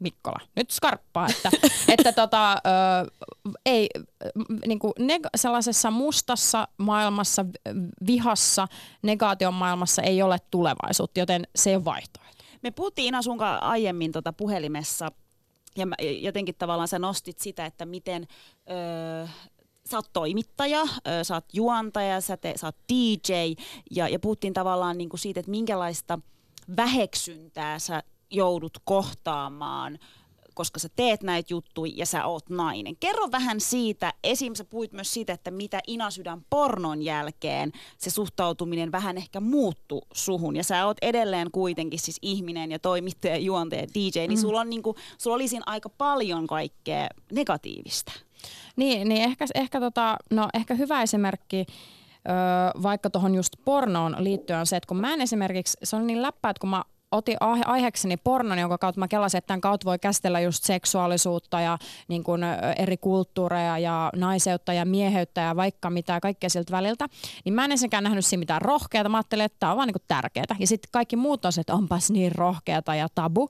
Mikkola, 0.00 0.40
nyt 0.56 0.70
skarppaa, 0.70 1.26
että, 1.26 1.50
että 1.98 2.12
tota, 2.12 2.52
ö, 2.52 2.58
ei, 3.66 3.88
niin 4.66 4.78
kuin 4.78 4.92
neg- 4.98 5.30
sellaisessa 5.36 5.90
mustassa 5.90 6.68
maailmassa, 6.78 7.44
vihassa, 8.06 8.68
negaation 9.02 9.54
maailmassa 9.54 10.02
ei 10.02 10.22
ole 10.22 10.38
tulevaisuutta, 10.50 11.20
joten 11.20 11.46
se 11.56 11.76
ole 11.76 11.84
vaihtoehto. 11.84 12.44
Me 12.62 12.70
puhuttiin 12.70 13.06
Ina 13.06 13.20
aiemmin 13.60 14.12
tota 14.12 14.32
puhelimessa 14.32 15.12
ja 15.76 15.86
mä, 15.86 15.94
jotenkin 16.20 16.54
tavallaan 16.58 16.88
sä 16.88 16.98
nostit 16.98 17.38
sitä, 17.38 17.66
että 17.66 17.86
miten 17.86 18.26
öö, 18.70 19.26
sä 19.90 19.96
oot 19.96 20.12
toimittaja, 20.12 20.80
öö, 21.08 21.24
sä 21.24 21.34
oot 21.34 21.44
juontaja, 21.52 22.20
sä, 22.20 22.36
te, 22.36 22.52
sä 22.56 22.66
oot 22.66 22.76
DJ 22.92 23.32
ja, 23.90 24.08
ja 24.08 24.18
puhuttiin 24.18 24.52
tavallaan 24.52 24.98
niinku 24.98 25.16
siitä, 25.16 25.40
että 25.40 25.50
minkälaista 25.50 26.18
väheksyntää 26.76 27.78
sä 27.78 28.02
joudut 28.30 28.78
kohtaamaan 28.84 29.98
koska 30.54 30.80
sä 30.80 30.88
teet 30.96 31.22
näitä 31.22 31.52
juttuja 31.54 31.92
ja 31.96 32.06
sä 32.06 32.24
oot 32.24 32.48
nainen. 32.48 32.96
Kerro 32.96 33.28
vähän 33.32 33.60
siitä, 33.60 34.14
esim. 34.24 34.54
sä 34.54 34.64
puhuit 34.64 34.92
myös 34.92 35.14
siitä, 35.14 35.32
että 35.32 35.50
mitä 35.50 35.80
Inasydän 35.86 36.44
pornon 36.50 37.02
jälkeen 37.02 37.72
se 37.98 38.10
suhtautuminen 38.10 38.92
vähän 38.92 39.16
ehkä 39.16 39.40
muuttu 39.40 40.02
suhun. 40.12 40.56
Ja 40.56 40.64
sä 40.64 40.86
oot 40.86 40.96
edelleen 41.02 41.50
kuitenkin 41.50 41.98
siis 41.98 42.18
ihminen 42.22 42.70
ja 42.70 42.78
toimittaja, 42.78 43.36
juontaja, 43.36 43.86
DJ, 43.94 44.18
niin 44.18 44.30
mm. 44.30 44.40
sulla, 44.40 44.60
on 44.60 44.70
niinku, 44.70 44.96
sulla 45.18 45.36
oli 45.36 45.48
siinä 45.48 45.64
aika 45.66 45.88
paljon 45.88 46.46
kaikkea 46.46 47.08
negatiivista. 47.32 48.12
Niin, 48.76 49.08
niin 49.08 49.22
ehkä, 49.22 49.46
ehkä, 49.54 49.80
tota, 49.80 50.16
no, 50.30 50.48
ehkä 50.54 50.74
hyvä 50.74 51.02
esimerkki 51.02 51.66
Öö, 52.28 52.82
vaikka 52.82 53.10
tuohon 53.10 53.34
just 53.34 53.52
pornoon 53.64 54.16
liittyen 54.18 54.58
on 54.58 54.66
se, 54.66 54.76
että 54.76 54.86
kun 54.86 54.96
mä 54.96 55.12
en 55.12 55.20
esimerkiksi, 55.20 55.78
se 55.82 55.96
on 55.96 56.06
niin 56.06 56.22
läppä, 56.22 56.50
että 56.50 56.60
kun 56.60 56.70
mä 56.70 56.82
otin 57.12 57.36
aiheekseni 57.66 58.16
pornon, 58.16 58.58
jonka 58.58 58.78
kautta 58.78 58.98
mä 58.98 59.08
kelasin, 59.08 59.38
että 59.38 59.46
tämän 59.46 59.60
kautta 59.60 59.84
voi 59.84 59.98
käsitellä 59.98 60.40
just 60.40 60.64
seksuaalisuutta 60.64 61.60
ja 61.60 61.78
niin 62.08 62.24
kuin 62.24 62.42
eri 62.76 62.96
kulttuureja 62.96 63.78
ja 63.78 64.10
naiseutta 64.16 64.72
ja 64.72 64.84
mieheyttä 64.84 65.40
ja 65.40 65.56
vaikka 65.56 65.90
mitä 65.90 66.20
kaikkea 66.20 66.50
siltä 66.50 66.72
väliltä. 66.72 67.06
Niin 67.44 67.52
mä 67.52 67.64
en 67.64 67.72
ensinnäkään 67.72 68.04
nähnyt 68.04 68.26
siinä 68.26 68.38
mitään 68.38 68.62
rohkeata. 68.62 69.08
Mä 69.08 69.16
ajattelin, 69.16 69.44
että 69.44 69.56
tämä 69.60 69.72
on 69.72 69.76
vaan 69.76 69.88
niin 69.88 70.04
tärkeää. 70.08 70.56
Ja 70.58 70.66
sitten 70.66 70.88
kaikki 70.92 71.16
muut 71.16 71.44
on 71.44 71.52
se, 71.52 71.60
että 71.60 71.74
onpas 71.74 72.10
niin 72.10 72.32
rohkeata 72.32 72.94
ja 72.94 73.08
tabu 73.14 73.48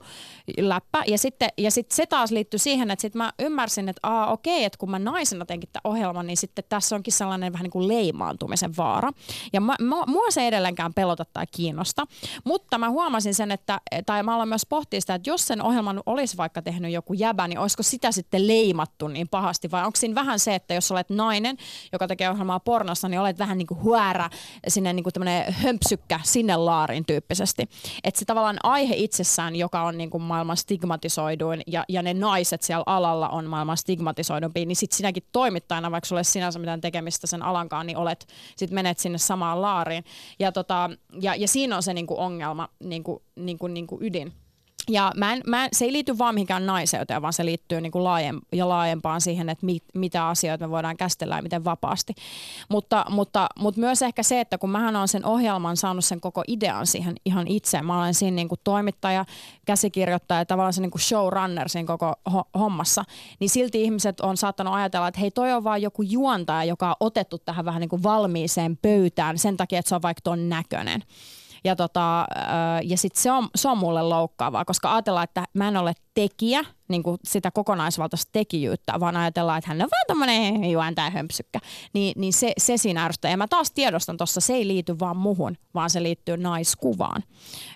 läppä. 0.59 1.03
Ja 1.07 1.19
sitten 1.19 1.49
ja 1.59 1.71
sit 1.71 1.91
se 1.91 2.07
taas 2.07 2.31
liittyy 2.31 2.59
siihen, 2.59 2.91
että 2.91 3.01
sitten 3.01 3.19
mä 3.19 3.33
ymmärsin, 3.39 3.89
että 3.89 4.01
aa 4.03 4.33
okei, 4.33 4.65
että 4.65 4.79
kun 4.79 4.91
mä 4.91 4.99
naisena 4.99 5.45
teinkin 5.45 5.69
tämän 5.73 5.93
ohjelman, 5.93 6.27
niin 6.27 6.37
sitten 6.37 6.65
tässä 6.69 6.97
onkin 6.97 7.13
sellainen 7.13 7.53
vähän 7.53 7.65
niin 7.65 7.71
kuin 7.71 7.89
leimaantumisen 7.89 8.77
vaara. 8.77 9.11
Ja 9.53 9.61
mä, 9.61 9.77
mua 10.07 10.31
se 10.31 10.47
edelleenkään 10.47 10.95
pelota 10.95 11.25
tai 11.33 11.47
kiinnosta. 11.51 12.07
Mutta 12.45 12.79
mä 12.79 12.91
huomasin 12.91 13.35
sen, 13.35 13.50
sen, 13.51 13.55
että, 13.55 13.81
tai 14.07 14.23
mä 14.23 14.35
aloin 14.35 14.49
myös 14.49 14.67
pohtia 14.67 15.01
sitä, 15.01 15.15
että 15.15 15.31
jos 15.31 15.47
sen 15.47 15.63
ohjelman 15.63 16.03
olisi 16.07 16.37
vaikka 16.37 16.63
tehnyt 16.63 16.93
joku 16.93 17.13
jäbä, 17.13 17.49
niin 17.49 17.59
olisiko 17.59 17.83
sitä 17.83 18.13
sitten 18.13 18.47
leimattu 18.47 19.09
niin 19.09 19.29
pahasti, 19.29 19.71
vai 19.71 19.85
onko 19.85 19.97
siinä 19.97 20.15
vähän 20.15 20.39
se, 20.39 20.55
että 20.55 20.75
jos 20.75 20.91
olet 20.91 21.11
nainen, 21.11 21.57
joka 21.93 22.09
tekee 22.09 22.31
ohjelmaa 22.31 22.61
pornossa, 22.61 23.09
niin 23.09 23.21
olet 23.21 23.39
vähän 23.39 23.59
niin 23.59 23.67
kuin 23.67 23.83
huäärä, 23.83 24.31
sinne 24.69 24.93
niin 24.93 25.05
kuin 25.05 25.13
tämmöinen 25.13 25.53
hömpsykkä 25.53 26.21
sinne 26.23 26.57
laariin 26.57 27.07
tyyppisesti. 27.07 27.69
Että 28.05 28.19
se 28.19 28.25
tavallaan 28.25 28.59
aihe 28.63 28.95
itsessään, 28.97 29.57
joka 29.57 29.83
on 29.83 29.99
niin 29.99 30.11
kuin 30.11 30.23
maailman 30.23 30.57
stigmatisoiduin, 30.57 31.63
ja, 31.67 31.85
ja 31.89 32.03
ne 32.03 32.15
naiset 32.15 32.63
siellä 32.63 32.85
alalla 32.87 33.29
on 33.29 33.47
maailman 33.47 33.77
stigmatisoidumpi, 33.77 34.67
niin 34.67 34.77
sitten 34.77 34.97
sinäkin 34.97 35.23
toimittajana, 35.33 35.91
vaikka 35.91 36.09
sulle 36.09 36.25
sinänsä 36.25 36.59
mitään 36.59 36.81
tekemistä 36.81 37.27
sen 37.27 37.43
alankaan, 37.43 37.87
niin 37.87 37.97
olet, 37.97 38.27
sit 38.57 38.71
menet 38.71 38.99
sinne 38.99 39.19
samaan 39.19 39.63
laariin. 39.63 40.05
Ja, 40.39 40.53
tota, 40.53 40.91
ja, 41.21 41.35
ja 41.35 41.49
siinä 41.49 41.77
on 41.77 41.83
se 41.83 41.95
niin 41.95 42.07
kuin 42.07 42.21
ongelma, 42.21 42.69
niin 42.85 43.05
kuin 43.05 43.23
niin 43.47 43.59
kuin, 43.59 43.75
niin 43.75 43.87
kuin 43.87 44.03
ydin. 44.03 44.33
Ja 44.89 45.13
mä 45.17 45.33
en, 45.33 45.43
mä 45.47 45.65
en, 45.65 45.71
se 45.73 45.85
ei 45.85 45.93
liity 45.93 46.19
vaan 46.19 46.35
mihinkään 46.35 46.67
naiseuteen, 46.67 47.23
vaan 47.23 47.33
se 47.33 47.45
liittyy 47.45 47.81
niin 47.81 47.93
kuin 47.93 48.05
laajem, 48.05 48.41
ja 48.53 48.69
laajempaan 48.69 49.21
siihen, 49.21 49.49
että 49.49 49.67
mit, 49.67 49.85
mitä 49.95 50.29
asioita 50.29 50.67
me 50.67 50.71
voidaan 50.71 50.97
käsitellä 50.97 51.37
ja 51.37 51.43
miten 51.43 51.65
vapaasti. 51.65 52.15
Mutta, 52.69 53.05
mutta, 53.09 53.47
mutta 53.59 53.81
myös 53.81 54.03
ehkä 54.03 54.23
se, 54.23 54.41
että 54.41 54.59
kun 54.59 54.71
mähän 54.71 54.97
olen 54.97 55.09
sen 55.09 55.25
ohjelman 55.25 55.77
saanut 55.77 56.05
sen 56.05 56.21
koko 56.21 56.45
idean 56.49 56.87
siihen 56.87 57.15
ihan 57.25 57.49
itse. 57.49 57.83
Mä 57.83 57.99
olen 57.99 58.15
siinä 58.15 58.35
niin 58.35 58.49
kuin 58.49 58.61
toimittaja, 58.65 59.25
käsikirjoittaja 59.67 60.41
ja 60.41 60.47
tavallaan 60.47 60.73
se 60.73 60.81
niin 60.81 60.91
kuin 60.91 61.03
showrunner 61.03 61.69
siinä 61.69 61.87
koko 61.87 62.15
ho- 62.31 62.59
hommassa. 62.59 63.05
Niin 63.41 63.51
silti 63.51 63.83
ihmiset 63.83 64.21
on 64.21 64.37
saattanut 64.37 64.75
ajatella, 64.75 65.09
että 65.09 65.21
hei 65.21 65.31
toi 65.31 65.53
on 65.53 65.65
vaan 65.65 65.83
joku 65.83 66.03
juontaja, 66.03 66.65
joka 66.65 66.89
on 66.89 66.97
otettu 67.01 67.39
tähän 67.39 67.65
vähän 67.65 67.81
niin 67.81 67.89
kuin 67.89 68.03
valmiiseen 68.03 68.77
pöytään 68.77 69.39
sen 69.39 69.57
takia, 69.57 69.79
että 69.79 69.89
se 69.89 69.95
on 69.95 70.03
vaikka 70.03 70.21
ton 70.25 70.49
näköinen. 70.49 71.03
Ja, 71.65 71.77
tota, 71.77 72.27
ja 72.85 72.97
sitten 72.97 73.23
se 73.23 73.33
on, 73.33 73.49
se 73.55 73.69
on 73.69 73.79
mulle 73.79 74.03
loukkaavaa, 74.03 74.65
koska 74.65 74.93
ajatellaan, 74.93 75.25
että 75.25 75.45
mä 75.55 75.69
en 75.69 75.77
ole 75.77 75.93
tekijä, 76.15 76.65
niin 76.91 77.03
kuin 77.03 77.19
sitä 77.25 77.51
kokonaisvaltaista 77.51 78.31
tekijyyttä, 78.33 79.01
vaan 79.01 79.17
ajatellaan, 79.17 79.59
että 79.59 79.71
hän 79.71 79.83
on 79.83 79.89
vaan 79.91 80.05
tämmöinen 80.07 80.71
juontaja 80.71 81.11
hömpsykkä. 81.11 81.59
Niin, 81.93 82.13
niin 82.17 82.33
se, 82.33 82.53
se 82.59 82.77
siinä 82.77 83.05
ärsyttää. 83.05 83.31
Ja 83.31 83.37
mä 83.37 83.49
taas 83.49 83.71
tiedostan 83.71 84.17
tuossa, 84.17 84.41
se 84.41 84.53
ei 84.53 84.69
liity 84.69 84.99
vaan 84.99 85.17
muhun, 85.17 85.57
vaan 85.75 85.91
se 85.91 86.03
liittyy 86.03 86.37
naiskuvaan. 86.37 87.23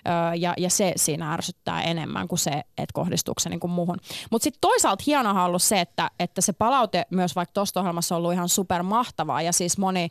Öö, 0.07 0.33
ja, 0.35 0.53
ja 0.57 0.69
se 0.69 0.93
siinä 0.95 1.33
ärsyttää 1.33 1.81
enemmän 1.81 2.27
kuin 2.27 2.39
se, 2.39 2.51
että 2.51 2.93
kohdistuuko 2.93 3.39
se 3.39 3.49
niin 3.49 3.59
kuin 3.59 3.71
muhun. 3.71 3.97
Mutta 4.31 4.43
sitten 4.43 4.61
toisaalta 4.61 5.03
hienoa 5.07 5.31
on 5.31 5.37
ollut 5.37 5.63
se, 5.63 5.81
että, 5.81 6.11
että 6.19 6.41
se 6.41 6.53
palaute 6.53 7.05
myös 7.09 7.35
vaikka 7.35 7.53
tuosta 7.53 7.79
ohjelmassa 7.79 8.15
on 8.15 8.17
ollut 8.17 8.33
ihan 8.33 8.49
supermahtavaa. 8.49 9.41
Ja 9.41 9.53
siis 9.53 9.77
moni, 9.77 10.09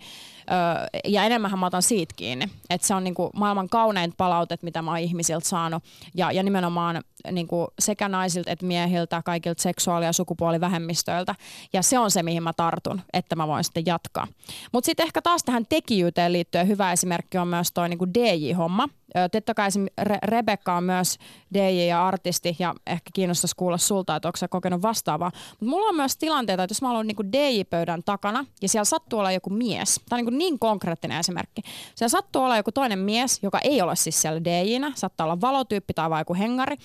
öö, 0.51 0.87
ja 1.05 1.25
enemmän 1.25 1.59
mä 1.59 1.67
otan 1.67 1.83
siitä 1.83 2.14
kiinni. 2.17 2.49
Että 2.71 2.87
se 2.87 2.95
on 2.95 3.05
niin 3.05 3.14
kuin 3.14 3.31
maailman 3.35 3.69
kaunein 3.69 4.12
palautet, 4.17 4.62
mitä 4.62 4.83
mä 4.83 4.90
oon 4.90 5.01
ihmisiltä 5.01 5.49
saanut. 5.49 5.83
Ja, 6.14 6.33
ja 6.33 6.43
nimenomaan 6.43 7.03
niin 7.33 7.49
kuin 7.49 7.69
sekä 7.79 8.09
naisilta 8.09 8.51
että 8.51 8.67
miehiltä, 8.67 8.93
kaikilta 9.24 9.62
seksuaali- 9.62 10.04
ja 10.04 10.12
sukupuolivähemmistöiltä. 10.12 11.35
Ja 11.72 11.83
se 11.83 11.98
on 11.98 12.11
se, 12.11 12.22
mihin 12.22 12.42
mä 12.42 12.52
tartun, 12.52 13.00
että 13.12 13.37
mä 13.37 13.48
voin 13.48 13.64
sitten 13.64 13.87
jatkaa. 13.87 14.26
Mutta 14.72 14.87
sitten 14.87 15.07
ehkä 15.07 15.22
taas 15.22 15.44
tähän 15.44 15.66
tekijyyteen 15.68 16.33
liittyen 16.33 16.68
hyvä 16.68 16.92
esimerkki 16.92 17.38
on 17.38 17.48
myös 17.48 17.72
toi 17.72 17.88
niin 17.88 18.14
DJ-homma. 18.14 18.88
Totta 19.33 19.54
kai 19.54 19.68
Re- 20.00 20.18
Rebekka 20.22 20.76
on 20.76 20.85
myös 20.85 21.18
DJ 21.54 21.87
ja 21.88 22.07
artisti 22.07 22.57
ja 22.59 22.74
ehkä 22.87 23.11
kiinnostaisi 23.14 23.57
kuulla 23.57 23.78
sulta, 23.78 24.16
että 24.16 24.28
onko 24.28 24.37
sä 24.37 24.48
kokenut 24.48 24.83
vastaavaa. 24.83 25.30
Mutta 25.50 25.64
mulla 25.64 25.88
on 25.88 25.96
myös 25.96 26.16
tilanteita, 26.16 26.62
että 26.62 26.72
jos 26.72 26.83
mä 26.83 26.90
olen 26.90 27.07
niin 27.07 27.33
DJ-pöydän 27.33 28.02
takana 28.04 28.44
ja 28.62 28.68
siellä 28.68 28.85
sattuu 28.85 29.18
olla 29.18 29.33
joku 29.33 29.50
mies, 29.50 30.00
tämä 30.09 30.18
on 30.18 30.24
niin, 30.24 30.38
niin 30.38 30.59
konkreettinen 30.59 31.20
esimerkki. 31.20 31.62
Siellä 31.94 32.11
sattuu 32.11 32.42
olla 32.42 32.57
joku 32.57 32.72
toinen 32.72 32.98
mies, 32.98 33.38
joka 33.42 33.59
ei 33.59 33.83
ole 33.83 33.96
siis 33.96 34.22
siellä 34.22 34.44
DJ-nä, 34.44 34.92
saattaa 34.94 35.24
olla 35.24 35.40
valotyyppi 35.40 35.94
tai 35.94 36.11
vain 36.11 36.20
joku 36.20 36.35
hengari, 36.35 36.76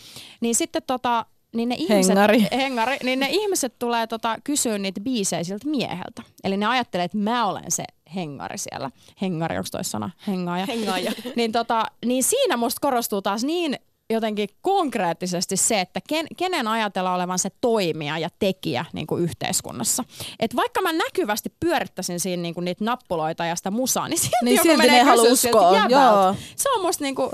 niin 0.42 0.56
sitten 0.56 0.84
tota, 0.88 1.26
niin 1.56 1.70
ne 1.70 1.76
ihmiset, 1.76 2.10
hengari. 2.10 2.48
hengari 2.52 2.98
niin 3.04 3.20
ne 3.20 3.28
ihmiset 3.30 3.80
tulee 3.80 4.08
tota, 4.08 4.38
kysyä 4.44 4.78
niitä 4.78 5.02
biisejä 5.02 5.44
siltä 5.44 5.70
mieheltä. 5.70 6.24
Eli 6.44 6.58
ne 6.58 6.66
ajattelee, 6.66 7.04
että 7.04 7.18
mä 7.18 7.46
olen 7.46 7.72
se 7.72 7.84
hengari 8.16 8.58
siellä. 8.58 8.92
Hengari, 9.22 9.58
onko 9.58 9.68
toi 9.72 9.84
sana? 9.84 10.10
Hengaaja. 10.28 10.66
Hengaaja. 10.66 11.12
niin, 11.36 11.52
tota, 11.52 11.86
niin 12.06 12.24
siinä 12.24 12.58
musta 12.58 12.80
korostuu 12.82 13.22
taas 13.22 13.44
niin 13.44 13.76
jotenkin 14.10 14.50
konkreettisesti 14.62 15.58
se, 15.58 15.82
että 15.82 16.00
ken, 16.08 16.26
kenen 16.38 16.68
ajatella 16.68 17.14
olevan 17.14 17.40
se 17.40 17.50
toimija 17.62 18.18
ja 18.18 18.30
tekijä 18.40 18.86
niin 18.94 19.08
kuin 19.08 19.24
yhteiskunnassa. 19.24 20.04
Et 20.40 20.56
vaikka 20.56 20.82
mä 20.82 20.94
näkyvästi 20.94 21.54
pyörittäisin 21.60 22.20
siinä 22.20 22.42
niin 22.42 22.54
kuin 22.54 22.66
niitä 22.66 22.86
nappuloita 22.86 23.46
ja 23.46 23.56
sitä 23.56 23.72
musaa, 23.72 24.08
niin 24.08 24.20
silti, 24.20 24.36
niin 24.44 24.56
joku 24.56 24.68
silti 24.68 24.78
menee 24.78 25.04
ne 25.04 25.10
haluaa 25.10 25.32
uskoa. 25.32 25.86
Joo. 25.90 26.36
Se 26.56 26.70
on 26.70 26.82
musta 26.82 27.04
niin 27.04 27.16
kuin, 27.16 27.30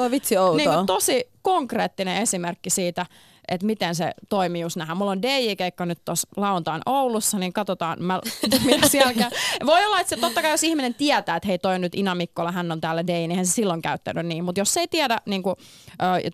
niin 0.58 0.69
kuin 0.69 0.86
tosi 0.86 1.25
konkreettinen 1.41 2.21
esimerkki 2.21 2.69
siitä, 2.69 3.06
että 3.47 3.65
miten 3.65 3.95
se 3.95 4.12
toimii 4.29 4.62
just 4.62 4.75
nähdään. 4.75 4.97
Mulla 4.97 5.12
on 5.12 5.21
DJ-keikka 5.21 5.86
nyt 5.86 6.05
tuossa 6.05 6.27
lauantain 6.38 6.81
Oulussa, 6.86 7.39
niin 7.39 7.53
katsotaan, 7.53 7.97
mä, 8.01 8.21
mitä 8.65 8.88
sielläkään. 8.88 9.31
Voi 9.65 9.86
olla, 9.86 9.99
että 9.99 10.15
se 10.15 10.21
totta 10.21 10.41
kai 10.41 10.51
jos 10.51 10.63
ihminen 10.63 10.93
tietää, 10.93 11.36
että 11.36 11.47
hei 11.47 11.60
toi 11.60 11.75
on 11.75 11.81
nyt 11.81 11.95
Ina 11.95 12.15
Mikkola, 12.15 12.51
hän 12.51 12.71
on 12.71 12.81
täällä 12.81 13.08
DJ, 13.08 13.12
niin 13.12 13.36
hän 13.36 13.45
se 13.45 13.51
silloin 13.51 13.81
käyttänyt 13.81 14.25
niin. 14.25 14.43
Mutta 14.43 14.62
jos 14.62 14.73
se 14.73 14.79
ei 14.79 14.88
tiedä, 14.88 15.17
niin 15.25 15.43
kuin, 15.43 15.55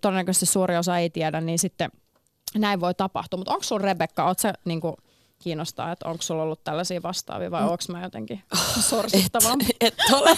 todennäköisesti 0.01 0.45
suuri 0.45 0.77
osa 0.77 0.97
ei 0.97 1.09
tiedä, 1.09 1.41
niin 1.41 1.59
sitten 1.59 1.91
näin 2.55 2.79
voi 2.79 2.93
tapahtua. 2.93 3.37
Mutta 3.37 3.53
onko 3.53 3.63
sun 3.63 3.81
Rebekka, 3.81 4.25
oot 4.25 4.39
sä 4.39 4.53
niin 4.65 4.81
kuin, 4.81 4.95
kiinnostaa, 5.41 5.91
että 5.91 6.09
onko 6.09 6.21
sulla 6.21 6.43
ollut 6.43 6.63
tällaisia 6.63 7.01
vastaavia 7.03 7.51
vai 7.51 7.61
mm. 7.61 7.67
onko 7.67 7.83
mä 7.91 8.03
jotenkin 8.03 8.43
sorsittava? 8.79 9.53
Et, 9.81 9.93
et 9.93 10.13
ole. 10.13 10.37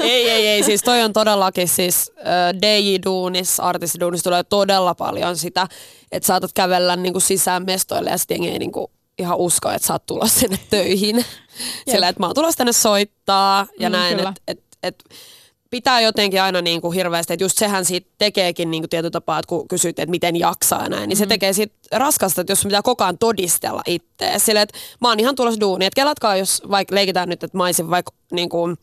ei, 0.10 0.30
ei, 0.30 0.46
ei. 0.46 0.62
Siis 0.62 0.82
toi 0.82 1.02
on 1.02 1.12
todellakin 1.12 1.68
siis 1.68 2.12
äh, 2.18 2.54
DJ-duunis, 2.62 3.60
artistiduunis 3.60 4.22
tulee 4.22 4.44
todella 4.44 4.94
paljon 4.94 5.36
sitä, 5.36 5.66
että 6.12 6.26
saatat 6.26 6.50
kävellä 6.54 6.96
niinku 6.96 7.20
sisään 7.20 7.64
mestoille 7.64 8.10
ja 8.10 8.18
sitten 8.18 8.44
ei 8.44 8.58
niinku 8.58 8.90
ihan 9.18 9.36
usko, 9.38 9.70
että 9.70 9.86
sä 9.86 9.92
oot 9.92 10.06
tulossa 10.06 10.40
sinne 10.40 10.58
töihin. 10.70 11.24
Sillä, 11.90 12.08
että 12.08 12.20
mä 12.20 12.26
oon 12.26 12.34
tulossa 12.34 12.58
tänne 12.58 12.72
soittaa 12.72 13.66
ja 13.78 13.88
mm, 13.88 13.92
näin, 13.92 14.18
että 14.18 14.32
et, 14.48 14.60
et, 14.82 15.04
pitää 15.74 16.00
jotenkin 16.00 16.42
aina 16.42 16.62
niin 16.62 16.80
kuin 16.80 16.94
hirveästi, 16.94 17.32
että 17.32 17.44
just 17.44 17.58
sehän 17.58 17.84
siitä 17.84 18.10
tekeekin 18.18 18.70
niin 18.70 18.82
kuin 18.82 18.90
tietyllä 18.90 19.10
tapaa, 19.10 19.38
että 19.38 19.48
kun 19.48 19.68
kysyt, 19.68 19.98
että 19.98 20.10
miten 20.10 20.36
jaksaa 20.36 20.82
ja 20.82 20.88
näin, 20.88 21.00
niin 21.00 21.08
mm-hmm. 21.08 21.18
se 21.18 21.26
tekee 21.26 21.52
siitä 21.52 21.74
raskasta, 21.92 22.40
että 22.40 22.52
jos 22.52 22.62
pitää 22.62 22.82
koko 22.82 23.04
ajan 23.04 23.18
todistella 23.18 23.82
itseä. 23.86 24.38
Sille, 24.38 24.62
että 24.62 24.78
mä 25.00 25.08
oon 25.08 25.20
ihan 25.20 25.34
tulossa 25.34 25.60
duuniin, 25.60 25.86
että 25.86 26.00
kelatkaa, 26.00 26.36
jos 26.36 26.62
vaikka 26.70 26.94
leikitään 26.94 27.28
nyt, 27.28 27.44
että 27.44 27.56
mä 27.56 27.64
olisin 27.64 27.90
vaikka 27.90 28.12
niin 28.32 28.48
kuin, 28.48 28.76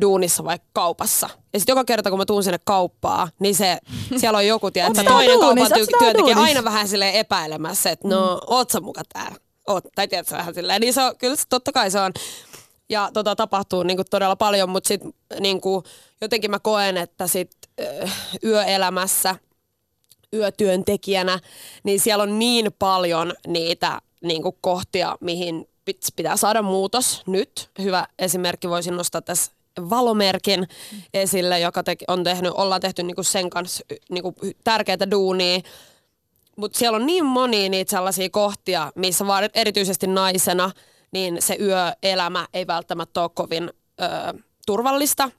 duunissa 0.00 0.44
vaikka 0.44 0.68
kaupassa. 0.72 1.28
Ja 1.52 1.60
sitten 1.60 1.72
joka 1.72 1.84
kerta, 1.84 2.10
kun 2.10 2.18
mä 2.18 2.24
tuun 2.24 2.44
sinne 2.44 2.58
kauppaan, 2.64 3.28
niin 3.38 3.54
se, 3.54 3.78
siellä 4.20 4.36
on 4.36 4.46
joku, 4.46 4.70
tiedät, 4.70 4.92
toinen 4.92 5.40
kaupan 5.40 5.66
ty- 5.66 5.98
työntekijä 5.98 6.36
aina 6.36 6.64
vähän 6.64 6.88
sille 6.88 7.18
epäilemässä, 7.18 7.90
että 7.90 8.08
no, 8.08 8.34
mm. 8.34 8.40
oot 8.46 8.70
sä 8.70 8.80
muka 8.80 9.02
täällä? 9.12 9.36
Oot, 9.68 9.84
tai 9.94 10.08
tiedätkö 10.08 10.36
vähän 10.36 10.54
silleen. 10.54 10.80
Niin 10.80 10.94
se 10.94 11.02
on, 11.02 11.16
kyllä 11.16 11.36
totta 11.48 11.72
kai 11.72 11.90
se 11.90 12.00
on 12.00 12.12
Ja 12.88 13.10
tota, 13.14 13.36
tapahtuu 13.36 13.82
niin 13.82 13.96
kuin 13.96 14.06
todella 14.10 14.36
paljon, 14.36 14.68
mutta 14.68 14.88
sitten 14.88 15.12
niin 15.40 15.60
kuin, 15.60 15.84
jotenkin 16.22 16.50
mä 16.50 16.58
koen, 16.58 16.96
että 16.96 17.26
sit, 17.26 17.50
yöelämässä 18.44 19.36
yötyöntekijänä, 20.34 21.38
niin 21.84 22.00
siellä 22.00 22.22
on 22.22 22.38
niin 22.38 22.70
paljon 22.78 23.32
niitä 23.46 24.00
niin 24.22 24.42
kuin 24.42 24.56
kohtia, 24.60 25.16
mihin 25.20 25.68
pitää 26.16 26.36
saada 26.36 26.62
muutos 26.62 27.22
nyt. 27.26 27.70
Hyvä 27.78 28.06
esimerkki 28.18 28.68
voisin 28.68 28.96
nostaa 28.96 29.22
tässä 29.22 29.52
valomerkin 29.90 30.68
esille, 31.14 31.60
joka 31.60 31.82
te, 31.82 31.96
on 32.08 32.24
tehnyt, 32.24 32.52
ollaan 32.56 32.80
tehty 32.80 33.02
niinku 33.02 33.22
sen 33.22 33.50
kanssa 33.50 33.84
niinku 34.10 34.34
tärkeitä 34.64 35.10
duunia. 35.10 35.60
Mutta 36.56 36.78
siellä 36.78 36.96
on 36.96 37.06
niin 37.06 37.24
monia 37.24 37.68
niitä 37.68 37.90
sellaisia 37.90 38.30
kohtia, 38.30 38.92
missä 38.94 39.26
vaan 39.26 39.50
erityisesti 39.54 40.06
naisena, 40.06 40.70
niin 41.12 41.42
se 41.42 41.56
yöelämä 41.60 42.48
ei 42.54 42.66
välttämättä 42.66 43.22
ole 43.22 43.30
kovin 43.34 43.70
ö, 44.00 44.38
turvallista. 44.66 45.30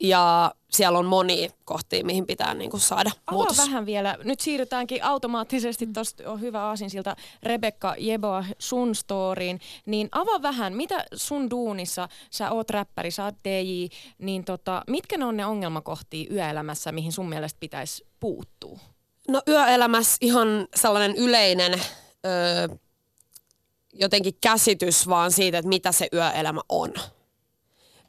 Ja 0.00 0.54
siellä 0.70 0.98
on 0.98 1.06
moni 1.06 1.50
kohtia, 1.64 2.04
mihin 2.04 2.26
pitää 2.26 2.54
niin 2.54 2.70
kuin 2.70 2.80
saada 2.80 3.10
Avaa 3.26 3.38
muutos. 3.38 3.58
vähän 3.58 3.86
vielä. 3.86 4.18
Nyt 4.24 4.40
siirrytäänkin 4.40 5.04
automaattisesti, 5.04 5.86
tuosta 5.86 6.30
on 6.30 6.40
hyvä 6.40 6.62
aasinsilta 6.64 7.16
Rebekka 7.42 7.94
Jeboa 7.98 8.44
sun 8.58 8.94
storyin. 8.94 9.60
Niin 9.86 10.08
avaa 10.12 10.42
vähän, 10.42 10.72
mitä 10.76 11.04
sun 11.14 11.50
duunissa, 11.50 12.08
sä 12.30 12.50
oot 12.50 12.70
räppäri, 12.70 13.10
sä 13.10 13.24
oot 13.24 13.34
DJ, 13.44 13.86
niin 14.18 14.44
tota, 14.44 14.82
mitkä 14.86 15.18
ne 15.18 15.24
on 15.24 15.36
ne 15.36 15.46
ongelmakohtia 15.46 16.26
yöelämässä, 16.32 16.92
mihin 16.92 17.12
sun 17.12 17.28
mielestä 17.28 17.60
pitäisi 17.60 18.06
puuttua? 18.20 18.78
No 19.28 19.42
yöelämässä 19.48 20.16
ihan 20.20 20.66
sellainen 20.74 21.16
yleinen 21.16 21.72
öö, 22.26 22.76
jotenkin 23.92 24.34
käsitys 24.40 25.08
vaan 25.08 25.32
siitä, 25.32 25.58
että 25.58 25.68
mitä 25.68 25.92
se 25.92 26.08
yöelämä 26.12 26.60
on. 26.68 26.92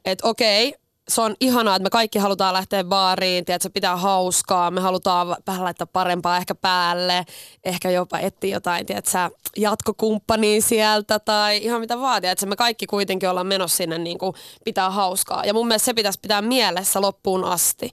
Että 0.04 0.28
okei, 0.28 0.74
se 1.08 1.20
on 1.20 1.34
ihanaa, 1.40 1.76
että 1.76 1.82
me 1.82 1.90
kaikki 1.90 2.18
halutaan 2.18 2.54
lähteä 2.54 2.84
baariin, 2.84 3.44
tiedätkö, 3.44 3.70
pitää 3.70 3.96
hauskaa, 3.96 4.70
me 4.70 4.80
halutaan 4.80 5.36
vähän 5.46 5.64
laittaa 5.64 5.86
parempaa 5.86 6.36
ehkä 6.36 6.54
päälle, 6.54 7.24
ehkä 7.64 7.90
jopa 7.90 8.18
etsiä 8.18 8.56
jotain, 8.56 8.86
tiedätkö, 8.86 9.30
jatkokumppania 9.56 10.62
sieltä 10.62 11.18
tai 11.18 11.58
ihan 11.64 11.80
mitä 11.80 11.98
vaan, 11.98 12.22
tiedätkö, 12.22 12.46
me 12.46 12.56
kaikki 12.56 12.86
kuitenkin 12.86 13.28
ollaan 13.28 13.46
menossa 13.46 13.76
sinne 13.76 13.98
niin 13.98 14.18
kuin 14.18 14.34
pitää 14.64 14.90
hauskaa. 14.90 15.44
Ja 15.44 15.54
mun 15.54 15.68
mielestä 15.68 15.86
se 15.86 15.94
pitäisi 15.94 16.20
pitää 16.22 16.42
mielessä 16.42 17.00
loppuun 17.00 17.44
asti. 17.44 17.90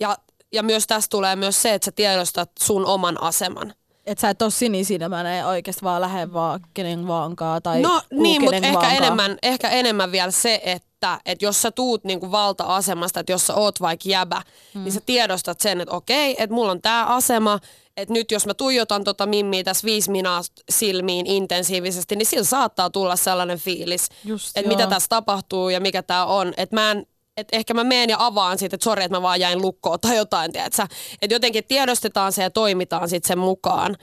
Ja, 0.00 0.16
ja 0.52 0.62
myös 0.62 0.86
tässä 0.86 1.08
tulee 1.10 1.36
myös 1.36 1.62
se, 1.62 1.74
että 1.74 1.84
sä 1.84 1.92
tiedostat 1.92 2.50
sun 2.60 2.86
oman 2.86 3.22
aseman. 3.22 3.74
Että 4.06 4.20
sä 4.20 4.30
et 4.30 4.42
ole 4.42 4.50
sinisilmäinen 4.50 5.46
oikeasti 5.46 5.82
vaan 5.82 6.00
lähde 6.00 6.32
vaan 6.32 6.60
kenen 6.74 7.06
vaankaan 7.06 7.62
tai 7.62 7.80
No 7.80 8.02
niin, 8.12 8.42
mutta 8.42 8.56
ehkä 8.56 8.90
enemmän, 8.90 9.38
ehkä 9.42 9.68
enemmän 9.68 10.12
vielä 10.12 10.30
se, 10.30 10.60
että, 10.64 10.85
että 11.26 11.44
jos 11.44 11.62
sä 11.62 11.70
tuut 11.70 12.04
niinku 12.04 12.30
valta-asemasta, 12.30 13.20
että 13.20 13.32
jos 13.32 13.46
sä 13.46 13.54
oot 13.54 13.80
vaikka 13.80 14.08
jäbä, 14.08 14.42
mm. 14.74 14.84
niin 14.84 14.92
sä 14.92 15.00
tiedostat 15.06 15.60
sen, 15.60 15.80
että 15.80 15.94
okei, 15.94 16.36
että 16.38 16.54
mulla 16.54 16.72
on 16.72 16.82
tää 16.82 17.06
asema, 17.06 17.58
että 17.96 18.14
nyt 18.14 18.30
jos 18.30 18.46
mä 18.46 18.54
tuijotan 18.54 19.04
tota 19.04 19.26
mimmiä 19.26 19.64
tässä 19.64 19.84
viisi 19.84 20.10
minaa 20.10 20.42
silmiin 20.70 21.26
intensiivisesti, 21.26 22.16
niin 22.16 22.26
sillä 22.26 22.44
saattaa 22.44 22.90
tulla 22.90 23.16
sellainen 23.16 23.58
fiilis, 23.58 24.08
Just, 24.24 24.56
että 24.56 24.68
mitä 24.68 24.86
tässä 24.86 25.08
tapahtuu 25.08 25.68
ja 25.68 25.80
mikä 25.80 26.02
tää 26.02 26.26
on. 26.26 26.54
Että 26.56 26.76
mä 26.76 26.90
en, 26.90 27.06
et 27.36 27.48
ehkä 27.52 27.74
mä 27.74 27.84
menen 27.84 28.10
ja 28.10 28.16
avaan 28.18 28.58
siitä, 28.58 28.76
että 28.76 28.84
sori, 28.84 29.04
että 29.04 29.16
mä 29.16 29.22
vaan 29.22 29.40
jäin 29.40 29.62
lukkoon 29.62 30.00
tai 30.00 30.16
jotain, 30.16 30.52
tiedätkö? 30.52 30.86
Että 31.22 31.34
jotenkin 31.34 31.64
tiedostetaan 31.64 32.32
se 32.32 32.42
ja 32.42 32.50
toimitaan 32.50 33.08
sitten 33.08 33.28
sen 33.28 33.38
mukaan, 33.38 33.96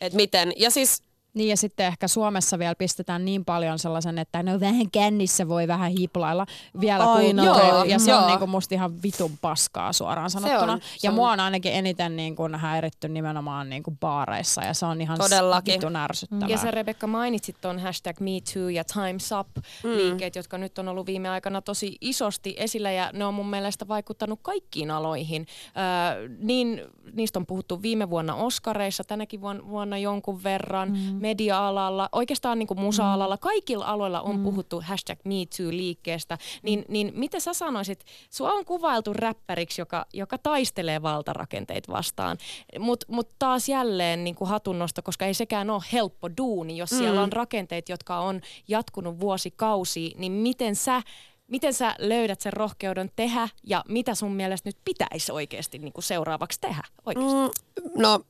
että 0.00 0.16
miten. 0.16 0.52
Ja 0.56 0.70
siis 0.70 1.02
Niin 1.34 1.48
ja 1.48 1.56
sitten 1.56 1.86
ehkä 1.86 2.08
Suomessa 2.08 2.58
vielä 2.58 2.74
pistetään 2.74 3.24
niin 3.24 3.44
paljon 3.44 3.78
sellaisen, 3.78 4.18
että 4.18 4.42
no 4.42 4.60
vähän 4.60 4.90
kännissä 4.90 5.48
voi 5.48 5.68
vähän 5.68 5.90
hiplailla 5.90 6.46
vielä 6.80 7.12
Aina 7.12 7.42
kulttuuri. 7.44 7.72
voi. 7.72 7.90
Ja 7.90 7.98
se 7.98 8.10
Joo. 8.10 8.20
on 8.20 8.26
niinku 8.26 8.46
musta 8.46 8.74
ihan 8.74 9.02
vitun 9.02 9.38
paskaa 9.40 9.92
suoraan 9.92 10.30
sanottuna. 10.30 10.72
on, 10.72 10.80
se 10.80 10.86
ja 11.02 11.10
on. 11.10 11.14
mua 11.14 11.32
on 11.32 11.40
ainakin 11.40 11.72
eniten 11.72 12.16
niinku 12.16 12.42
häiritty 12.56 13.08
nimenomaan 13.08 13.70
niinku 13.70 13.96
baareissa 14.00 14.62
ja 14.64 14.74
se 14.74 14.86
on 14.86 15.00
ihan 15.00 15.18
Todellakin. 15.18 15.74
vitun 15.74 15.96
ärsyttävää. 15.96 16.48
Ja 16.48 16.58
sä 16.58 16.70
Rebekka 16.70 17.06
mainitsit 17.06 17.56
ton 17.60 17.78
hashtag 17.78 18.20
MeToo 18.20 18.68
ja 18.68 18.82
Time's 18.92 19.40
Up 19.40 19.48
liikkeet, 19.82 20.36
jotka 20.36 20.58
nyt 20.58 20.78
on 20.78 20.88
ollut 20.88 21.06
viime 21.06 21.28
aikana 21.28 21.62
tosi 21.62 21.96
isosti 22.00 22.54
esillä 22.58 22.90
ja 22.90 23.10
ne 23.12 23.24
on 23.24 23.34
mun 23.34 23.50
mielestä 23.50 23.88
vaikuttanut 23.88 24.38
kaikkiin 24.42 24.90
aloihin. 24.90 25.46
Öö, 25.66 26.28
niin, 26.38 26.80
niistä 27.12 27.38
on 27.38 27.46
puhuttu 27.46 27.82
viime 27.82 28.10
vuonna 28.10 28.34
Oscareissa, 28.34 29.04
tänäkin 29.04 29.40
vuonna, 29.40 29.68
vuonna 29.68 29.98
jonkun 29.98 30.42
verran, 30.42 30.88
mm. 30.92 31.18
Media-alalla, 31.28 32.08
oikeastaan 32.12 32.58
niin 32.58 32.66
kuin 32.66 32.80
musa-alalla, 32.80 33.36
kaikilla 33.36 33.84
aloilla 33.84 34.20
on 34.20 34.36
mm. 34.36 34.42
puhuttu 34.42 34.82
hashtag 34.84 35.18
MeToo-liikkeestä. 35.24 36.38
Niin, 36.62 36.84
niin 36.88 37.12
mitä 37.14 37.40
sä 37.40 37.54
sanoisit, 37.54 38.04
sua 38.30 38.52
on 38.52 38.64
kuvailtu 38.64 39.12
räppäriksi, 39.12 39.80
joka, 39.80 40.06
joka 40.14 40.38
taistelee 40.38 41.02
valtarakenteita 41.02 41.92
vastaan, 41.92 42.38
mutta 42.78 43.06
mut 43.08 43.28
taas 43.38 43.68
jälleen 43.68 44.24
niin 44.24 44.34
kuin 44.34 44.48
hatunnosto, 44.48 45.02
koska 45.02 45.26
ei 45.26 45.34
sekään 45.34 45.70
ole 45.70 45.82
helppo 45.92 46.28
duuni, 46.36 46.76
jos 46.76 46.92
mm. 46.92 46.98
siellä 46.98 47.22
on 47.22 47.32
rakenteet, 47.32 47.88
jotka 47.88 48.18
on 48.18 48.40
jatkunut 48.68 49.20
vuosikausia, 49.20 50.10
niin 50.18 50.32
miten 50.32 50.76
sä 50.76 51.02
Miten 51.48 51.74
sä 51.74 51.94
löydät 51.98 52.40
sen 52.40 52.52
rohkeuden 52.52 53.10
tehdä 53.16 53.48
ja 53.64 53.84
mitä 53.88 54.14
sun 54.14 54.32
mielestä 54.32 54.68
nyt 54.68 54.76
pitäisi 54.84 55.32
oikeasti 55.32 55.78
niin 55.78 55.92
kuin 55.92 56.04
seuraavaksi 56.04 56.60
tehdä? 56.60 56.82
Oikeasti? 57.06 57.34
Mm, 57.34 58.02
no, 58.02 58.20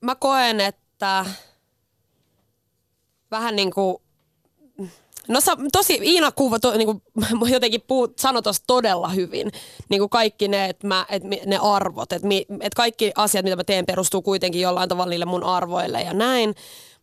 mä 0.00 0.14
koen, 0.14 0.60
että 0.60 1.26
vähän 3.30 3.56
niin 3.56 3.70
kuin, 3.70 3.96
no 5.28 5.40
sa- 5.40 5.56
tosi 5.72 5.98
Iina 6.02 6.32
kuva 6.32 6.58
to, 6.58 6.72
niin 6.76 6.86
kuin, 6.86 7.02
jotenkin 7.52 7.82
puhut, 7.86 8.18
sanoi 8.18 8.42
tuossa 8.42 8.62
todella 8.66 9.08
hyvin, 9.08 9.52
niin 9.88 10.00
kuin 10.00 10.10
kaikki 10.10 10.48
ne, 10.48 10.64
että 10.64 10.86
mä, 10.86 11.06
et 11.08 11.22
ne 11.46 11.58
arvot, 11.62 12.12
että 12.12 12.28
et 12.60 12.74
kaikki 12.74 13.12
asiat, 13.16 13.44
mitä 13.44 13.56
mä 13.56 13.64
teen, 13.64 13.86
perustuu 13.86 14.22
kuitenkin 14.22 14.60
jollain 14.60 14.88
tavalla 14.88 15.10
niille 15.10 15.24
mun 15.24 15.44
arvoille 15.44 16.02
ja 16.02 16.12
näin. 16.12 16.54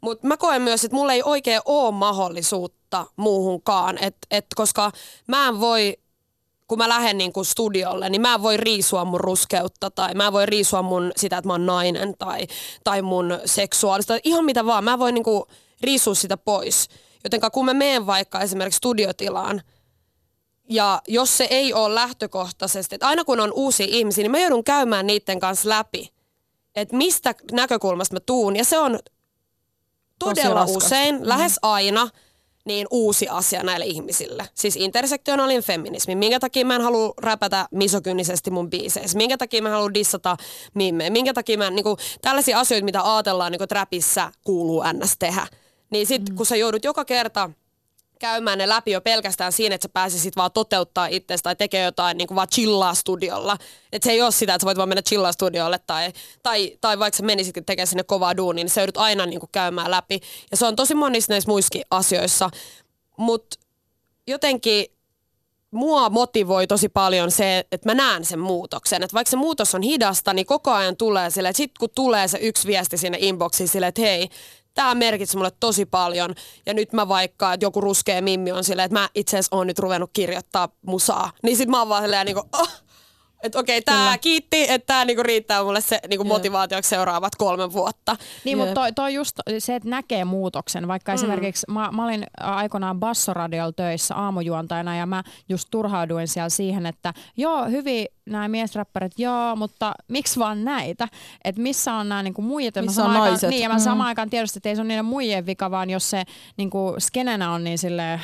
Mutta 0.02 0.28
mä 0.28 0.38
koen 0.38 0.62
myös, 0.62 0.84
että 0.84 0.98
mulla 0.98 1.14
ei 1.14 1.24
oikein 1.24 1.62
ole 1.66 1.92
mahdollisuutta 1.92 3.06
muuhunkaan, 3.16 3.98
et, 4.02 4.18
et, 4.32 4.46
koska 4.56 4.92
mä 5.28 5.48
en 5.48 5.60
voi 5.60 5.98
kun 6.68 6.78
mä 6.78 6.90
lähden 6.90 7.18
niin 7.18 7.34
kuin 7.34 7.46
studiolle, 7.46 8.10
niin 8.10 8.22
mä 8.22 8.34
en 8.34 8.44
voi 8.44 8.58
riisua 8.58 9.06
mun 9.06 9.20
ruskeutta 9.20 9.92
tai 9.92 10.14
mä 10.14 10.28
en 10.28 10.34
voi 10.34 10.46
riisua 10.46 10.82
mun 10.82 11.12
sitä, 11.16 11.38
että 11.38 11.48
mä 11.48 11.54
oon 11.54 11.66
nainen 11.66 12.16
tai, 12.20 12.48
tai 12.84 13.02
mun 13.02 13.40
seksuaalista, 13.46 14.18
ihan 14.24 14.46
mitä 14.46 14.66
vaan. 14.66 14.84
Mä 14.84 14.94
en 14.94 15.00
voi 15.00 15.12
niin 15.12 15.24
kuin 15.24 15.44
riisua 15.82 16.16
sitä 16.16 16.38
pois. 16.38 16.88
Jotenka 17.24 17.50
kun 17.50 17.66
mä 17.66 17.74
menen 17.74 18.06
vaikka 18.06 18.42
esimerkiksi 18.42 18.78
studiotilaan, 18.78 19.62
ja 20.70 21.02
jos 21.08 21.38
se 21.38 21.48
ei 21.50 21.74
ole 21.74 21.96
lähtökohtaisesti, 21.96 22.96
että 22.96 23.08
aina 23.08 23.26
kun 23.26 23.40
on 23.40 23.54
uusia 23.54 23.88
ihmisiä, 23.90 24.22
niin 24.22 24.32
mä 24.32 24.40
joudun 24.40 24.64
käymään 24.64 25.08
niiden 25.08 25.40
kanssa 25.40 25.70
läpi, 25.70 26.10
että 26.76 26.96
mistä 26.96 27.36
näkökulmasta 27.52 28.16
mä 28.16 28.20
tuun. 28.20 28.56
Ja 28.56 28.66
se 28.66 28.80
on 28.80 29.00
todella 30.20 30.64
usein, 30.64 31.28
lähes 31.28 31.60
aina, 31.62 32.10
niin 32.66 32.88
uusi 32.92 33.28
asia 33.28 33.64
näille 33.64 33.86
ihmisille. 33.86 34.50
Siis 34.54 34.76
intersektionaalinen 34.76 35.64
feminismi. 35.64 36.16
Minkä 36.16 36.40
takia 36.40 36.66
mä 36.66 36.76
en 36.76 36.82
halua 36.82 37.14
räpätä 37.18 37.68
misokyynisesti 37.72 38.52
mun 38.52 38.70
biiseissä? 38.70 39.18
Minkä 39.18 39.38
takia 39.38 39.62
mä 39.62 39.70
haluan 39.70 39.94
dissata 39.94 40.38
mimmeä? 40.74 41.10
Minkä 41.10 41.34
takia 41.34 41.58
mä, 41.58 41.70
niinku, 41.70 41.98
tällaisia 42.22 42.60
asioita, 42.60 42.86
mitä 42.86 43.14
ajatellaan, 43.16 43.52
niinku, 43.52 43.64
että 43.64 43.76
räpissä 43.76 44.32
kuuluu 44.44 44.84
ns. 44.94 45.16
tehdä. 45.20 45.48
Niin 45.90 46.08
sit, 46.08 46.30
mm. 46.30 46.36
kun 46.36 46.46
sä 46.46 46.56
joudut 46.56 46.84
joka 46.84 47.06
kerta 47.06 47.50
käymään 48.20 48.58
ne 48.58 48.70
läpi 48.70 48.92
jo 48.92 49.02
pelkästään 49.02 49.52
siinä, 49.52 49.76
että 49.76 49.86
sä 49.86 49.90
pääsisit 49.94 50.36
vaan 50.36 50.52
toteuttaa 50.52 51.08
itsestä 51.08 51.44
tai 51.44 51.56
tekee 51.56 51.84
jotain 51.84 52.18
niin 52.18 52.28
kuin 52.28 52.36
vaan 52.36 52.48
chillaa 52.48 52.94
studiolla. 52.94 53.58
Että 53.92 54.06
se 54.06 54.12
ei 54.12 54.22
ole 54.22 54.32
sitä, 54.32 54.54
että 54.54 54.64
sä 54.64 54.66
voit 54.66 54.78
vaan 54.78 54.90
mennä 54.90 55.02
chillaa 55.02 55.32
studiolle 55.32 55.80
tai, 55.88 56.14
tai, 56.44 56.78
tai 56.82 57.00
vaikka 57.00 57.18
sä 57.18 57.24
menisitkin 57.24 57.66
tekemään 57.66 57.88
sinne 57.88 58.04
kovaa 58.04 58.38
duunia, 58.38 58.64
niin 58.64 58.70
sä 58.70 58.82
joudut 58.82 58.98
aina 58.98 59.26
niin 59.26 59.40
kuin 59.40 59.50
käymään 59.52 59.92
läpi. 59.92 60.20
Ja 60.52 60.58
se 60.58 60.66
on 60.66 60.76
tosi 60.76 60.96
monissa 60.96 61.34
näissä 61.34 61.52
muissakin 61.52 61.84
asioissa. 61.92 62.50
Mutta 63.18 63.58
jotenkin 64.28 64.86
mua 65.72 66.10
motivoi 66.10 66.68
tosi 66.68 66.90
paljon 66.90 67.32
se, 67.32 67.66
että 67.72 67.90
mä 67.90 67.94
näen 67.94 68.26
sen 68.26 68.40
muutoksen. 68.40 69.04
Että 69.04 69.14
vaikka 69.14 69.32
se 69.32 69.38
muutos 69.38 69.76
on 69.76 69.82
hidasta, 69.82 70.34
niin 70.34 70.46
koko 70.46 70.72
ajan 70.72 70.98
tulee 70.98 71.30
sille, 71.30 71.50
että 71.50 71.58
sit 71.58 71.72
kun 71.80 71.90
tulee 71.96 72.28
se 72.28 72.38
yksi 72.42 72.68
viesti 72.68 72.98
sinne 72.98 73.18
inboxiin 73.22 73.68
sille, 73.68 73.88
että 73.88 74.02
hei, 74.02 74.30
tämä 74.78 74.96
merkitsi 74.96 75.38
mulle 75.38 75.52
tosi 75.60 75.86
paljon. 75.86 76.36
Ja 76.66 76.74
nyt 76.74 76.94
mä 76.94 77.08
vaikka, 77.08 77.54
että 77.54 77.66
joku 77.66 77.82
ruskea 77.82 78.22
mimmi 78.22 78.52
on 78.52 78.64
silleen, 78.64 78.86
että 78.86 79.00
mä 79.00 79.10
itse 79.16 79.38
asiassa 79.38 79.56
oon 79.56 79.68
nyt 79.68 79.80
ruvennut 79.80 80.10
kirjoittaa 80.14 80.70
musaa. 80.86 81.32
Niin 81.44 81.58
sit 81.58 81.70
mä 81.70 81.80
oon 81.80 81.90
vaan 81.90 82.04
silleen 82.04 82.26
niin 82.26 82.36
kuin, 82.36 82.50
oh, 82.54 82.70
että 83.44 83.60
okei, 83.60 83.82
tämä 83.82 84.18
kiitti, 84.18 84.72
että 84.72 84.86
tämä 84.86 85.06
niinku 85.06 85.24
riittää 85.24 85.64
mulle 85.64 85.82
se 85.82 86.00
niinku 86.10 86.24
motivaatioksi 86.24 86.90
seuraavat 86.90 87.36
kolme 87.36 87.74
vuotta. 87.74 88.16
Niin, 88.46 88.58
mutta 88.58 88.74
toi, 88.74 88.92
toi 88.94 89.14
just 89.14 89.40
se, 89.60 89.76
että 89.76 89.90
näkee 89.90 90.26
muutoksen. 90.26 90.88
Vaikka 90.88 91.12
mm. 91.12 91.16
esimerkiksi 91.16 91.66
mä, 91.72 91.90
mä 91.92 92.06
olin 92.06 92.24
aikoinaan 92.40 93.00
Bassoradiolla 93.00 93.72
töissä 93.72 94.16
aamujuontajana 94.16 94.98
ja 94.98 95.06
mä 95.06 95.24
just 95.50 95.68
turhauduin 95.72 96.28
siellä 96.28 96.50
siihen, 96.50 96.86
että 96.86 97.14
joo, 97.38 97.66
hyvin 97.66 98.06
nämä 98.26 98.48
miesräppärit, 98.48 99.12
joo, 99.20 99.56
mutta 99.56 99.94
miksi 100.08 100.40
vaan 100.40 100.64
näitä? 100.64 101.08
Että 101.44 101.62
missä 101.62 101.94
on 101.94 102.10
nämä 102.10 102.24
niinku 102.24 102.42
muijat? 102.42 102.76
Ja 102.76 102.82
Missä 102.82 103.04
on 103.04 103.10
aikaan- 103.12 103.30
naiset? 103.30 103.50
Niin, 103.50 103.62
ja 103.64 103.70
mä 103.70 103.76
Mm. 103.76 103.80
samaan 103.82 104.08
aikaan 104.08 104.30
tiedostin, 104.30 104.60
että 104.60 104.70
ei 104.70 104.76
se 104.76 104.82
ole 104.82 104.88
niiden 104.88 105.06
muijien 105.06 105.46
vika, 105.46 105.72
vaan 105.72 105.90
jos 105.90 106.10
se 106.10 106.24
niinku 106.58 106.96
skenenä 107.00 107.52
on 107.52 107.64
niin 107.64 107.78
sille 107.78 108.20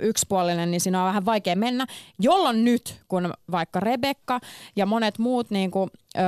yksipuolinen, 0.00 0.70
niin 0.70 0.80
siinä 0.80 1.00
on 1.02 1.06
vähän 1.08 1.24
vaikea 1.24 1.56
mennä. 1.56 1.86
Jolloin 2.18 2.64
nyt, 2.64 3.00
kun 3.08 3.32
vaikka 3.50 3.80
Rebekka 3.80 4.40
ja 4.76 4.86
monet 4.86 5.18
muut 5.18 5.50
niinku, 5.50 5.88
ö, 6.16 6.20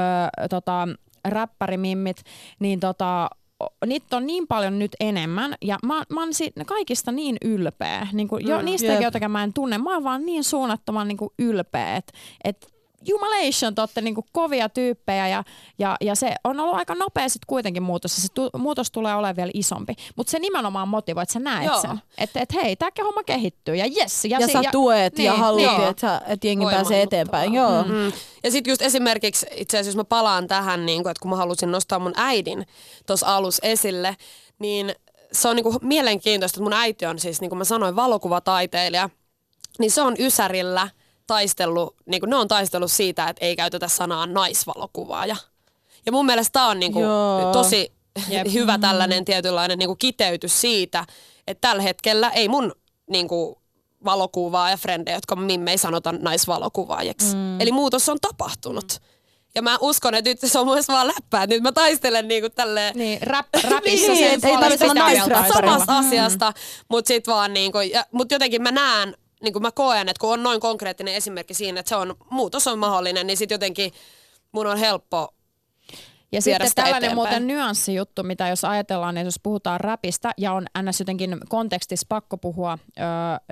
tota, 0.50 0.88
räppärimimmit, 1.28 2.16
niin 2.58 2.80
tota, 2.80 3.30
niitä 3.86 4.16
on 4.16 4.26
niin 4.26 4.46
paljon 4.46 4.78
nyt 4.78 4.96
enemmän 5.00 5.54
ja 5.62 5.78
mä, 5.86 6.02
mä 6.12 6.20
oon 6.20 6.34
si- 6.34 6.52
kaikista 6.66 7.12
niin 7.12 7.36
ylpeä. 7.44 8.06
Niin 8.12 8.28
kuin, 8.28 8.46
jo, 8.48 8.58
Mm, 8.58 8.64
niistäkin, 8.64 8.94
jep. 8.94 9.02
joita 9.02 9.28
mä 9.28 9.42
en 9.44 9.52
tunne, 9.52 9.78
mä 9.78 9.94
oon 9.94 10.04
vaan 10.04 10.26
niin 10.26 10.44
suunnattoman 10.44 11.08
niin 11.08 11.18
kuin 11.18 11.30
ylpeä, 11.38 11.96
että 11.96 12.12
et, 12.44 12.77
Jumalation, 13.06 13.74
te 13.74 13.82
olette 13.82 14.00
niinku 14.00 14.24
kovia 14.32 14.68
tyyppejä 14.68 15.28
ja, 15.28 15.44
ja, 15.78 15.96
ja, 16.00 16.14
se 16.14 16.34
on 16.44 16.60
ollut 16.60 16.76
aika 16.76 16.94
nopea 16.94 17.28
sitten 17.28 17.46
kuitenkin 17.46 17.82
muutos 17.82 18.16
ja 18.16 18.22
se 18.22 18.28
tu, 18.34 18.50
muutos 18.58 18.90
tulee 18.90 19.14
olemaan 19.14 19.36
vielä 19.36 19.50
isompi. 19.54 19.94
Mutta 20.16 20.30
se 20.30 20.38
nimenomaan 20.38 20.88
motivoi, 20.88 21.22
että 21.22 21.32
sä 21.32 21.38
näet 21.38 21.66
Joo. 21.66 21.80
sen. 21.80 22.02
Että 22.18 22.40
et, 22.40 22.54
hei, 22.54 22.76
tämä 22.76 22.90
homma 23.04 23.22
kehittyy 23.22 23.76
ja 23.76 23.86
jes. 23.86 24.24
Ja, 24.24 24.46
si- 24.46 24.52
sä 24.52 24.62
tuet 24.72 25.18
ja 25.18 25.32
niin, 25.32 25.40
haluat, 25.40 25.78
niin. 25.78 25.88
että, 25.88 26.20
että 26.26 26.46
jengi 26.46 26.64
Voimaannuttavaa. 26.64 26.90
pääsee 26.90 27.02
eteenpäin. 27.02 27.54
Joo. 27.54 27.82
Mm. 27.82 28.12
Ja 28.44 28.50
sitten 28.50 28.70
just 28.70 28.82
esimerkiksi, 28.82 29.46
itse 29.54 29.76
asiassa 29.76 29.88
jos 29.88 29.96
mä 29.96 30.04
palaan 30.04 30.46
tähän, 30.46 30.86
niin 30.86 31.02
kun, 31.02 31.10
että 31.10 31.20
kun 31.22 31.30
mä 31.30 31.36
halusin 31.36 31.70
nostaa 31.70 31.98
mun 31.98 32.12
äidin 32.16 32.66
tuossa 33.06 33.36
alus 33.36 33.58
esille, 33.62 34.16
niin 34.58 34.94
se 35.32 35.48
on 35.48 35.56
niinku 35.56 35.78
mielenkiintoista, 35.82 36.56
että 36.56 36.62
mun 36.64 36.72
äiti 36.72 37.06
on 37.06 37.18
siis, 37.18 37.40
niin 37.40 37.48
kuin 37.48 37.58
mä 37.58 37.64
sanoin, 37.64 37.96
valokuvataiteilija, 37.96 39.10
niin 39.78 39.90
se 39.90 40.02
on 40.02 40.16
Ysärillä 40.18 40.88
taistellut, 41.28 41.96
niin 42.06 42.20
kuin 42.20 42.30
ne 42.30 42.36
on 42.36 42.48
taistellut 42.48 42.92
siitä, 42.92 43.28
että 43.28 43.44
ei 43.44 43.56
käytetä 43.56 43.88
sanaa 43.88 44.26
naisvalokuvaaja. 44.26 45.36
Ja 46.06 46.12
mun 46.12 46.26
mielestä 46.26 46.52
tämä 46.52 46.68
on 46.68 46.80
niinku 46.80 47.00
Joo. 47.00 47.52
tosi 47.52 47.92
Jep. 48.28 48.46
hyvä 48.52 48.78
tällainen 48.78 49.24
tietynlainen 49.24 49.78
niinku 49.78 49.96
kiteytys 49.96 50.60
siitä, 50.60 51.04
että 51.46 51.68
tällä 51.68 51.82
hetkellä 51.82 52.30
ei 52.30 52.48
mun 52.48 52.72
niinku 53.10 53.58
valokuvaa 54.04 54.70
ja 54.70 54.76
frendejä, 54.76 55.16
jotka 55.16 55.36
mimme 55.36 55.70
ei 55.70 55.78
sanota 55.78 56.12
naisvalokuvaajaksi. 56.12 57.36
Mm. 57.36 57.60
Eli 57.60 57.72
muutos 57.72 58.08
on 58.08 58.18
tapahtunut. 58.20 59.00
Ja 59.54 59.62
mä 59.62 59.78
uskon, 59.80 60.14
että 60.14 60.30
nyt 60.30 60.38
se 60.44 60.58
on 60.58 60.66
myös 60.66 60.88
vaan 60.88 61.06
läppää. 61.06 61.46
Nyt 61.46 61.62
mä 61.62 61.72
taistelen 61.72 62.28
niinku 62.28 62.50
tälleen 62.50 62.96
Niin, 62.96 63.22
rap, 63.22 63.46
rapissa 63.70 64.12
Niin, 64.12 64.34
et 64.34 64.44
ei 64.44 64.56
tarvitse 64.56 64.86
olla 64.90 65.48
samasta 65.54 65.98
asiasta, 65.98 66.52
mutta 66.88 67.08
sit 67.08 67.26
vaan 67.26 67.54
niinku, 67.54 67.78
ja, 67.78 68.04
mut 68.12 68.30
jotenkin 68.30 68.62
mä 68.62 68.70
näen, 68.70 69.16
niinku 69.42 69.60
mä 69.60 69.72
koen, 69.72 70.08
että 70.08 70.20
kun 70.20 70.32
on 70.32 70.42
noin 70.42 70.60
konkreettinen 70.60 71.14
esimerkki 71.14 71.54
siinä, 71.54 71.80
että 71.80 71.88
se 71.88 71.96
on, 71.96 72.16
muutos 72.30 72.66
on 72.66 72.78
mahdollinen, 72.78 73.26
niin 73.26 73.36
sit 73.36 73.50
jotenkin 73.50 73.92
mun 74.52 74.66
on 74.66 74.78
helppo 74.78 75.34
Ja 76.32 76.42
sitten 76.42 76.70
tällainen 76.74 76.98
eteenpäin. 76.98 77.14
muuten 77.14 77.46
nyanssijuttu, 77.46 78.22
mitä 78.22 78.48
jos 78.48 78.64
ajatellaan, 78.64 79.16
että 79.16 79.26
jos 79.26 79.40
puhutaan 79.42 79.80
räpistä 79.80 80.32
ja 80.36 80.52
on 80.52 80.66
ns. 80.82 81.00
jotenkin 81.00 81.38
kontekstissa 81.48 82.06
pakko 82.08 82.36
puhua 82.36 82.78
ö, 82.98 83.02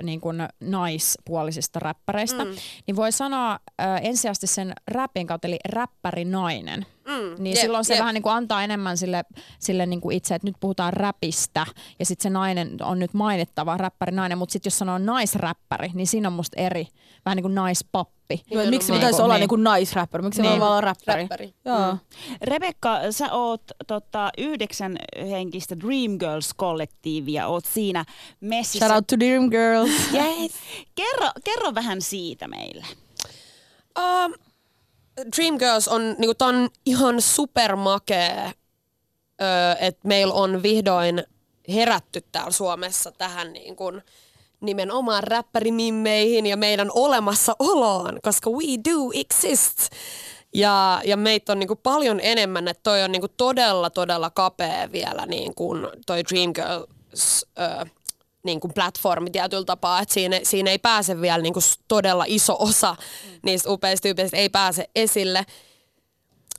niin 0.03 0.21
kuin 0.21 0.47
naispuolisista 0.59 1.79
räppäreistä, 1.79 2.45
mm. 2.45 2.51
niin 2.87 2.95
voi 2.95 3.11
sanoa 3.11 3.53
ö, 3.53 3.83
ensisijaisesti 4.01 4.47
sen 4.47 4.73
räpin 4.87 5.27
kautta, 5.27 5.47
eli 5.47 5.59
räppärinainen. 5.69 6.85
Mm, 7.07 7.43
Niin 7.43 7.55
jep, 7.55 7.61
silloin 7.61 7.85
se 7.85 7.93
jep. 7.93 7.99
vähän 7.99 8.13
niin 8.13 8.21
kuin 8.21 8.33
antaa 8.33 8.63
enemmän 8.63 8.97
sille, 8.97 9.23
sille 9.59 9.85
niin 9.85 10.01
kuin 10.01 10.17
itse, 10.17 10.35
että 10.35 10.47
nyt 10.47 10.55
puhutaan 10.59 10.93
räpistä 10.93 11.65
ja 11.99 12.05
sitten 12.05 12.23
se 12.23 12.29
nainen 12.29 12.77
on 12.83 12.99
nyt 12.99 13.13
mainittava 13.13 13.77
räppärinainen, 13.77 14.37
mutta 14.37 14.53
sitten 14.53 14.67
jos 14.67 14.77
sanoo 14.79 14.97
naisräppäri, 14.97 15.91
niin 15.93 16.07
siinä 16.07 16.27
on 16.27 16.33
musta 16.33 16.61
eri, 16.61 16.87
vähän 17.25 17.35
niin 17.35 17.43
kuin 17.43 17.55
naispappi. 17.55 18.41
Joo, 18.51 18.65
miksi 18.65 18.91
Niin. 18.91 18.99
pitäisi 18.99 19.21
olla 19.21 19.33
Niin. 19.33 19.39
niinku 19.39 19.55
naisräppäri? 19.55 20.23
Miksi 20.23 20.41
Niin. 20.41 20.49
niin. 20.49 20.59
voi 20.59 20.67
olla 20.69 20.81
räppäri? 20.81 21.21
Räppäri. 21.21 21.53
Joo. 21.65 21.97
Rebekka, 22.41 22.99
sä 23.11 23.31
oot 23.33 23.61
tota, 23.87 24.29
yhdeksän 24.37 24.97
henkistä 25.29 25.75
Dreamgirls-kollektiivia, 25.75 27.47
oot 27.47 27.65
siinä 27.65 28.05
messissä. 28.39 28.87
Shout 28.87 28.95
out 28.95 29.07
to 29.07 29.19
Dream 29.19 29.49
Girls. 29.49 29.91
Yes. 30.13 30.51
Kerro, 30.95 31.27
kerro 31.43 31.75
vähän 31.75 32.01
siitä 32.01 32.47
meille. 32.47 32.85
Uh, 33.99 34.35
Dreamgirls 35.35 35.87
on, 35.87 36.15
niinku, 36.17 36.45
on 36.45 36.69
ihan 36.85 37.21
supermakee, 37.21 38.51
että 39.79 40.07
meillä 40.07 40.33
on 40.33 40.63
vihdoin 40.63 41.23
herätty 41.73 42.21
täällä 42.31 42.51
Suomessa 42.51 43.11
tähän 43.11 43.53
niin 43.53 43.75
kuin, 43.75 44.01
nimenomaan 44.61 45.23
räppärimimmeihin 45.23 46.45
ja 46.45 46.57
meidän 46.57 46.89
olemassaoloon, 46.93 48.19
koska 48.23 48.49
we 48.49 48.65
do 48.91 49.11
exist. 49.13 49.89
Ja, 50.53 51.01
ja 51.05 51.17
meitä 51.17 51.51
on 51.51 51.59
niinku 51.59 51.75
paljon 51.75 52.19
enemmän, 52.23 52.67
että 52.67 52.83
toi 52.83 53.03
on 53.03 53.11
niinku 53.11 53.27
todella, 53.27 53.89
todella 53.89 54.29
kapea 54.29 54.91
vielä 54.91 55.25
niinku 55.25 55.75
toi 56.05 56.23
Dreamgirls 56.23 57.45
ö, 57.59 57.85
niinku 58.47 58.67
platformi 58.67 59.29
tietyllä 59.29 59.65
tapaa, 59.65 60.01
että 60.01 60.13
siinä, 60.13 60.39
siinä 60.43 60.71
ei 60.71 60.79
pääse 60.79 61.21
vielä 61.21 61.41
niinku 61.41 61.61
s- 61.61 61.79
todella 61.87 62.23
iso 62.27 62.55
osa 62.59 62.95
niistä 63.43 63.69
upeista 63.69 64.03
tyypeistä 64.03 64.37
ei 64.37 64.49
pääse 64.49 64.89
esille. 64.95 65.45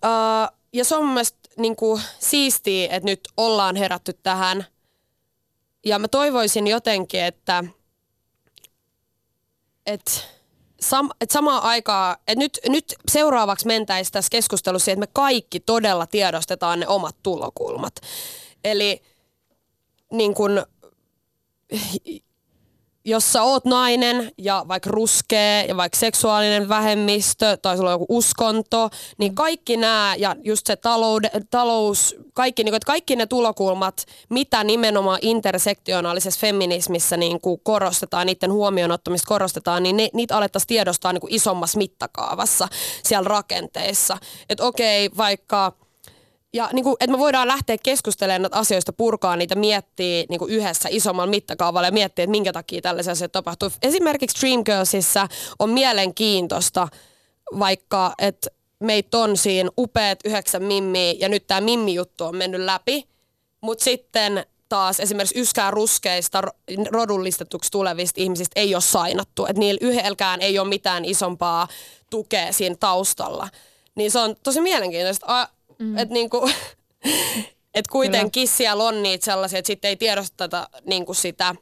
Uh, 0.04 0.58
ja 0.72 0.84
se 0.84 0.96
on 0.96 1.04
mun 1.04 1.14
mielestä 1.14 1.38
niinku 1.56 2.00
siistiä, 2.18 2.88
että 2.96 3.08
nyt 3.10 3.20
ollaan 3.36 3.76
herätty 3.76 4.12
tähän. 4.22 4.66
Ja 5.86 5.98
mä 5.98 6.08
toivoisin 6.08 6.66
jotenkin, 6.66 7.20
että 7.20 7.64
että 9.86 10.10
sam, 10.80 11.08
et 11.20 11.30
samaan 11.30 11.62
aikaan, 11.62 12.16
että 12.18 12.38
nyt, 12.38 12.58
nyt 12.68 12.94
seuraavaksi 13.10 13.66
mentäisiin 13.66 14.12
tässä 14.12 14.30
keskustelussa 14.30 14.90
että 14.90 15.00
me 15.00 15.08
kaikki 15.12 15.60
todella 15.60 16.06
tiedostetaan 16.06 16.80
ne 16.80 16.88
omat 16.88 17.16
tulokulmat. 17.22 17.94
Eli 18.64 19.02
niin 20.12 20.34
kun, 20.34 20.66
jos 23.08 23.32
sä 23.32 23.42
oot 23.42 23.64
nainen 23.64 24.32
ja 24.38 24.64
vaikka 24.68 24.90
ruskea 24.90 25.62
ja 25.62 25.76
vaikka 25.76 25.98
seksuaalinen 25.98 26.68
vähemmistö 26.68 27.56
tai 27.56 27.76
sulla 27.76 27.90
on 27.90 27.94
joku 27.94 28.06
uskonto, 28.08 28.90
niin 29.18 29.34
kaikki 29.34 29.76
nämä 29.76 30.14
ja 30.18 30.36
just 30.42 30.66
se 30.66 30.76
taloude, 30.76 31.30
talous, 31.50 32.16
kaikki, 32.34 32.64
niin 32.64 32.72
kuin, 32.72 32.76
että 32.76 32.86
kaikki 32.86 33.16
ne 33.16 33.26
tulokulmat, 33.26 34.06
mitä 34.28 34.64
nimenomaan 34.64 35.18
intersektionaalisessa 35.22 36.40
feminismissä 36.40 37.16
niin 37.16 37.40
kuin 37.40 37.60
korostetaan, 37.62 38.26
niiden 38.26 38.52
huomioon 38.52 38.92
ottamista 38.92 39.28
korostetaan, 39.28 39.82
niin 39.82 39.96
ne, 39.96 40.08
niitä 40.12 40.36
alettaisiin 40.36 40.68
tiedostaa 40.68 41.12
niin 41.12 41.20
kuin 41.20 41.34
isommassa 41.34 41.78
mittakaavassa 41.78 42.68
siellä 43.04 43.28
rakenteissa. 43.28 44.18
Että 44.48 44.64
okei, 44.64 45.10
vaikka 45.16 45.72
ja 46.52 46.70
niin 46.72 46.84
kuin, 46.84 46.96
että 47.00 47.12
me 47.12 47.18
voidaan 47.18 47.48
lähteä 47.48 47.76
keskustelemaan 47.82 48.42
näitä 48.42 48.56
asioista, 48.56 48.92
purkaa 48.92 49.36
niitä, 49.36 49.54
miettiä 49.54 50.24
niin 50.28 50.38
kuin 50.38 50.52
yhdessä 50.52 50.88
isommalla 50.92 51.30
mittakaavalla 51.30 51.88
ja 51.88 51.92
miettiä, 51.92 52.22
että 52.22 52.30
minkä 52.30 52.52
takia 52.52 52.80
tällaisia 52.80 53.12
asioita 53.12 53.32
tapahtuu. 53.32 53.70
Esimerkiksi 53.82 54.40
Dreamgirlsissa 54.40 55.28
on 55.58 55.70
mielenkiintoista 55.70 56.88
vaikka, 57.58 58.14
että 58.18 58.50
meitä 58.80 59.18
on 59.18 59.36
siinä 59.36 59.70
upeat 59.78 60.18
yhdeksän 60.24 60.62
mimmiä 60.62 61.14
ja 61.20 61.28
nyt 61.28 61.46
tämä 61.46 61.60
mimmi-juttu 61.60 62.24
on 62.24 62.36
mennyt 62.36 62.60
läpi, 62.60 63.04
mutta 63.60 63.84
sitten 63.84 64.46
taas 64.68 65.00
esimerkiksi 65.00 65.40
yskää 65.40 65.70
ruskeista 65.70 66.40
ro- 66.40 66.52
rodullistetuksi 66.90 67.70
tulevista 67.70 68.20
ihmisistä 68.20 68.60
ei 68.60 68.74
ole 68.74 68.82
sainattu. 68.82 69.46
Että 69.46 69.60
niillä 69.60 69.78
yhdelläkään 69.82 70.40
ei 70.40 70.58
ole 70.58 70.68
mitään 70.68 71.04
isompaa 71.04 71.68
tukea 72.10 72.52
siinä 72.52 72.76
taustalla. 72.80 73.48
Niin 73.94 74.10
se 74.10 74.18
on 74.18 74.36
tosi 74.42 74.60
mielenkiintoista. 74.60 75.48
Mm. 75.78 75.98
Että 75.98 76.14
niinku, 76.14 76.50
et 77.74 77.86
kuitenkin 77.86 78.48
siellä 78.48 78.84
on 78.84 79.02
niitä 79.02 79.24
sellaisia, 79.24 79.58
että 79.58 79.66
sitten 79.66 79.88
ei 79.88 79.96
tiedosteta 79.96 80.68
niinku 80.86 81.14
sitä, 81.14 81.54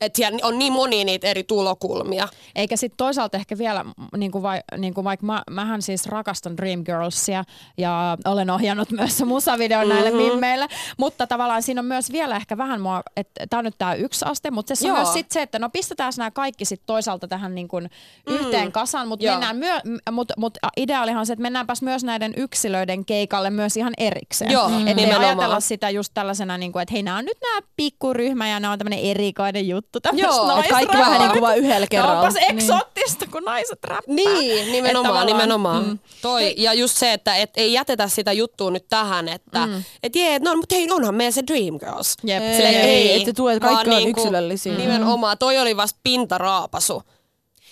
että 0.00 0.16
siellä 0.16 0.38
on 0.42 0.58
niin 0.58 0.72
monia 0.72 1.04
niitä 1.04 1.26
eri 1.26 1.44
tulokulmia. 1.44 2.28
Eikä 2.54 2.76
sitten 2.76 2.96
toisaalta 2.96 3.36
ehkä 3.36 3.58
vielä, 3.58 3.84
niin 4.16 4.32
kuin 4.32 4.42
vai, 4.42 4.60
niin 4.78 4.94
kuin 4.94 5.04
vaikka 5.04 5.26
mä, 5.26 5.42
mähän 5.50 5.82
siis 5.82 6.06
rakastan 6.06 6.56
Dreamgirlsia 6.56 7.44
ja 7.78 8.16
olen 8.24 8.50
ohjannut 8.50 8.90
myös 8.90 9.24
musavideon 9.24 9.88
näille 9.88 10.10
Mm-hmm. 10.10 10.26
mimmeille, 10.28 10.66
mutta 10.98 11.26
tavallaan 11.26 11.62
siinä 11.62 11.80
on 11.80 11.84
myös 11.84 12.12
vielä 12.12 12.36
ehkä 12.36 12.56
vähän 12.58 12.80
mua, 12.80 13.02
että 13.16 13.46
tämä 13.50 13.58
on 13.58 13.64
nyt 13.64 13.74
tämä 13.78 13.94
yksi 13.94 14.24
aste, 14.24 14.50
mutta 14.50 14.74
se 14.74 14.84
on 14.84 14.88
Joo. 14.88 14.96
myös 14.96 15.12
sit 15.12 15.30
se, 15.30 15.42
että 15.42 15.58
no 15.58 15.68
pistetään 15.70 16.12
nämä 16.16 16.30
kaikki 16.30 16.64
sitten 16.64 16.86
toisaalta 16.86 17.28
tähän 17.28 17.54
niin 17.54 17.68
kuin 17.68 17.90
yhteen 18.26 18.72
kasaan, 18.72 19.08
mutta 19.08 19.26
mennään 19.26 19.56
myö, 19.56 19.80
mut, 20.12 20.32
mut 20.36 20.58
ideaalihan 20.76 21.20
on 21.20 21.26
se, 21.26 21.32
että 21.32 21.42
mennäänpäs 21.42 21.82
myös 21.82 22.04
näiden 22.04 22.32
yksilöiden 22.36 23.04
keikalle 23.04 23.50
myös 23.50 23.76
ihan 23.76 23.92
erikseen. 23.98 24.50
Joo, 24.50 24.66
Että 24.66 24.76
ei 24.88 24.94
nimenomaan. 24.94 25.24
ajatella 25.24 25.60
sitä 25.60 25.90
just 25.90 26.10
tällaisena, 26.14 26.58
niin 26.58 26.72
kuin, 26.72 26.82
että 26.82 26.92
hei 26.92 27.02
nämä 27.02 27.18
on 27.18 27.24
nyt 27.24 27.38
nämä 27.42 27.60
pikkuryhmä 27.76 28.48
ja 28.48 28.60
nämä 28.60 28.72
on 28.72 28.78
tämmöinen 28.78 28.98
erikoinen 29.04 29.68
juttu 29.68 29.85
juttu 29.86 30.00
tämmöistä 30.00 30.36
Joo, 30.36 30.62
kaikki 30.70 30.96
vähän 30.98 31.20
niin 31.20 31.30
kuin 31.30 31.40
vaan 31.40 31.58
yhdellä 31.58 31.86
kerralla. 31.86 32.20
Onpas 32.20 32.34
Niin. 32.34 32.50
eksoottista, 32.50 33.26
kun 33.32 33.42
naiset 33.44 33.84
räppää. 33.84 34.14
Niin, 34.14 34.72
nimenomaan, 34.72 35.26
nimenomaan. 35.26 35.86
mm. 35.86 35.98
Toi, 36.22 36.54
ja 36.56 36.74
just 36.74 36.96
se, 36.96 37.12
että 37.12 37.36
et 37.36 37.50
ei 37.56 37.72
jätetä 37.72 38.08
sitä 38.08 38.32
juttua 38.32 38.70
nyt 38.70 38.86
tähän, 38.88 39.28
että 39.28 39.66
mm. 39.66 39.84
et 40.02 40.16
jee, 40.16 40.38
no 40.38 40.56
mutta 40.56 40.74
hei, 40.74 40.90
onhan 40.90 41.14
meillä 41.14 41.30
se 41.30 41.42
Dream 41.46 41.78
Girls. 41.78 42.14
Jep. 42.24 42.42
Ei, 42.42 42.54
Silleen, 42.54 42.74
ei, 42.74 43.20
että 43.20 43.32
tuo, 43.32 43.50
että 43.50 43.68
kaikki 43.68 43.94
on 43.94 44.08
yksilöllisiä. 44.08 44.72
Mm. 44.72 44.78
Nimenomaan, 44.78 45.38
toi 45.38 45.58
oli 45.58 45.76
vasta 45.76 46.00
pintaraapasu. 46.02 47.02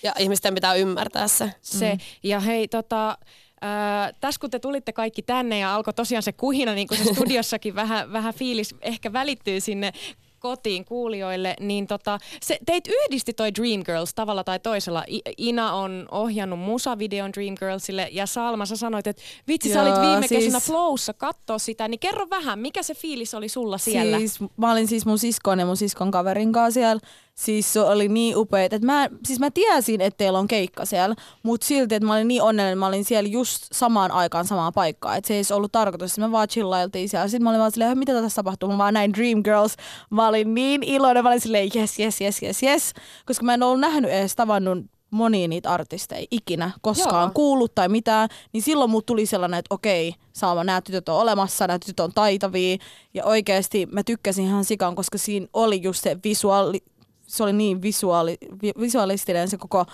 Ja 0.02 0.12
ihmisten 0.18 0.54
pitää 0.54 0.74
ymmärtää 0.74 1.28
se. 1.28 1.52
Se. 1.60 1.92
Mm. 1.92 1.98
Ja 2.22 2.40
hei, 2.40 2.68
tota, 2.68 3.18
Ää, 3.60 4.12
tässä 4.20 4.40
kun 4.40 4.50
te 4.50 4.58
tulitte 4.58 4.92
kaikki 4.92 5.22
tänne 5.22 5.58
ja 5.58 5.74
alkoi 5.74 5.94
tosiaan 5.94 6.22
se 6.22 6.32
kuhina, 6.32 6.74
niin 6.74 6.88
kuin 6.88 6.98
se 6.98 7.04
studiossakin 7.14 7.74
vähän, 7.74 8.12
vähän 8.12 8.34
fiilis 8.34 8.74
ehkä 8.80 9.12
välittyy 9.12 9.60
sinne 9.60 9.92
kotiin 10.45 10.84
kuulijoille, 10.84 11.57
niin 11.61 11.86
tota, 11.86 12.18
se, 12.42 12.59
teit 12.66 12.84
yhdisti 12.86 13.32
toi 13.32 13.55
Dreamgirls 13.55 14.14
tavalla 14.14 14.45
tai 14.45 14.61
toisella. 14.61 15.05
I, 15.11 15.20
Ina 15.38 15.72
on 15.72 16.09
ohjannut 16.11 16.59
musavideon 16.59 17.30
Dreamgirlsille 17.32 18.09
ja 18.12 18.26
Salma, 18.26 18.66
sä 18.66 18.76
sanoit, 18.76 19.07
että 19.07 19.22
vitsi 19.49 19.72
sä 19.72 19.82
olit 19.82 19.95
Joo, 19.95 20.03
viime 20.03 20.26
siis- 20.28 20.45
kesänä 20.45 20.61
Flowssa 20.61 21.12
katsoa 21.14 21.59
sitä, 21.59 21.88
niin 21.88 21.99
kerro 22.01 22.30
vähän, 22.30 22.59
mikä 22.59 22.82
se 22.82 22.95
fiilis 22.95 23.34
oli 23.34 23.49
sulla 23.49 23.78
siellä? 23.78 24.18
Siis, 24.18 24.38
mä 24.57 24.72
olin 24.72 24.88
siis 24.88 25.07
mun 25.07 25.18
siskon 25.18 25.59
ja 25.59 25.66
mun 25.66 25.76
siskon 25.76 26.11
kaverin 26.11 26.53
kanssa 26.53 26.80
siellä. 26.80 27.01
Siis 27.35 27.72
se 27.72 27.80
oli 27.80 28.09
niin 28.09 28.37
upeet, 28.37 28.72
että 28.72 28.87
mä, 28.87 29.09
siis 29.26 29.41
mä 29.41 29.51
tiesin, 29.51 30.01
että 30.01 30.18
teillä 30.18 30.39
on 30.39 30.49
keikka 30.49 30.85
siellä, 30.85 31.14
mutta 31.43 31.66
silti, 31.66 31.95
että 31.95 32.07
mä 32.07 32.14
olin 32.14 32.28
niin 32.28 32.43
onnellinen, 32.43 32.72
että 32.72 32.80
mä 32.80 32.87
olin 32.87 33.05
siellä 33.05 33.28
just 33.28 33.66
samaan 33.72 34.11
aikaan 34.11 34.47
samaan 34.47 34.72
paikkaan. 34.72 35.16
Että 35.16 35.28
se 35.28 35.35
ei 35.35 35.43
ollut 35.53 35.72
tarkoitus, 35.72 36.11
että 36.11 36.20
me 36.20 36.32
vaan 36.32 36.49
chillailtiin 36.49 37.09
siellä. 37.09 37.28
Sitten 37.28 37.43
mä 37.43 37.51
olin 37.51 37.61
vaan 37.61 37.70
silleen, 37.72 37.99
mitä 37.99 38.12
tässä 38.12 38.37
tapahtuu? 38.37 38.68
Mä 38.68 38.78
vaan 38.78 38.95
näin 38.95 39.12
Dream 39.14 39.43
Girls. 39.45 39.76
Mä 40.11 40.28
olin 40.28 40.55
niin 40.55 40.82
iloinen, 40.82 41.22
mä 41.22 41.28
olin 41.28 41.41
silleen, 41.41 41.70
yes, 41.76 42.01
yes, 42.01 42.20
yes, 42.20 42.43
yes, 42.43 42.62
yes. 42.62 42.93
Koska 43.26 43.45
mä 43.45 43.55
en 43.55 43.62
ollut 43.62 43.80
nähnyt 43.80 44.11
edes 44.11 44.37
tavannut 44.37 44.78
monia 45.11 45.49
niitä 45.49 45.70
artisteja 45.70 46.26
ikinä 46.30 46.70
koskaan 46.80 47.14
Joo. 47.14 47.22
Joo. 47.22 47.30
kuullut 47.35 47.74
tai 47.74 47.89
mitään, 47.89 48.28
niin 48.53 48.62
silloin 48.62 48.91
mut 48.91 49.07
tuli 49.07 49.26
sellainen, 49.26 49.59
että 49.59 49.74
okei, 49.74 50.14
Saama, 50.32 50.64
nämä 50.64 50.80
tytöt 50.80 51.09
on 51.09 51.18
olemassa, 51.18 51.66
nämä 51.66 51.78
tytöt 51.78 52.01
on 52.01 52.12
taitavia. 52.14 52.76
Ja 53.14 53.24
oikeasti 53.24 53.89
mä 53.93 54.03
tykkäsin 54.03 54.45
ihan 54.45 54.64
sikan, 54.64 54.95
koska 54.95 55.18
siinä 55.18 55.47
oli 55.53 55.82
just 55.82 56.03
se 56.03 56.16
visuaali, 56.24 56.82
se 57.27 57.43
oli 57.43 57.53
niin 57.53 57.83
visuaali, 57.83 58.39
vi, 58.62 58.72
visuaalistinen 58.81 59.49
se 59.49 59.57
koko 59.57 59.85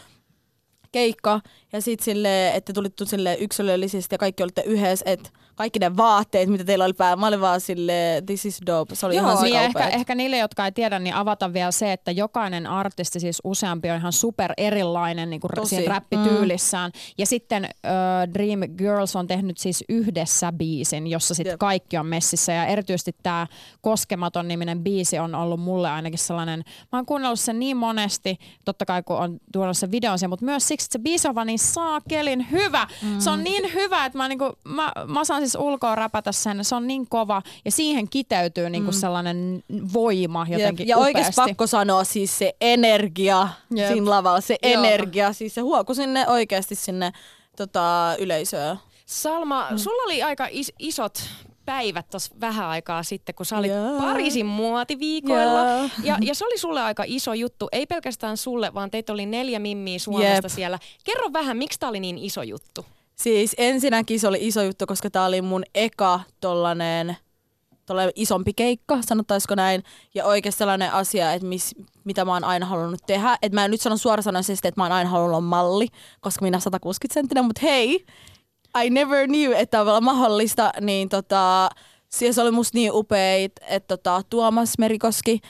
keikka. 0.92 1.40
Ja 1.72 1.80
sitten 1.80 2.04
silleen, 2.04 2.54
että 2.54 2.72
tulitte 2.72 3.04
sille 3.04 3.36
yksilöllisesti 3.40 4.14
ja 4.14 4.18
kaikki 4.18 4.42
olitte 4.42 4.62
yhdessä, 4.66 5.04
että 5.08 5.30
kaikki 5.60 5.78
ne 5.78 5.96
vaatteet, 5.96 6.48
mitä 6.48 6.64
teillä 6.64 6.84
oli 6.84 6.92
päällä, 6.92 7.20
mä 7.20 7.26
olin 7.26 7.40
vaan 7.40 7.60
silleen, 7.60 8.26
this 8.26 8.46
is 8.46 8.60
dope. 8.66 8.94
Se 8.94 9.06
oli 9.06 9.16
Joo, 9.16 9.32
ihan 9.32 9.42
niin 9.42 9.54
ja 9.54 9.62
ehkä, 9.62 9.88
ehkä 9.88 10.14
niille, 10.14 10.38
jotka 10.38 10.64
ei 10.64 10.72
tiedä, 10.72 10.98
niin 10.98 11.14
avata 11.14 11.52
vielä 11.52 11.70
se, 11.70 11.92
että 11.92 12.10
jokainen 12.10 12.66
artisti, 12.66 13.20
siis 13.20 13.40
useampi 13.44 13.90
on 13.90 13.96
ihan 13.96 14.12
super 14.12 14.52
erilainen 14.56 15.30
niin 15.30 15.40
kuin 15.40 15.66
siinä 15.66 15.94
räppityylissään. 15.94 16.90
Mm. 16.94 17.00
Ja 17.18 17.26
sitten 17.26 17.64
äh, 17.64 17.70
Dream 18.34 18.60
Girls 18.78 19.16
on 19.16 19.26
tehnyt 19.26 19.58
siis 19.58 19.84
yhdessä 19.88 20.52
biisin, 20.52 21.06
jossa 21.06 21.34
sitten 21.34 21.52
Jep. 21.52 21.58
kaikki 21.58 21.96
on 21.96 22.06
messissä. 22.06 22.52
Ja 22.52 22.66
erityisesti 22.66 23.16
tämä 23.22 23.46
Koskematon 23.80 24.48
niminen 24.48 24.82
biisi 24.84 25.18
on 25.18 25.34
ollut 25.34 25.60
mulle 25.60 25.90
ainakin 25.90 26.18
sellainen, 26.18 26.64
mä 26.92 26.98
oon 26.98 27.06
kuunnellut 27.06 27.40
sen 27.40 27.58
niin 27.58 27.76
monesti, 27.76 28.38
totta 28.64 28.86
kai 28.86 29.02
kun 29.02 29.16
on 29.16 29.38
tuonut 29.52 29.78
sen 29.78 29.90
videon 29.90 30.18
sen, 30.18 30.30
mutta 30.30 30.44
myös 30.44 30.68
siksi, 30.68 30.84
että 30.84 30.92
se 30.92 31.02
biisi 31.02 31.28
on 31.28 31.34
vaan 31.34 31.46
niin 31.46 31.58
saakelin 31.58 32.50
hyvä. 32.50 32.86
Mm. 33.02 33.18
Se 33.18 33.30
on 33.30 33.44
niin 33.44 33.74
hyvä, 33.74 34.06
että 34.06 34.18
mä, 34.18 34.28
niinku, 34.28 34.52
mä, 34.64 34.92
mä 35.06 35.20
osaan 35.20 35.40
siis 35.40 35.49
ulkoa 35.58 35.94
räpätä 35.94 36.32
sen, 36.32 36.64
se 36.64 36.74
on 36.74 36.86
niin 36.86 37.08
kova 37.08 37.42
ja 37.64 37.70
siihen 37.70 38.08
kiteytyy 38.08 38.70
niinku 38.70 38.92
sellainen 38.92 39.62
voima 39.92 40.46
jotenkin 40.48 40.88
Jep. 40.88 40.88
Ja 40.88 40.96
oikeasti 40.96 41.32
pakko 41.36 41.66
sanoa 41.66 42.04
siis 42.04 42.38
se 42.38 42.54
energia 42.60 43.48
Jep. 43.74 43.88
siinä 43.88 44.10
lavalla, 44.10 44.40
se 44.40 44.56
Joo. 44.62 44.72
energia, 44.72 45.32
siis 45.32 45.54
se 45.54 45.60
huoku 45.60 45.94
sinne 45.94 46.28
oikeasti 46.28 46.74
sinne 46.74 47.12
tota, 47.56 48.16
yleisöön. 48.18 48.76
Salma, 49.06 49.66
mm. 49.70 49.78
sulla 49.78 50.02
oli 50.02 50.22
aika 50.22 50.46
is- 50.50 50.72
isot 50.78 51.18
päivät 51.64 52.10
tuossa 52.10 52.34
vähän 52.40 52.66
aikaa 52.66 53.02
sitten, 53.02 53.34
kun 53.34 53.46
sä 53.46 53.58
olit 53.58 53.70
Joo. 53.70 53.98
Pariisin 54.00 54.46
muotiviikoilla. 54.46 55.60
Joo. 55.60 55.88
Ja, 56.02 56.18
ja 56.20 56.34
se 56.34 56.44
oli 56.44 56.58
sulle 56.58 56.82
aika 56.82 57.04
iso 57.06 57.34
juttu, 57.34 57.68
ei 57.72 57.86
pelkästään 57.86 58.36
sulle, 58.36 58.74
vaan 58.74 58.90
teitä 58.90 59.12
oli 59.12 59.26
neljä 59.26 59.58
mimmiä 59.58 59.98
Suomesta 59.98 60.34
Jep. 60.34 60.44
siellä. 60.46 60.78
Kerro 61.04 61.32
vähän, 61.32 61.56
miksi 61.56 61.78
tämä 61.80 61.90
oli 61.90 62.00
niin 62.00 62.18
iso 62.18 62.42
juttu? 62.42 62.86
Siis 63.22 63.54
ensinnäkin 63.58 64.20
se 64.20 64.28
oli 64.28 64.38
iso 64.40 64.62
juttu, 64.62 64.86
koska 64.86 65.10
tämä 65.10 65.24
oli 65.24 65.42
mun 65.42 65.62
eka 65.74 66.20
tollanen, 66.40 67.16
tollanen 67.86 68.12
isompi 68.16 68.52
keikka, 68.52 68.98
sanottaisiko 69.02 69.54
näin. 69.54 69.84
Ja 70.14 70.24
oikeasti 70.24 70.58
sellainen 70.58 70.92
asia, 70.92 71.32
että 71.32 71.46
mis, 71.46 71.74
mitä 72.04 72.24
mä 72.24 72.32
oon 72.32 72.44
aina 72.44 72.66
halunnut 72.66 73.00
tehdä. 73.06 73.38
Että 73.42 73.54
mä 73.56 73.64
en 73.64 73.70
nyt 73.70 73.80
sano 73.80 73.96
suorasanaisesti, 73.96 74.68
että 74.68 74.80
mä 74.80 74.84
oon 74.84 74.92
aina 74.92 75.10
halunnut 75.10 75.36
olla 75.36 75.40
malli, 75.40 75.86
koska 76.20 76.42
minä 76.42 76.60
160 76.60 77.14
senttinen, 77.14 77.44
mutta 77.44 77.60
hei, 77.62 78.04
I 78.84 78.90
never 78.90 79.26
knew, 79.26 79.52
että 79.52 79.66
tämä 79.66 79.82
olla 79.82 80.00
mahdollista. 80.00 80.72
Niin 80.80 81.08
tota, 81.08 81.70
se 82.08 82.42
oli 82.42 82.50
musta 82.50 82.78
niin 82.78 82.92
upeit, 82.94 83.52
että 83.68 83.96
tota, 83.96 84.22
Tuomas 84.30 84.78
Merikoski, 84.78 85.40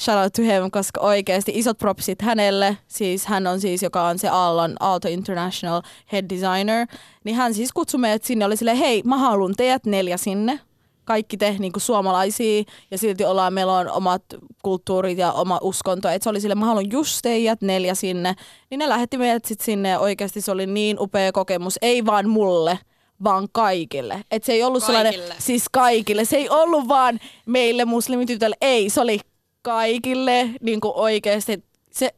shout 0.00 0.18
out 0.24 0.32
to 0.32 0.42
him, 0.42 0.70
koska 0.70 1.00
oikeasti 1.00 1.52
isot 1.54 1.78
propsit 1.78 2.22
hänelle. 2.22 2.76
Siis 2.88 3.26
hän 3.26 3.46
on 3.46 3.60
siis, 3.60 3.82
joka 3.82 4.02
on 4.02 4.18
se 4.18 4.28
Aallon 4.28 4.76
Aalto 4.80 5.08
International 5.08 5.82
head 6.12 6.24
designer. 6.28 6.86
Niin 7.24 7.36
hän 7.36 7.54
siis 7.54 7.72
kutsui 7.72 8.00
meidät 8.00 8.24
sinne, 8.24 8.44
oli 8.44 8.56
silleen, 8.56 8.76
hei, 8.76 9.02
mä 9.04 9.18
haluan 9.18 9.54
teidät 9.56 9.86
neljä 9.86 10.16
sinne. 10.16 10.60
Kaikki 11.04 11.36
te 11.36 11.56
niin 11.58 11.72
kuin 11.72 11.82
suomalaisia 11.82 12.62
ja 12.90 12.98
silti 12.98 13.24
ollaan, 13.24 13.52
meillä 13.54 13.72
on 13.78 13.90
omat 13.90 14.22
kulttuurit 14.62 15.18
ja 15.18 15.32
oma 15.32 15.58
uskonto. 15.62 16.08
Et 16.08 16.22
se 16.22 16.30
oli 16.30 16.40
sille, 16.40 16.54
mä 16.54 16.66
haluan 16.66 16.90
just 16.92 17.18
teidät 17.22 17.62
neljä 17.62 17.94
sinne. 17.94 18.34
Niin 18.70 18.78
ne 18.78 18.88
lähetti 18.88 19.18
meidät 19.18 19.44
sit 19.44 19.60
sinne 19.60 19.88
ja 19.88 19.98
oikeasti 19.98 20.40
se 20.40 20.50
oli 20.50 20.66
niin 20.66 20.96
upea 21.00 21.32
kokemus. 21.32 21.78
Ei 21.82 22.06
vaan 22.06 22.28
mulle, 22.28 22.78
vaan 23.24 23.48
kaikille. 23.52 24.24
Et 24.30 24.44
se 24.44 24.52
ei 24.52 24.62
ollut 24.62 24.84
sellainen, 24.84 25.14
Kaikille. 25.14 25.34
siis 25.38 25.64
kaikille. 25.72 26.24
Se 26.24 26.36
ei 26.36 26.48
ollut 26.48 26.88
vaan 26.88 27.20
meille 27.46 27.84
muslimitytölle, 27.84 28.56
ei, 28.60 28.90
se 28.90 29.00
oli 29.00 29.20
kaikille 29.62 30.50
niin 30.60 30.80
kuin 30.80 30.92
oikeasti. 30.96 31.64
Se, 31.90 32.10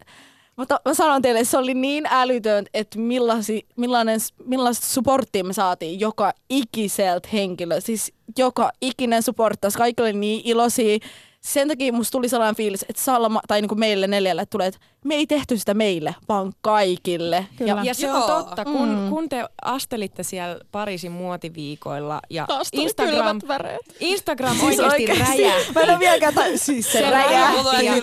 mutta 0.57 0.81
mä 0.85 0.95
sanon 0.95 1.23
teille, 1.23 1.45
se 1.45 1.59
oli 1.59 1.75
niin 1.75 2.07
älytön, 2.11 2.67
että 2.75 2.99
millaisi, 2.99 3.67
millainen, 3.77 4.21
millaista 4.45 4.87
supporttia 4.87 5.45
me 5.45 5.53
saatiin 5.53 6.01
joka 6.01 6.33
ikiseltä 6.51 7.29
henkilö. 7.33 7.81
Siis 7.81 8.13
joka 8.39 8.71
ikinen 8.81 9.23
supporttas, 9.23 9.77
kaikki 9.77 10.03
oli 10.03 10.13
niin 10.13 10.43
iloisia. 10.45 10.99
Sen 11.41 11.69
takia 11.69 11.93
musta 11.93 12.13
tuli 12.13 12.29
sellainen 12.29 12.57
fiilis, 12.57 12.85
että 12.89 13.03
Salma, 13.03 13.41
tai 13.49 13.61
niin 13.61 13.69
kuin 13.69 13.79
meille 13.81 14.07
neljälle 14.07 14.47
tulee, 14.47 14.67
että 14.67 14.81
me 15.05 15.15
ei 15.15 15.27
tehty 15.27 15.59
sitä 15.59 15.75
meille, 15.75 16.15
vaan 16.29 16.53
kaikille. 16.61 17.47
Kyllä. 17.57 17.81
Ja 17.85 17.95
se 17.95 18.07
Joo. 18.07 18.17
on 18.17 18.45
totta, 18.45 18.65
kun, 18.65 18.89
Mm. 18.89 19.09
kun 19.09 19.29
te 19.29 19.45
astelitte 19.65 20.23
siellä 20.23 20.59
Pariisin 20.73 21.13
muotiviikoilla 21.13 22.21
ja 22.31 22.45
Taas 22.49 22.69
Instagram. 22.73 23.41
Instagram 24.01 24.57
Siis 24.57 24.81
oikeasti 24.81 25.23
räjähti. 25.43 25.73
Mä 25.75 25.81
en 25.81 25.91
ole 25.91 25.99
vieläkään, 25.99 26.35
ta- 26.35 26.43
siis 26.57 26.93
se, 26.93 26.99
Se 26.99 27.11
räjähti. 27.11 27.87
Ja-. 27.87 27.95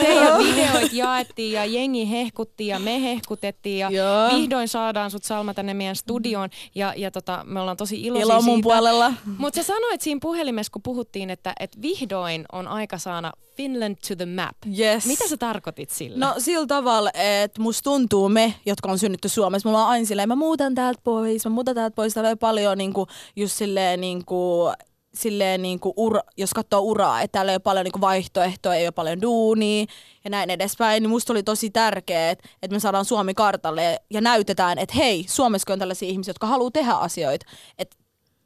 Teidän 0.00 0.38
videoit 0.38 0.92
jaettiin 0.92 1.52
ja 1.52 1.64
jengi 1.64 2.10
hehkutti 2.10 2.66
ja 2.66 2.78
me 2.78 3.02
hehkutettiin 3.02 3.78
ja 3.78 3.90
Joo. 3.90 4.30
vihdoin 4.40 4.68
saadaan 4.68 5.10
sut 5.10 5.24
Salma 5.24 5.54
tänne 5.54 5.74
meidän 5.74 5.96
studioon 5.96 6.48
ja, 6.74 6.92
ja 6.96 7.10
tota, 7.10 7.44
me 7.46 7.60
ollaan 7.60 7.76
tosi 7.76 8.02
iloisia 8.02 8.24
Ilo 8.34 8.42
mun 8.42 8.54
siitä. 8.56 8.62
puolella. 8.62 9.12
Mutta 9.38 9.62
sä 9.62 9.66
sanoit 9.66 10.00
siinä 10.00 10.18
puhelimessa, 10.22 10.72
kun 10.72 10.82
puhuttiin, 10.82 11.30
että, 11.30 11.52
että 11.60 11.78
vihdoin 11.82 12.44
on 12.52 12.68
aika 12.68 12.98
saada 12.98 13.32
Finland 13.58 13.96
to 14.08 14.16
the 14.16 14.26
map. 14.26 14.56
Yes. 14.78 15.06
Mitä 15.06 15.28
sä 15.28 15.36
tarkoitit 15.36 15.90
sillä? 15.90 16.26
No 16.26 16.34
sillä 16.38 16.66
tavalla, 16.66 17.10
että 17.14 17.62
musta 17.62 17.82
tuntuu 17.82 18.28
me, 18.28 18.54
jotka 18.66 18.90
on 18.90 18.98
synnytty 18.98 19.28
Suomessa, 19.28 19.68
mulla 19.68 19.82
on 19.82 19.90
aina 19.90 20.06
silleen, 20.06 20.28
mä 20.28 20.36
muutan 20.36 20.74
täältä 20.74 21.00
pois, 21.04 21.44
mä 21.44 21.50
muutan 21.50 21.74
täältä 21.74 21.94
pois, 21.94 22.14
täällä 22.14 22.30
on 22.30 22.38
paljon 22.38 22.78
niinku, 22.78 23.06
just 23.36 23.54
silleen 23.54 24.00
niinku, 24.00 24.72
silleen 25.14 25.62
niinku 25.62 25.94
ura, 25.96 26.20
jos 26.36 26.54
katsoo 26.54 26.80
uraa, 26.80 27.22
että 27.22 27.32
täällä 27.32 27.52
ei 27.52 27.56
ole 27.56 27.60
paljon 27.60 27.84
niinku 27.84 28.00
vaihtoehtoja, 28.00 28.74
ei 28.74 28.86
ole 28.86 28.92
paljon 28.92 29.22
duunia 29.22 29.84
ja 30.24 30.30
näin 30.30 30.50
edespäin, 30.50 31.02
niin 31.02 31.10
musta 31.10 31.32
oli 31.32 31.42
tosi 31.42 31.70
tärkeää, 31.70 32.30
että 32.30 32.46
me 32.70 32.80
saadaan 32.80 33.04
Suomi 33.04 33.34
kartalle 33.34 33.98
ja 34.10 34.20
näytetään, 34.20 34.78
että 34.78 34.94
hei, 34.94 35.24
Suomessa 35.28 35.72
on 35.72 35.78
tällaisia 35.78 36.08
ihmisiä, 36.08 36.30
jotka 36.30 36.46
haluaa 36.46 36.70
tehdä 36.70 36.92
asioita. 36.92 37.46
Että 37.78 37.96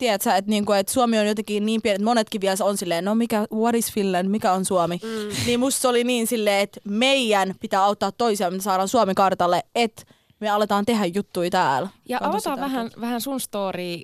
tiedät 0.02 0.22
sä, 0.22 0.36
että, 0.36 0.50
niinku, 0.50 0.72
että 0.72 0.92
Suomi 0.92 1.18
on 1.18 1.26
jotenkin 1.26 1.66
niin 1.66 1.82
pieni, 1.82 1.94
että 1.94 2.04
monetkin 2.04 2.40
vielä 2.40 2.56
on 2.64 2.76
silleen, 2.76 3.04
no 3.04 3.14
mikä, 3.14 3.46
what 3.54 3.74
is 3.74 3.92
Finland, 3.92 4.28
mikä 4.28 4.52
on 4.52 4.64
Suomi? 4.64 5.00
Mm. 5.02 5.44
Niin 5.46 5.60
musta 5.60 5.80
se 5.80 5.88
oli 5.88 6.04
niin 6.04 6.26
silleen, 6.26 6.60
että 6.60 6.80
meidän 6.84 7.54
pitää 7.60 7.84
auttaa 7.84 8.12
toisiaan, 8.12 8.54
me 8.54 8.60
saadaan 8.60 8.88
Suomi 8.88 9.14
kartalle, 9.14 9.62
että 9.74 10.02
me 10.40 10.48
aletaan 10.48 10.84
tehdä 10.84 11.06
juttuja 11.06 11.50
täällä. 11.50 11.88
Ja 12.08 12.18
avataan 12.22 12.60
vähän, 12.60 12.90
vähän 13.00 13.20
sun 13.20 13.40
story 13.40 14.00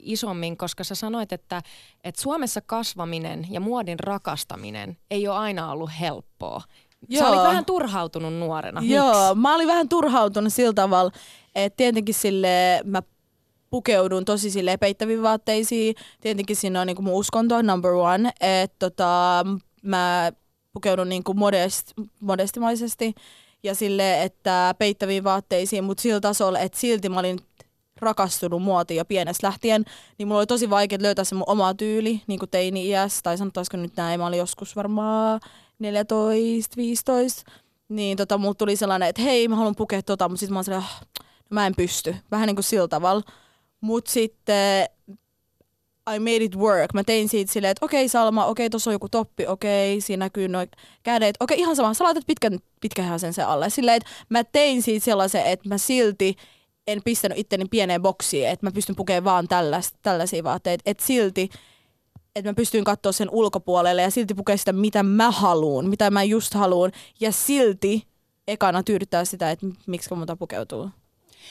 isommin, 0.00 0.56
koska 0.56 0.84
sä 0.84 0.94
sanoit, 0.94 1.32
että, 1.32 1.62
että 2.04 2.22
Suomessa 2.22 2.60
kasvaminen 2.60 3.46
ja 3.50 3.60
muodin 3.60 4.00
rakastaminen 4.00 4.96
ei 5.10 5.28
ole 5.28 5.36
aina 5.36 5.72
ollut 5.72 5.90
helppoa. 6.00 6.60
Sä 6.60 6.66
Joo. 7.08 7.28
olit 7.28 7.42
vähän 7.42 7.64
turhautunut 7.64 8.34
nuorena. 8.34 8.82
Joo, 8.84 9.28
Miksi? 9.28 9.40
mä 9.42 9.54
olin 9.54 9.68
vähän 9.68 9.88
turhautunut 9.88 10.52
sillä 10.52 10.72
tavalla, 10.72 11.10
että 11.54 11.76
tietenkin 11.76 12.14
sille 12.14 12.80
mä 12.84 13.02
pukeudun 13.70 14.24
tosi 14.24 14.50
sille 14.50 14.76
peittäviin 14.76 15.22
vaatteisiin. 15.22 15.94
Tietenkin 16.20 16.56
siinä 16.56 16.80
on 16.80 16.86
niinku 16.86 17.02
mun 17.02 17.14
uskonto 17.14 17.62
number 17.62 17.92
one, 17.92 18.32
että 18.40 18.76
tota, 18.78 19.44
mä 19.82 20.32
pukeudun 20.72 21.08
niin 21.08 21.24
kuin 21.24 21.38
modest, 21.38 21.92
modestimaisesti 22.20 23.14
ja 23.62 23.74
sille, 23.74 24.22
että 24.22 24.74
peittäviin 24.78 25.24
vaatteisiin, 25.24 25.84
mutta 25.84 26.02
sillä 26.02 26.20
tasolla, 26.20 26.58
että 26.58 26.78
silti 26.78 27.08
mä 27.08 27.18
olin 27.18 27.38
rakastunut 28.00 28.62
muotiin 28.62 28.98
jo 28.98 29.04
pienestä 29.04 29.46
lähtien, 29.46 29.84
niin 30.18 30.28
mulla 30.28 30.38
oli 30.38 30.46
tosi 30.46 30.70
vaikea 30.70 30.98
löytää 31.00 31.24
se 31.24 31.34
mun 31.34 31.44
oma 31.46 31.74
tyyli, 31.74 32.22
niin 32.26 32.38
kuin 32.38 32.50
teini-iässä, 32.50 33.20
tai 33.22 33.38
sanottaisiko 33.38 33.76
nyt 33.76 33.96
näin, 33.96 34.20
mä 34.20 34.26
olin 34.26 34.38
joskus 34.38 34.76
varmaan 34.76 35.40
14, 35.78 36.76
15, 36.76 37.50
niin 37.88 38.16
tota, 38.16 38.38
mulla 38.38 38.54
tuli 38.54 38.76
sellainen, 38.76 39.08
että 39.08 39.22
hei, 39.22 39.48
mä 39.48 39.56
haluan 39.56 39.76
pukea 39.76 40.02
tota, 40.02 40.28
mutta 40.28 40.40
sitten 40.40 40.52
mä 40.52 40.58
oon 40.58 40.64
sellainen, 40.64 40.90
"Ah, 40.90 41.00
no 41.50 41.54
mä 41.54 41.66
en 41.66 41.74
pysty, 41.76 42.16
vähän 42.30 42.46
niin 42.46 42.56
kuin 42.56 42.64
sillä 42.64 42.88
tavalla. 42.88 43.22
Mutta 43.86 44.10
sitten 44.10 44.86
I 46.14 46.18
made 46.18 46.44
it 46.44 46.56
work. 46.56 46.94
Mä 46.94 47.04
tein 47.04 47.28
siitä 47.28 47.52
silleen, 47.52 47.70
että 47.70 47.84
okei 47.84 48.08
Salma, 48.08 48.46
okei 48.46 48.70
tuossa 48.70 48.90
on 48.90 48.94
joku 48.94 49.08
toppi, 49.08 49.46
okei 49.46 50.00
siinä 50.00 50.24
näkyy 50.24 50.48
noin 50.48 50.68
kädet, 51.02 51.36
okei 51.40 51.58
ihan 51.58 51.76
sama, 51.76 51.94
sä 51.94 52.04
laitat 52.04 52.26
pitkän, 52.26 52.58
pitkähän 52.80 53.20
sen 53.20 53.34
se 53.34 53.42
alle. 53.42 53.70
Silleen, 53.70 53.96
että 53.96 54.10
mä 54.28 54.44
tein 54.44 54.82
siitä 54.82 55.04
sellaisen, 55.04 55.46
että 55.46 55.68
mä 55.68 55.78
silti 55.78 56.36
en 56.86 57.02
pistänyt 57.04 57.38
itteni 57.38 57.64
pieneen 57.70 58.02
boksiin, 58.02 58.48
että 58.48 58.66
mä 58.66 58.72
pystyn 58.72 58.96
pukemaan 58.96 59.24
vaan 59.24 59.48
tällais, 59.48 59.92
tällaisia 60.02 60.44
vaatteita. 60.44 60.82
Että 60.86 61.06
silti, 61.06 61.48
että 62.36 62.50
mä 62.50 62.54
pystyn 62.54 62.84
katsoa 62.84 63.12
sen 63.12 63.28
ulkopuolelle 63.30 64.02
ja 64.02 64.10
silti 64.10 64.34
pukea 64.34 64.56
sitä, 64.56 64.72
mitä 64.72 65.02
mä 65.02 65.30
haluun, 65.30 65.88
mitä 65.88 66.10
mä 66.10 66.22
just 66.22 66.54
haluun. 66.54 66.90
Ja 67.20 67.32
silti 67.32 68.06
ekana 68.48 68.82
tyydyttää 68.82 69.24
sitä, 69.24 69.50
että 69.50 69.66
miksi 69.86 70.14
muuta 70.14 70.36
pukeutuu. 70.36 70.90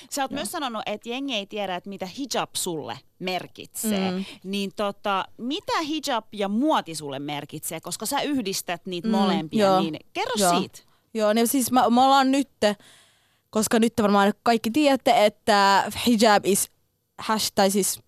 Sä 0.09 0.21
oot 0.21 0.31
myös 0.31 0.51
sanonut, 0.51 0.81
että 0.85 1.09
jengi 1.09 1.35
ei 1.35 1.45
tiedä, 1.45 1.75
että 1.75 1.89
mitä 1.89 2.05
hijab 2.05 2.49
sulle 2.53 2.99
merkitsee. 3.19 4.11
Mm. 4.11 4.25
Niin 4.43 4.71
tota, 4.75 5.25
mitä 5.37 5.81
hijab 5.81 6.25
ja 6.31 6.49
muoti 6.49 6.95
sulle 6.95 7.19
merkitsee? 7.19 7.81
Koska 7.81 8.05
sä 8.05 8.21
yhdistät 8.21 8.85
niitä 8.85 9.07
Mm, 9.07 9.11
molempia, 9.11 9.65
joo, 9.65 9.81
niin 9.81 9.99
kerro 10.13 10.33
joo. 10.37 10.59
siitä. 10.59 10.79
Joo, 11.13 11.33
niin 11.33 11.47
siis 11.47 11.71
mä, 11.71 11.89
me 11.89 12.01
ollaan 12.01 12.31
nyt, 12.31 12.49
koska 13.49 13.79
nyt 13.79 13.93
varmaan 14.01 14.33
kaikki 14.43 14.71
tiedätte, 14.71 15.25
että 15.25 15.91
hijab 16.07 16.45
is 16.45 16.71
hash, 17.17 17.51
tai 17.55 17.71
siis 17.71 17.99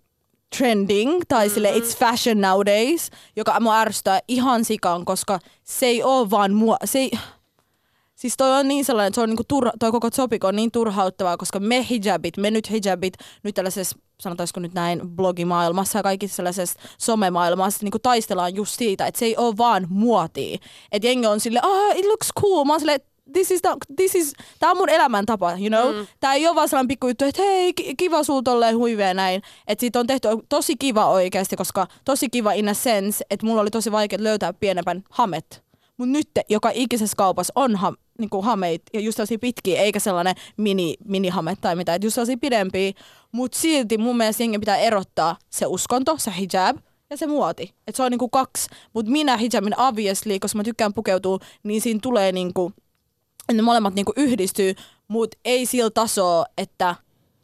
trending, 0.57 1.21
tai 1.27 1.45
mm-hmm. 1.45 1.53
sille 1.53 1.71
it's 1.71 1.97
fashion 1.97 2.41
nowadays, 2.41 3.09
joka 3.35 3.59
mua 3.59 3.79
ärsyttää 3.79 4.19
ihan 4.27 4.65
sikaan, 4.65 5.05
koska 5.05 5.39
se 5.63 5.85
ei 5.85 6.03
ole 6.03 6.29
vaan 6.29 6.53
mua, 6.53 6.77
se 6.85 6.99
ei, 6.99 7.11
Siis 8.17 8.37
toi 8.37 8.59
on 8.59 8.67
niin 8.67 8.85
sellainen, 8.85 9.07
että 9.07 9.15
se 9.15 9.21
on 9.21 9.29
niinku 9.29 9.43
turha, 9.47 9.71
toi 9.79 9.91
koko 9.91 10.09
topic 10.09 10.45
on 10.45 10.55
niin 10.55 10.71
turhauttavaa, 10.71 11.37
koska 11.37 11.59
me 11.59 11.85
hijabit, 11.89 12.37
me 12.37 12.51
nyt 12.51 12.69
hijabit, 12.69 13.13
nyt 13.43 13.55
tällaisessa, 13.55 13.97
sanotaanko 14.19 14.59
nyt 14.59 14.73
näin, 14.73 15.01
blogimaailmassa 15.09 15.99
ja 15.99 16.03
kaikissa 16.03 16.35
sellaisessa 16.35 16.79
somemaailmassa 16.97 17.79
niinku 17.83 17.99
taistellaan 17.99 18.55
just 18.55 18.77
siitä, 18.77 19.07
että 19.07 19.19
se 19.19 19.25
ei 19.25 19.37
ole 19.37 19.57
vaan 19.57 19.87
muotia. 19.89 20.57
Että 20.91 21.07
jengi 21.07 21.27
on 21.27 21.39
silleen, 21.39 21.65
ah, 21.65 21.97
it 21.97 22.05
looks 22.05 22.27
cool. 22.41 22.63
Mä 22.65 22.73
oon 22.73 22.79
silleen, 22.79 22.99
this 23.33 23.51
is, 23.51 23.61
the, 23.61 23.69
this 23.95 24.15
is, 24.15 24.33
tää 24.59 24.71
on 24.71 24.77
mun 24.77 24.89
elämäntapa, 24.89 25.51
you 25.51 25.67
know? 25.67 25.95
Mm. 25.95 26.07
Tää 26.19 26.33
ei 26.33 26.47
ole 26.47 26.55
vaan 26.55 26.69
sellainen 26.69 26.87
pikku 26.87 27.07
juttu, 27.07 27.25
että 27.25 27.41
hei, 27.41 27.73
ki- 27.73 27.95
kiva 27.95 28.23
sul 28.23 28.41
tolleen 28.41 28.77
huiveen 28.77 29.15
näin. 29.15 29.41
Että 29.67 29.79
siitä 29.79 29.99
on 29.99 30.07
tehty 30.07 30.27
tosi 30.49 30.75
kiva 30.75 31.09
oikeasti, 31.09 31.55
koska 31.55 31.87
tosi 32.05 32.29
kiva 32.29 32.51
in 32.51 32.69
a 32.69 32.73
sense, 32.73 33.25
että 33.29 33.45
mulla 33.45 33.61
oli 33.61 33.71
tosi 33.71 33.91
vaikea 33.91 34.19
löytää 34.21 34.53
pienempän 34.53 35.03
hamet. 35.09 35.67
Mutta 35.97 36.11
nyt 36.11 36.29
joka 36.49 36.71
ikisessä 36.73 37.15
kaupassa 37.17 37.53
on 37.55 37.79
ha, 38.17 38.21
niinku 38.21 38.41
hameit 38.41 38.81
ja 38.93 38.99
just 38.99 39.15
sellaisia 39.15 39.39
pitkiä, 39.39 39.81
eikä 39.81 39.99
sellainen 39.99 40.35
mini, 40.57 40.95
minihame 41.05 41.55
tai 41.61 41.75
mitä, 41.75 41.95
että 41.95 42.05
just 42.05 42.15
sellaisia 42.15 42.37
pidempiä. 42.41 42.91
Mutta 43.31 43.59
silti 43.59 43.97
mun 43.97 44.17
mielestä 44.17 44.43
jengen 44.43 44.59
pitää 44.59 44.77
erottaa 44.77 45.37
se 45.49 45.65
uskonto, 45.65 46.17
se 46.17 46.31
hijab 46.37 46.77
ja 47.09 47.17
se 47.17 47.27
muoti. 47.27 47.73
Et 47.87 47.95
se 47.95 48.03
on 48.03 48.11
niinku 48.11 48.29
kaksi. 48.29 48.69
Mutta 48.93 49.11
minä 49.11 49.37
hijabin 49.37 49.79
obviously, 49.79 50.39
koska 50.39 50.57
mä 50.57 50.63
tykkään 50.63 50.93
pukeutua, 50.93 51.39
niin 51.63 51.81
siinä 51.81 51.99
tulee 52.03 52.31
niinku, 52.31 52.71
ne 53.53 53.61
molemmat 53.61 53.93
niinku 53.93 54.13
yhdistyy, 54.15 54.75
mutta 55.07 55.37
ei 55.45 55.65
sillä 55.65 55.89
tasoa, 55.89 56.45
että 56.57 56.95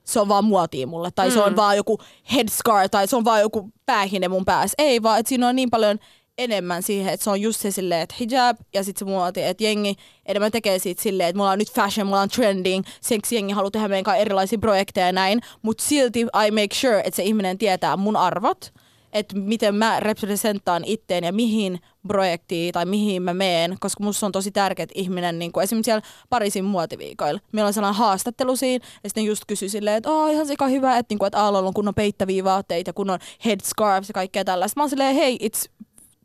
se 0.03 0.19
on 0.19 0.28
vaan 0.28 0.45
muotia 0.45 0.88
mulle, 0.88 1.11
tai 1.11 1.30
mm. 1.30 1.34
se 1.34 1.39
on 1.41 1.55
vaan 1.55 1.78
joku 1.78 1.99
headscar, 2.34 2.89
tai 2.89 3.07
se 3.07 3.15
on 3.15 3.26
vaan 3.26 3.41
joku 3.41 3.69
päähine 3.86 4.28
mun 4.28 4.45
päässä. 4.45 4.76
Ei 4.78 5.03
vaan, 5.03 5.19
että 5.19 5.30
siinä 5.30 5.47
on 5.47 5.55
niin 5.55 5.69
paljon 5.69 5.99
enemmän 6.38 6.84
siihen, 6.84 7.13
että 7.13 7.23
se 7.23 7.29
on 7.29 7.41
just 7.41 7.59
se 7.59 7.71
silleen, 7.71 8.01
että 8.01 8.15
hijab 8.19 8.57
ja 8.73 8.84
sitten 8.84 9.07
se 9.07 9.11
muoti, 9.11 9.43
että 9.43 9.63
jengi 9.63 9.95
enemmän 10.25 10.51
tekee 10.51 10.79
siitä 10.79 11.01
silleen, 11.01 11.29
että 11.29 11.38
mulla 11.38 11.51
on 11.51 11.57
nyt 11.57 11.71
fashion, 11.71 12.07
mulla 12.07 12.21
on 12.21 12.29
trending, 12.29 12.86
siksi 13.01 13.36
jengi 13.36 13.53
haluaa 13.53 13.71
tehdä 13.71 13.88
meidän 13.88 14.03
kanssa 14.03 14.21
erilaisia 14.21 14.59
projekteja 14.59 15.05
ja 15.05 15.11
näin, 15.11 15.41
mutta 15.61 15.84
silti 15.84 16.19
I 16.19 16.51
make 16.51 16.75
sure, 16.75 16.99
että 16.99 17.15
se 17.15 17.23
ihminen 17.23 17.57
tietää 17.57 17.97
mun 17.97 18.15
arvot, 18.15 18.73
että 19.13 19.38
miten 19.38 19.75
mä 19.75 19.99
representaan 19.99 20.84
itteen 20.86 21.23
ja 21.23 21.34
mihin 21.34 21.79
projektiin 22.07 22.73
tai 22.73 22.86
mihin 22.86 23.23
mä 23.23 23.34
meen, 23.34 23.77
koska 23.79 24.03
musta 24.03 24.25
on 24.25 24.31
tosi 24.31 24.51
tärkeä, 24.51 24.88
ihminen, 24.95 25.39
niin 25.39 25.51
kuin 25.51 25.63
esimerkiksi 25.63 25.86
siellä 25.88 26.01
Pariisin 26.29 26.65
muotiviikoilla, 26.65 27.39
meillä 27.51 27.67
on 27.67 27.73
sellainen 27.73 27.99
haastattelu 27.99 28.55
siinä, 28.55 28.86
ja 29.03 29.09
sitten 29.09 29.25
just 29.25 29.43
kysyi 29.47 29.69
silleen, 29.69 29.97
että 29.97 30.09
oh, 30.09 30.31
ihan 30.31 30.47
sika 30.47 30.67
hyvä, 30.67 30.97
että, 30.97 31.11
niin 31.13 31.19
kuin, 31.19 31.27
että 31.27 31.41
Aallolla 31.43 31.67
on 31.67 31.73
kunnon 31.73 31.95
peittäviä 31.95 32.43
vaatteita 32.43 32.93
kunnon 32.93 33.19
headscarves 33.45 34.09
ja 34.09 34.13
kaikkea 34.13 34.45
tällaista. 34.45 34.79
Mä 34.79 34.84
oon 34.84 34.89
silleen, 34.89 35.15
hei, 35.15 35.38
it's 35.43 35.82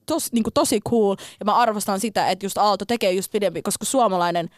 tos, 0.09 0.33
niin 0.33 0.43
kuin 0.43 0.55
tosi 0.55 0.81
cool, 0.81 1.17
ja 1.41 1.45
mä 1.45 1.55
arvostan 1.55 2.01
sitä, 2.01 2.29
että 2.29 2.47
just 2.47 2.59
Aalto 2.59 2.85
tekee 2.85 3.13
just 3.13 3.33
pidempi, 3.33 3.63
koska 3.63 3.85
suomalainen 3.85 4.49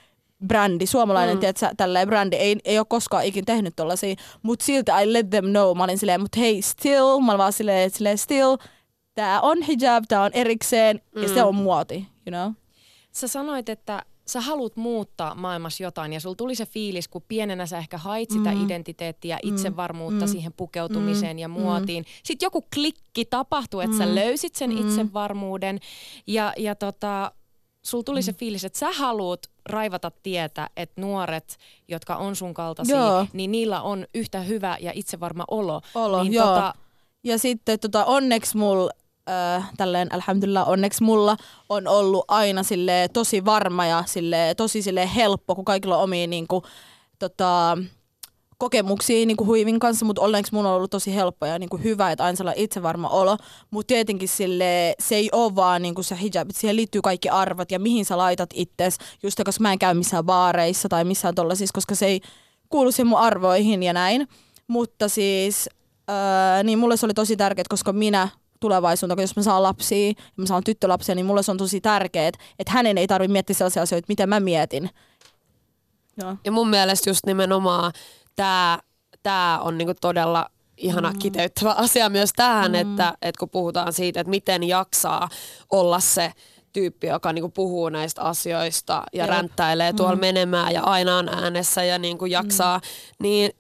brändi, 0.47 0.87
suomalainen 0.87 1.37
mm. 1.37 1.41
tiedätkö, 1.41 1.69
tälleen 1.77 2.09
brändi 2.09 2.37
ei, 2.37 2.57
ei 2.65 2.79
ole 2.79 2.87
koskaan 2.89 3.25
ikin 3.25 3.45
tehnyt 3.45 3.77
tollasia, 3.77 4.15
mutta 4.43 4.65
silti 4.65 4.93
I 5.03 5.13
let 5.13 5.31
them 5.31 5.45
know, 5.45 5.77
mä 5.77 5.85
olin 5.85 5.99
silleen, 5.99 6.21
mutta 6.21 6.41
hei, 6.41 6.63
still, 6.63 7.21
mä 7.21 7.33
olin 7.33 7.39
vaan 7.39 7.53
silleen, 7.53 7.91
silleen 7.91 8.19
still, 8.19 8.57
tää 9.15 9.41
on 9.41 9.63
hijab, 9.63 10.05
tää 10.09 10.23
on 10.23 10.31
erikseen, 10.35 11.01
mm. 11.17 11.23
ja 11.23 11.29
se 11.29 11.43
on 11.43 11.55
muoti, 11.55 12.07
you 12.27 12.41
know? 12.41 12.53
Sä 13.13 13.29
sanoit, 13.29 13.69
että 13.69 14.03
sä 14.33 14.41
haluat 14.41 14.77
muuttaa 14.77 15.35
maailmassa 15.35 15.83
jotain 15.83 16.13
ja 16.13 16.21
sulla 16.21 16.35
tuli 16.35 16.55
se 16.55 16.67
fiilis, 16.67 17.09
kun 17.09 17.23
pienenä 17.29 17.67
sä 17.67 17.79
ehkä 17.79 17.99
hait 17.99 18.31
sitä 18.31 18.51
Mm. 18.55 18.65
identiteettiä, 18.65 19.39
itsevarmuutta 19.43 20.27
Mm. 20.27 20.31
siihen 20.33 20.53
pukeutumiseen 20.53 21.39
ja 21.39 21.49
Mm. 21.49 21.53
muotiin. 21.61 22.05
Sitten 22.23 22.47
joku 22.47 22.65
klikki 22.75 23.25
tapahtui, 23.25 23.85
että 23.85 23.99
sä 23.99 24.07
Mm. 24.07 24.15
löysit 24.15 24.55
sen 24.55 24.71
Mm. 24.71 24.79
itsevarmuuden 24.79 25.79
ja, 26.27 26.53
ja 26.57 26.75
tota, 26.75 27.33
sulla 27.83 28.05
tuli 28.05 28.23
se 28.23 28.33
fiilis, 28.33 28.65
että 28.65 28.79
sä 28.79 28.93
haluat 28.93 29.41
raivata 29.67 30.11
tietä, 30.23 30.71
että 30.77 31.01
nuoret, 31.01 31.59
jotka 31.89 32.17
on 32.17 32.37
sun 32.37 32.55
kaltaisia, 32.55 32.97
Joo. 32.97 33.27
niin 33.33 33.53
niillä 33.53 33.83
on 33.83 34.07
yhtä 34.15 34.41
hyvä 34.41 34.77
ja 34.81 34.93
itsevarma 34.95 35.45
olo. 35.51 35.81
Olo, 35.95 36.23
niin 36.23 36.33
joo. 36.33 36.47
Tota, 36.47 36.75
Ja 37.25 37.39
sitten 37.39 37.81
tota, 37.81 38.05
onneksi 38.05 38.57
mulla, 38.57 38.91
äh, 39.31 39.71
tälleen 39.77 40.15
alhamdulillah, 40.15 40.69
onneksi 40.69 41.03
mulla 41.03 41.37
on 41.69 41.89
ollut 41.89 42.25
aina 42.29 42.63
sille 42.63 43.09
tosi 43.13 43.45
varma 43.45 43.87
ja 43.87 44.05
sille 44.07 44.55
tosi 44.57 44.83
sille 44.83 45.11
helppo, 45.15 45.55
kun 45.55 45.65
kaikilla 45.65 45.97
on 45.97 46.03
omia 46.03 46.27
niinku, 46.27 46.63
tota, 47.19 47.79
kokemuksia 48.61 49.27
niinku 49.27 49.47
huivin 49.47 49.79
kanssa, 49.79 50.05
mutta 50.05 50.23
onneksi 50.23 50.55
mun 50.55 50.67
on 50.67 50.73
ollut 50.73 50.91
tosi 50.91 51.15
helppo 51.15 51.47
ja 51.47 51.59
niinku 51.59 51.77
hyvä, 51.77 52.11
että 52.11 52.25
aina 52.25 52.37
sellainen 52.37 52.65
itsevarma 52.65 53.09
olo. 53.09 53.37
Mutta 53.71 53.89
tietenkin 53.89 54.29
sille, 54.29 54.95
se 54.99 55.15
ei 55.15 55.29
ole 55.33 55.55
vaan 55.55 55.83
niinku 55.83 56.03
se 56.03 56.17
hijab, 56.21 56.51
että 56.51 56.61
siihen 56.61 56.77
liittyy 56.77 57.01
kaikki 57.03 57.29
arvot 57.29 57.71
ja 57.71 57.79
mihin 57.79 58.05
sä 58.05 58.19
laitat 58.19 58.51
itses, 58.55 58.99
just 59.23 59.41
koska 59.45 59.63
mä 59.63 59.73
en 59.73 59.79
käy 59.79 59.95
missään 59.95 60.25
baareissa 60.25 60.89
tai 60.89 61.05
missään 61.05 61.35
tollasissa, 61.35 61.73
koska 61.75 61.95
se 61.95 62.07
ei 62.07 62.21
kuulu 62.69 62.93
siihen 62.93 63.07
mun 63.07 63.19
arvoihin 63.19 63.83
ja 63.83 63.93
näin. 63.93 64.29
Mutta 64.67 65.09
siis, 65.09 65.69
öö, 66.11 66.63
niin 66.63 66.79
mulle 66.79 66.97
se 66.97 67.07
oli 67.07 67.15
tosi 67.15 67.37
tärkeää, 67.37 67.65
koska 67.69 67.93
minä 67.93 68.29
tulevaisuutta, 68.61 69.21
jos 69.23 69.37
mä 69.37 69.43
saan 69.43 69.63
lapsia 69.63 70.09
ja 70.09 70.15
mä 70.37 70.47
saan 70.47 70.65
tyttölapsia, 70.65 71.15
niin 71.15 71.27
mulle 71.27 71.43
se 71.43 71.51
on 71.51 71.57
tosi 71.57 71.81
tärkeää, 71.81 72.29
että 72.59 72.73
hänen 72.73 72.99
ei 72.99 73.07
tarvitse 73.07 73.33
miettiä 73.33 73.55
sellaisia 73.55 73.83
asioita, 73.83 74.07
mitä 74.09 74.27
mä 74.27 74.41
mietin. 74.41 74.91
Joo. 76.17 76.37
Ja 76.45 76.53
mun 76.53 76.69
mielestä 76.69 77.11
just 77.11 77.27
nimenomaan 77.27 77.93
tämä 78.37 78.79
tää 79.23 79.61
on 79.61 79.79
niinku 79.79 79.95
todella 80.01 80.47
ihana 80.77 81.11
mm. 81.11 81.19
kiteyttävä 81.19 81.73
asia 81.73 82.09
myös 82.09 82.31
tähän, 82.37 82.73
mm. 82.73 82.75
että, 82.75 83.15
että 83.23 83.39
kun 83.39 83.51
puhutaan 83.51 83.93
siitä, 83.93 84.21
että 84.21 84.31
miten 84.31 84.63
jaksaa 84.63 85.29
olla 85.71 86.01
se 86.01 86.33
tyyppi, 86.73 87.07
joka 87.07 87.33
niinku 87.33 87.49
puhuu 87.49 87.89
näistä 87.89 88.23
asioista 88.23 89.03
ja 89.13 89.23
Jep. 89.25 89.31
ränttäilee 89.31 89.93
tuolla 89.93 90.15
Mm. 90.15 90.21
menemään 90.21 90.73
ja 90.75 90.83
aina 90.83 91.17
on 91.17 91.29
äänessä 91.29 91.85
ja 91.85 91.99
niinku 91.99 92.27
jaksaa, 92.27 92.79
mm. 92.79 92.83
niin 93.23 93.51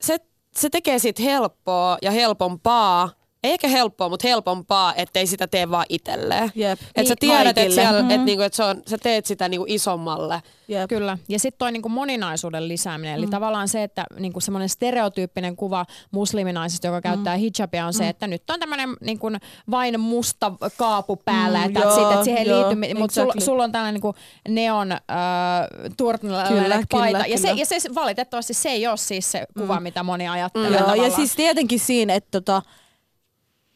se, 0.00 0.16
se 0.56 0.70
tekee 0.70 0.98
siitä 0.98 1.22
helppoa 1.22 1.98
ja 2.02 2.10
helpompaa, 2.10 3.10
ei 3.46 3.52
ehkä 3.52 3.68
helppoa, 3.68 4.08
mutta 4.08 4.28
helpompaa, 4.28 4.94
ettei 4.94 5.26
sitä 5.26 5.46
tee 5.46 5.70
vaan 5.70 5.86
itselleen. 5.88 6.52
Jep. 6.54 6.78
Että 6.82 7.02
sä 7.02 7.08
Niin, 7.08 7.16
tiedät, 7.18 7.46
että, 7.46 7.60
kaikille. 7.60 7.82
siellä, 7.82 8.02
Mm. 8.02 8.10
et 8.10 8.24
niinku, 8.24 8.42
et 8.42 8.54
se 8.54 8.64
on, 8.64 8.82
sä 8.86 8.98
teet 8.98 9.26
sitä 9.26 9.48
niinku 9.48 9.64
isommalle. 9.68 10.42
Jep. 10.68 10.88
Kyllä. 10.88 11.18
Ja 11.28 11.38
sitten 11.38 11.58
toi 11.58 11.72
niinku 11.72 11.88
moninaisuuden 11.88 12.68
lisääminen. 12.68 13.14
Eli 13.14 13.26
Mm. 13.26 13.30
tavallaan 13.30 13.68
se, 13.68 13.82
että 13.82 14.04
niinku 14.18 14.40
semmoinen 14.40 14.68
stereotyyppinen 14.68 15.56
kuva 15.56 15.86
musliminaisesta, 16.10 16.86
joka 16.86 17.00
käyttää 17.00 17.36
Mm. 17.36 17.40
hijabia, 17.40 17.86
on 17.86 17.92
se, 17.94 18.08
että 18.08 18.26
nyt 18.26 18.50
on 18.50 18.60
tämmöinen 18.60 18.88
niinku 19.00 19.26
vain 19.70 20.00
musta 20.00 20.52
kaapu 20.76 21.16
päällä. 21.16 21.58
Mm, 21.58 21.64
että 21.66 21.80
joo, 21.80 21.94
siitä, 21.94 22.10
että 22.12 22.24
siihen 22.24 22.46
joo, 22.46 22.58
liity, 22.70 22.94
mutta 22.94 23.14
sulla, 23.14 23.26
exactly. 23.26 23.44
sulla 23.44 23.64
on 23.64 23.72
tällainen 23.72 23.94
niinku 23.94 24.14
neon 24.48 24.92
äh, 24.92 24.98
Kyllä, 25.72 25.90
turtleneck-paita. 25.96 27.18
kyllä, 27.18 27.26
ja, 27.26 27.38
se, 27.38 27.48
kyllä. 27.48 27.60
ja 27.60 27.66
se 27.66 27.94
valitettavasti 27.94 28.54
se 28.54 28.68
ei 28.68 28.86
ole 28.86 28.96
siis 28.96 29.32
se 29.32 29.46
kuva, 29.58 29.76
Mm. 29.76 29.82
mitä 29.82 30.02
moni 30.02 30.28
ajattelee 30.28 30.80
Joo, 30.80 30.94
ja 30.94 31.10
siis 31.10 31.34
tietenkin 31.36 31.80
siinä, 31.80 32.14
että 32.14 32.40
tota, 32.40 32.62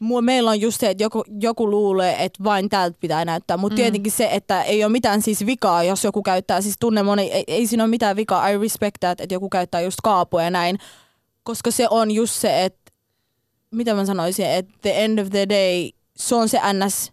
meillä 0.01 0.51
on 0.51 0.61
just 0.61 0.81
se, 0.81 0.91
että 0.91 1.05
joku, 1.05 1.25
joku 1.41 1.71
luulee, 1.71 2.25
että 2.25 2.45
vain 2.45 2.69
täältä 2.69 2.97
pitää 3.01 3.25
näyttää, 3.25 3.57
mutta 3.57 3.75
mm. 3.75 3.77
tietenkin 3.77 4.13
se, 4.13 4.29
että 4.33 4.63
ei 4.63 4.85
ole 4.85 4.93
mitään 4.93 5.23
siis 5.23 5.47
vikaa, 5.47 5.83
jos 5.85 6.05
joku 6.05 6.23
käyttää, 6.23 6.61
siis 6.61 6.77
tunne 6.81 7.03
moni, 7.03 7.31
ei, 7.33 7.45
ei 7.47 7.67
siinä 7.67 7.85
ole 7.85 7.91
mitään 7.91 8.17
vikaa, 8.17 8.49
I 8.49 8.59
respect 8.59 8.97
that, 9.01 9.21
että 9.21 9.35
joku 9.35 9.49
käyttää 9.49 9.81
just 9.81 9.99
kaapua 10.03 10.43
ja 10.43 10.51
näin, 10.51 10.79
koska 11.43 11.71
se 11.71 11.87
on 11.91 12.11
just 12.11 12.35
se, 12.35 12.65
että 12.65 12.93
mitä 13.71 13.95
mä 13.95 14.05
sanoisin, 14.05 14.47
että 14.47 14.73
the 14.83 15.05
end 15.05 15.19
of 15.19 15.31
the 15.31 15.49
day, 15.49 15.91
se 16.17 16.35
on 16.35 16.49
se 16.49 16.61
ns 16.73 17.13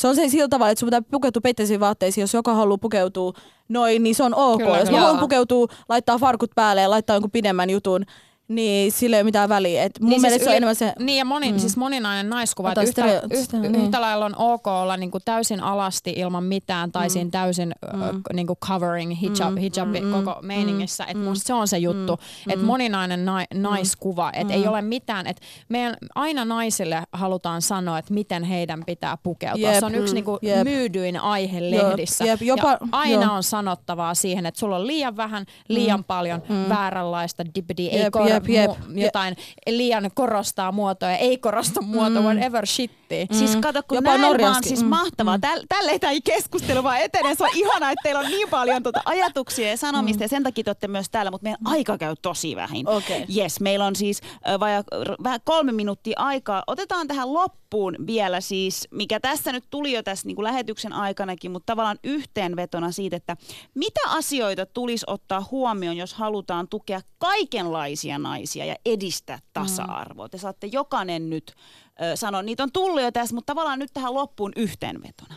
se 0.00 0.08
on 0.08 0.16
se 0.16 0.28
sillä 0.28 0.48
tavalla, 0.48 0.70
että 0.70 0.80
sun 0.80 0.86
pitää 0.86 1.02
pukeutua 1.10 1.40
peitteisiin 1.40 1.80
vaatteisiin, 1.80 2.22
jos 2.22 2.34
joka 2.34 2.54
haluaa 2.54 2.78
pukeutua 2.78 3.32
noin, 3.68 4.02
niin 4.02 4.14
se 4.14 4.22
on 4.22 4.34
ok. 4.34 4.58
Kyllä, 4.58 4.78
jos 4.78 4.90
mä 4.90 5.00
haluan 5.00 5.20
pukeutua, 5.20 5.66
laittaa 5.88 6.18
farkut 6.18 6.50
päälle 6.54 6.82
ja 6.82 6.90
laittaa 6.90 7.16
jonkun 7.16 7.30
pidemmän 7.30 7.70
jutun, 7.70 8.04
niin 8.50 8.92
sillä 8.92 9.16
ei 9.16 9.20
ole 9.20 9.24
mitään 9.24 9.48
väliä. 9.48 9.84
Et 9.84 10.00
mun 10.00 10.10
niin 10.10 10.20
mielestä 10.20 10.44
se 10.44 10.50
on 10.50 10.56
enemmän 10.56 10.74
se... 10.74 10.92
Niin 10.98 11.18
ja 11.18 11.24
moni, 11.24 11.52
mm. 11.52 11.58
siis 11.58 11.76
moninainen 11.76 12.30
naiskuva. 12.30 12.68
Että 12.68 12.82
yhtä, 12.82 13.02
stereo- 13.02 13.38
yhtä, 13.40 13.58
niin. 13.58 13.74
yhtä 13.74 14.00
lailla 14.00 14.24
on 14.24 14.34
ok 14.38 14.66
olla 14.66 14.96
niin 14.96 15.10
kuin 15.10 15.22
täysin 15.24 15.60
alasti 15.60 16.10
ilman 16.16 16.44
mitään 16.44 16.92
tai 16.92 17.06
mm. 17.06 17.10
siinä 17.10 17.30
täysin 17.30 17.74
mm. 17.92 18.00
uh, 18.00 18.08
niin 18.32 18.46
kuin 18.46 18.58
covering 18.58 19.20
hijab, 19.20 19.58
hijabi 19.58 20.00
mm. 20.00 20.12
koko 20.12 20.38
meiningissä. 20.42 21.04
Että 21.04 21.18
musta 21.18 21.46
se 21.46 21.54
on 21.54 21.68
se 21.68 21.78
juttu, 21.78 22.16
mm. 22.16 22.52
että 22.52 22.64
moninainen 22.66 23.24
na, 23.24 23.44
naiskuva. 23.54 24.30
Että 24.34 24.54
ei 24.54 24.68
ole 24.68 24.82
mitään, 24.82 25.26
että 25.26 25.42
meidän 25.68 25.96
aina 26.14 26.44
naisille 26.44 27.02
halutaan 27.12 27.62
sanoa, 27.62 27.98
että 27.98 28.14
miten 28.14 28.44
heidän 28.44 28.82
pitää 28.86 29.18
pukeutua. 29.22 29.70
Jep. 29.70 29.80
se 29.80 29.86
on 29.86 29.94
yksi 29.94 30.14
niin 30.14 30.24
kuin 30.24 30.38
Jep. 30.42 30.64
myydyin 30.64 31.20
aihe 31.20 31.70
lehdissä. 31.70 32.24
jep, 32.24 32.42
jopa- 32.42 32.70
ja 32.70 32.78
aina 32.92 33.22
joo. 33.22 33.34
on 33.34 33.42
sanottavaa 33.42 34.14
siihen, 34.14 34.46
että 34.46 34.60
sulla 34.60 34.76
on 34.76 34.86
liian 34.86 35.16
vähän, 35.16 35.46
liian 35.68 36.04
paljon 36.04 36.42
vääränlaista 36.68 37.44
dipidi, 37.54 37.88
ei 37.88 38.00
Jep, 38.00 38.39
jep, 38.48 38.70
jep, 38.70 38.70
mu- 38.70 38.90
jep. 38.98 39.04
jotain 39.04 39.36
liian 39.68 40.10
korostaa 40.14 40.72
muotoja, 40.72 41.16
ei 41.16 41.38
korosta 41.38 41.80
muotoa, 41.82 42.20
mm. 42.20 42.26
whatever 42.26 42.66
shittiä. 42.66 43.24
Mm. 43.30 43.36
Siis 43.36 43.56
kato, 43.56 43.82
kun 43.88 43.96
Jopa 43.96 44.18
näin 44.18 44.40
vaan 44.40 44.64
siis 44.64 44.82
Mm. 44.82 44.88
mahtavaa. 44.88 45.38
Täl, 45.38 45.60
tälle 45.68 45.98
tämä 45.98 46.10
ei 46.10 46.20
keskustelu 46.20 46.82
vaan 46.82 46.98
etenee. 47.00 47.34
Se 47.34 47.44
on 47.44 47.50
ihanaa, 47.54 47.90
että 47.90 48.02
teillä 48.02 48.20
on 48.20 48.26
niin 48.30 48.48
paljon 48.48 48.82
tuota 48.82 49.02
ajatuksia 49.04 49.68
ja 49.68 49.76
sanomista 49.76 50.24
ja 50.24 50.28
sen 50.28 50.42
takia 50.42 50.64
te 50.64 50.70
olette 50.70 50.88
myös 50.88 51.10
täällä, 51.10 51.30
mutta 51.30 51.42
meidän 51.44 51.58
aika 51.64 51.98
käy 51.98 52.14
tosi 52.22 52.56
vähin. 52.56 52.88
Okei. 52.88 53.26
Yes, 53.36 53.60
meillä 53.60 53.84
on 53.86 53.96
siis 53.96 54.20
äh, 54.48 54.60
vajaa 54.60 54.82
r- 55.04 55.22
vähän 55.24 55.40
kolme 55.44 55.72
minuuttia 55.72 56.14
aikaa. 56.18 56.62
Otetaan 56.66 57.08
tähän 57.08 57.34
loppuun 57.34 57.59
vielä 58.06 58.40
siis, 58.40 58.88
mikä 58.90 59.20
tässä 59.20 59.52
nyt 59.52 59.64
tuli 59.70 59.92
jo 59.92 60.02
tässä 60.02 60.26
niin 60.26 60.36
kuin 60.36 60.44
lähetyksen 60.44 60.92
aikanakin, 60.92 61.50
mutta 61.50 61.66
tavallaan 61.66 61.98
yhteenvetona 62.04 62.92
siitä, 62.92 63.16
että 63.16 63.36
mitä 63.74 64.00
asioita 64.08 64.66
tulisi 64.66 65.04
ottaa 65.06 65.48
huomioon, 65.50 65.96
jos 65.96 66.14
halutaan 66.14 66.68
tukea 66.68 67.00
kaikenlaisia 67.18 68.18
naisia 68.18 68.64
ja 68.64 68.76
edistää 68.86 69.38
tasa-arvoa. 69.52 70.28
Te 70.28 70.38
saatte 70.38 70.66
jokainen 70.66 71.30
nyt 71.30 71.54
ö, 72.02 72.16
sanoa, 72.16 72.42
niitä 72.42 72.62
on 72.62 72.72
tullut 72.72 73.02
jo 73.02 73.12
tässä, 73.12 73.34
mutta 73.34 73.50
tavallaan 73.50 73.78
nyt 73.78 73.90
tähän 73.94 74.14
loppuun 74.14 74.52
yhteenvetona. 74.56 75.34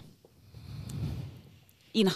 Ina. 1.93 2.11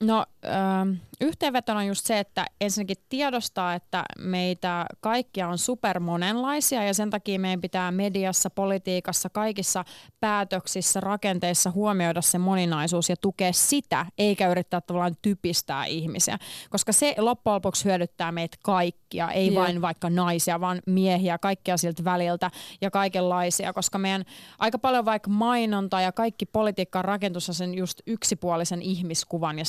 No 0.00 0.26
ähm, 0.44 0.90
yhteenvetona 1.20 1.84
just 1.84 2.06
se, 2.06 2.18
että 2.18 2.46
ensinnäkin 2.60 2.96
tiedostaa, 3.08 3.74
että 3.74 4.04
meitä 4.18 4.86
kaikkia 5.00 5.48
on 5.48 5.58
super 5.58 6.00
monenlaisia 6.00 6.84
ja 6.84 6.94
sen 6.94 7.10
takia 7.10 7.40
meidän 7.40 7.60
pitää 7.60 7.92
mediassa, 7.92 8.50
politiikassa, 8.50 9.30
kaikissa 9.30 9.84
päätöksissä, 10.20 11.00
rakenteissa 11.00 11.70
huomioida 11.70 12.22
se 12.22 12.38
moninaisuus 12.38 13.08
ja 13.08 13.16
tukea 13.16 13.52
sitä, 13.52 14.06
eikä 14.18 14.48
yrittää 14.48 14.80
tavallaan 14.80 15.16
typistää 15.22 15.84
ihmisiä, 15.84 16.38
koska 16.70 16.92
se 16.92 17.14
loppujen 17.18 17.54
lopuksi 17.54 17.84
hyödyttää 17.84 18.32
meitä 18.32 18.56
kaikkia, 18.62 19.30
ei 19.30 19.46
Jep. 19.46 19.54
vain 19.54 19.82
vaikka 19.82 20.10
naisia, 20.10 20.60
vaan 20.60 20.82
miehiä, 20.86 21.38
kaikkia 21.38 21.76
siltä 21.76 22.04
väliltä 22.04 22.50
ja 22.80 22.90
kaikenlaisia, 22.90 23.72
koska 23.72 23.98
meidän 23.98 24.24
aika 24.58 24.78
paljon 24.78 25.04
vaikka 25.04 25.30
mainonta 25.30 26.00
ja 26.00 26.12
kaikki 26.12 26.46
politiikka 26.46 26.98
on 26.98 27.04
rakentussa 27.04 27.52
sen 27.52 27.74
just 27.74 28.00
yksipuolisen 28.06 28.82
ihmiskuvan 28.82 29.58
ja 29.58 29.64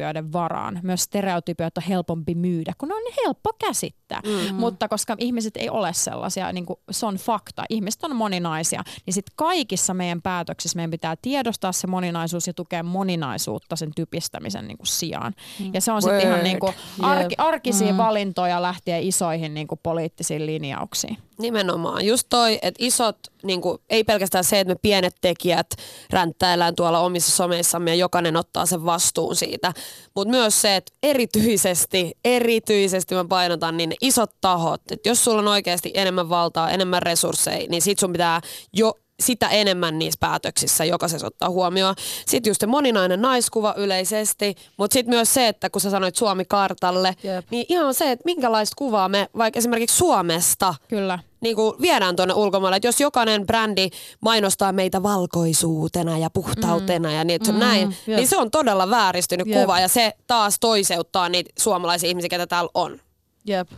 stereotypioiden 0.00 0.32
varaan. 0.32 0.80
Myös 0.82 1.02
stereotypiot 1.02 1.76
on 1.76 1.82
helpompi 1.82 2.34
myydä, 2.34 2.72
kun 2.78 2.88
ne 2.88 2.94
on 2.94 3.02
niin 3.04 3.14
helppo 3.24 3.50
käsittää. 3.66 4.20
Mm. 4.26 4.54
Mutta 4.54 4.88
koska 4.88 5.16
ihmiset 5.18 5.56
ei 5.56 5.70
ole 5.70 5.92
sellaisia, 5.92 6.52
niin 6.52 6.66
kuin 6.66 6.78
se 6.90 7.06
on 7.06 7.16
fakta, 7.16 7.64
ihmiset 7.68 8.04
on 8.04 8.16
moninaisia, 8.16 8.82
niin 9.06 9.14
sitten 9.14 9.32
kaikissa 9.36 9.94
meidän 9.94 10.22
päätöksissä 10.22 10.76
meidän 10.76 10.90
pitää 10.90 11.16
tiedostaa 11.22 11.72
se 11.72 11.86
moninaisuus 11.86 12.46
ja 12.46 12.54
tukea 12.54 12.82
moninaisuutta 12.82 13.76
sen 13.76 13.90
typistämisen 13.96 14.68
niin 14.68 14.78
kuin 14.78 14.86
sijaan. 14.86 15.34
Mm. 15.60 15.70
Ja 15.74 15.80
se 15.80 15.92
on 15.92 16.02
sitten 16.02 16.20
ihan 16.20 16.44
niin 16.44 16.60
kuin 16.60 16.72
arki, 17.02 17.34
arkisia 17.38 17.92
mm. 17.92 17.96
valintoja 17.96 18.62
lähtien 18.62 19.02
isoihin 19.02 19.54
niin 19.54 19.66
kuin 19.66 19.80
poliittisiin 19.82 20.46
linjauksiin. 20.46 21.18
Nimenomaan. 21.40 22.06
Just 22.06 22.26
toi, 22.28 22.58
että 22.62 22.84
isot, 22.84 23.18
niin 23.42 23.60
kuin, 23.60 23.78
ei 23.90 24.04
pelkästään 24.04 24.44
se, 24.44 24.60
että 24.60 24.74
me 24.74 24.78
pienet 24.82 25.14
tekijät 25.20 25.66
ränttäillään 26.10 26.74
tuolla 26.74 27.00
omissa 27.00 27.32
someissamme 27.32 27.90
ja 27.90 27.94
jokainen 27.94 28.36
ottaa 28.36 28.66
sen 28.66 28.84
vastuun 28.84 29.36
siitä, 29.36 29.72
mutta 30.14 30.30
myös 30.30 30.62
se, 30.62 30.76
että 30.76 30.92
erityisesti, 31.02 32.12
erityisesti 32.24 33.14
mä 33.14 33.24
painotan 33.24 33.76
niin 33.76 33.94
isot 34.00 34.30
tahot, 34.40 34.82
että 34.90 35.08
jos 35.08 35.24
sulla 35.24 35.38
on 35.38 35.48
oikeasti 35.48 35.90
enemmän 35.94 36.28
valtaa, 36.28 36.70
enemmän 36.70 37.02
resursseja, 37.02 37.66
niin 37.68 37.82
sit 37.82 37.98
sun 37.98 38.12
pitää 38.12 38.40
jo 38.72 38.94
sitä 39.20 39.48
enemmän 39.48 39.98
niissä 39.98 40.18
päätöksissä 40.20 40.84
jokaisessa 40.84 41.26
ottaa 41.26 41.50
huomioon. 41.50 41.94
Sitten 42.26 42.50
just 42.50 42.60
se 42.60 42.66
moninainen 42.66 43.22
naiskuva 43.22 43.74
yleisesti, 43.76 44.54
mutta 44.76 44.94
sitten 44.94 45.14
myös 45.14 45.34
se, 45.34 45.48
että 45.48 45.70
kun 45.70 45.80
sä 45.80 45.90
sanoit 45.90 46.16
Suomi-kartalle, 46.16 47.16
Jep. 47.22 47.46
niin 47.50 47.66
ihan 47.68 47.94
se, 47.94 48.10
että 48.10 48.22
minkälaista 48.24 48.74
kuvaa 48.78 49.08
me 49.08 49.28
vaikka 49.36 49.58
esimerkiksi 49.58 49.96
Suomesta 49.96 50.74
Kyllä. 50.88 51.18
Niin 51.40 51.56
kuin 51.56 51.74
viedään 51.80 52.16
tuonne 52.16 52.34
ulkomaille. 52.34 52.76
Että 52.76 52.88
jos 52.88 53.00
jokainen 53.00 53.46
brändi 53.46 53.88
mainostaa 54.20 54.72
meitä 54.72 55.02
valkoisuutena 55.02 56.18
ja 56.18 56.30
puhtautena 56.30 57.08
mm. 57.08 57.14
ja 57.14 57.24
niin, 57.24 57.40
on 57.48 57.58
näin, 57.58 57.96
jep. 58.06 58.16
niin 58.16 58.28
se 58.28 58.36
on 58.36 58.50
todella 58.50 58.90
vääristynyt 58.90 59.46
Jep. 59.46 59.60
kuva 59.60 59.80
ja 59.80 59.88
se 59.88 60.12
taas 60.26 60.56
toiseuttaa 60.60 61.28
niitä 61.28 61.50
suomalaisia 61.58 62.08
ihmisiä, 62.08 62.28
ketä 62.28 62.46
täällä 62.46 62.70
on. 62.74 63.00
Jep. 63.46 63.70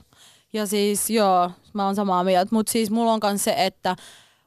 Ja 0.53 0.67
siis 0.67 1.11
joo, 1.11 1.51
mä 1.73 1.87
oon 1.87 1.95
samaa 1.95 2.25
mieltä, 2.25 2.55
mutta 2.55 2.73
siis 2.73 2.91
mulla 2.91 3.13
on 3.13 3.21
myös 3.23 3.45
se, 3.45 3.55
että 3.57 3.97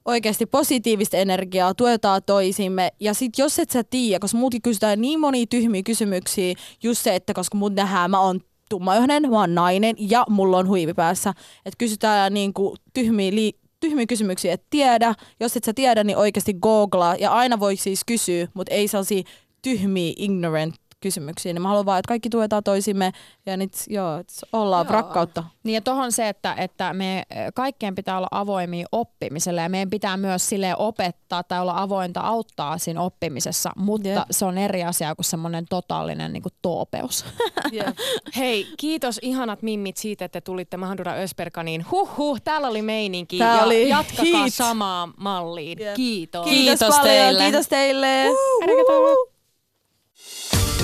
oikeasti 0.06 0.46
positiivista 0.46 1.18
energiaa, 1.18 1.74
tuetaan 1.74 2.22
toisimme. 2.26 2.92
Ja 3.00 3.14
sit 3.14 3.38
jos 3.38 3.60
et 3.60 3.72
sä 3.72 3.84
tiedä, 3.84 4.20
koska 4.20 4.38
multa 4.38 4.58
kysytään 4.64 5.02
niin 5.02 5.20
monia 5.20 5.46
tyhmiä 5.50 5.84
kysymyksiä, 5.84 6.56
just 6.84 7.02
se, 7.02 7.16
että 7.16 7.34
koska 7.34 7.58
mut 7.58 7.74
nähdään, 7.74 8.12
mä 8.12 8.20
oon 8.20 8.42
tummaihoinen, 8.76 9.30
mä 9.30 9.40
oon 9.40 9.56
nainen 9.56 9.96
ja 10.00 10.26
mulla 10.30 10.58
on 10.58 10.68
huivi 10.68 10.94
päässä. 10.94 11.30
Että 11.66 11.78
kysytään 11.78 12.34
niinku 12.34 12.76
tyhmiä, 12.94 13.32
li- 13.32 13.60
tyhmiä 13.80 14.06
kysymyksiä, 14.06 14.54
et 14.54 14.64
tiedä. 14.70 15.16
Jos 15.40 15.58
et 15.58 15.64
sä 15.64 15.74
tiedä, 15.74 16.04
niin 16.04 16.18
oikeasti 16.18 16.54
googlaa. 16.54 17.16
Ja 17.16 17.32
aina 17.32 17.60
voi 17.60 17.76
siis 17.76 18.02
kysyä, 18.06 18.48
mutta 18.54 18.74
ei 18.74 18.88
sellaisia 18.88 19.24
tyhmiä, 19.62 20.14
ignorant 20.18 20.76
kysymyksiä. 21.02 21.54
Niin 21.54 21.62
mä 21.62 21.68
haluan 21.68 21.86
vaan, 21.86 22.00
että 22.00 22.08
kaikki 22.08 22.30
tuetaan 22.30 22.64
toisimme 22.64 23.12
ja 23.46 23.58
nyt 23.58 23.72
joo, 23.88 24.24
ollaan 24.54 24.86
Joo. 24.86 24.94
rakkautta. 24.94 25.44
Niin 25.64 25.74
ja 25.74 25.82
tohon 25.82 26.12
se, 26.12 26.30
että, 26.30 26.54
että 26.54 26.94
me 26.94 27.18
eh, 27.18 27.48
kaikkien 27.56 27.96
pitää 27.96 28.18
olla 28.18 28.28
avoimia 28.32 28.86
oppimiselle 28.92 29.62
ja 29.62 29.70
meidän 29.70 29.90
pitää 29.90 30.18
myös 30.18 30.50
sille 30.50 30.76
opettaa 30.78 31.44
tai 31.44 31.62
olla 31.62 31.74
avointa 31.82 32.20
auttaa 32.22 32.78
siinä 32.78 33.02
oppimisessa, 33.02 33.72
mutta 33.76 34.10
Jep. 34.10 34.24
se 34.32 34.46
on 34.46 34.58
eri 34.58 34.84
asia 34.84 35.16
kuin 35.16 35.26
semmoinen 35.26 35.66
totaalinen 35.70 36.34
niin 36.34 36.44
kuin 36.44 36.54
toopeus. 36.62 37.26
Jep. 37.72 37.88
Hei, 38.38 38.68
kiitos 38.78 39.20
ihanat 39.22 39.62
mimmit 39.62 39.98
siitä, 39.98 40.26
että 40.26 40.42
tulitte 40.42 40.78
Mahdura 40.78 41.14
Ösperkaniin. 41.14 41.86
Huhhuh, 41.92 42.42
täällä 42.42 42.68
oli 42.68 42.82
meininki. 42.82 43.38
Tää 43.38 43.58
ja 43.58 43.64
oli 43.64 43.90
jatkakaa 43.90 44.26
heat. 44.26 44.54
samaan 44.54 45.14
malliin. 45.18 45.80
Jep. 45.80 45.96
Kiitos. 45.96 46.46
Kiitos 46.46 46.80
paljon, 46.80 47.04
teille. 47.04 47.44
Kiitos 47.44 47.68
teille. 47.68 48.26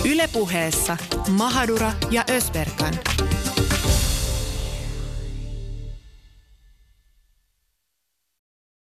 Ylepuheessa 0.05 0.97
Mahadura 1.28 1.93
ja 2.12 2.24
Ösberkan. 2.38 2.93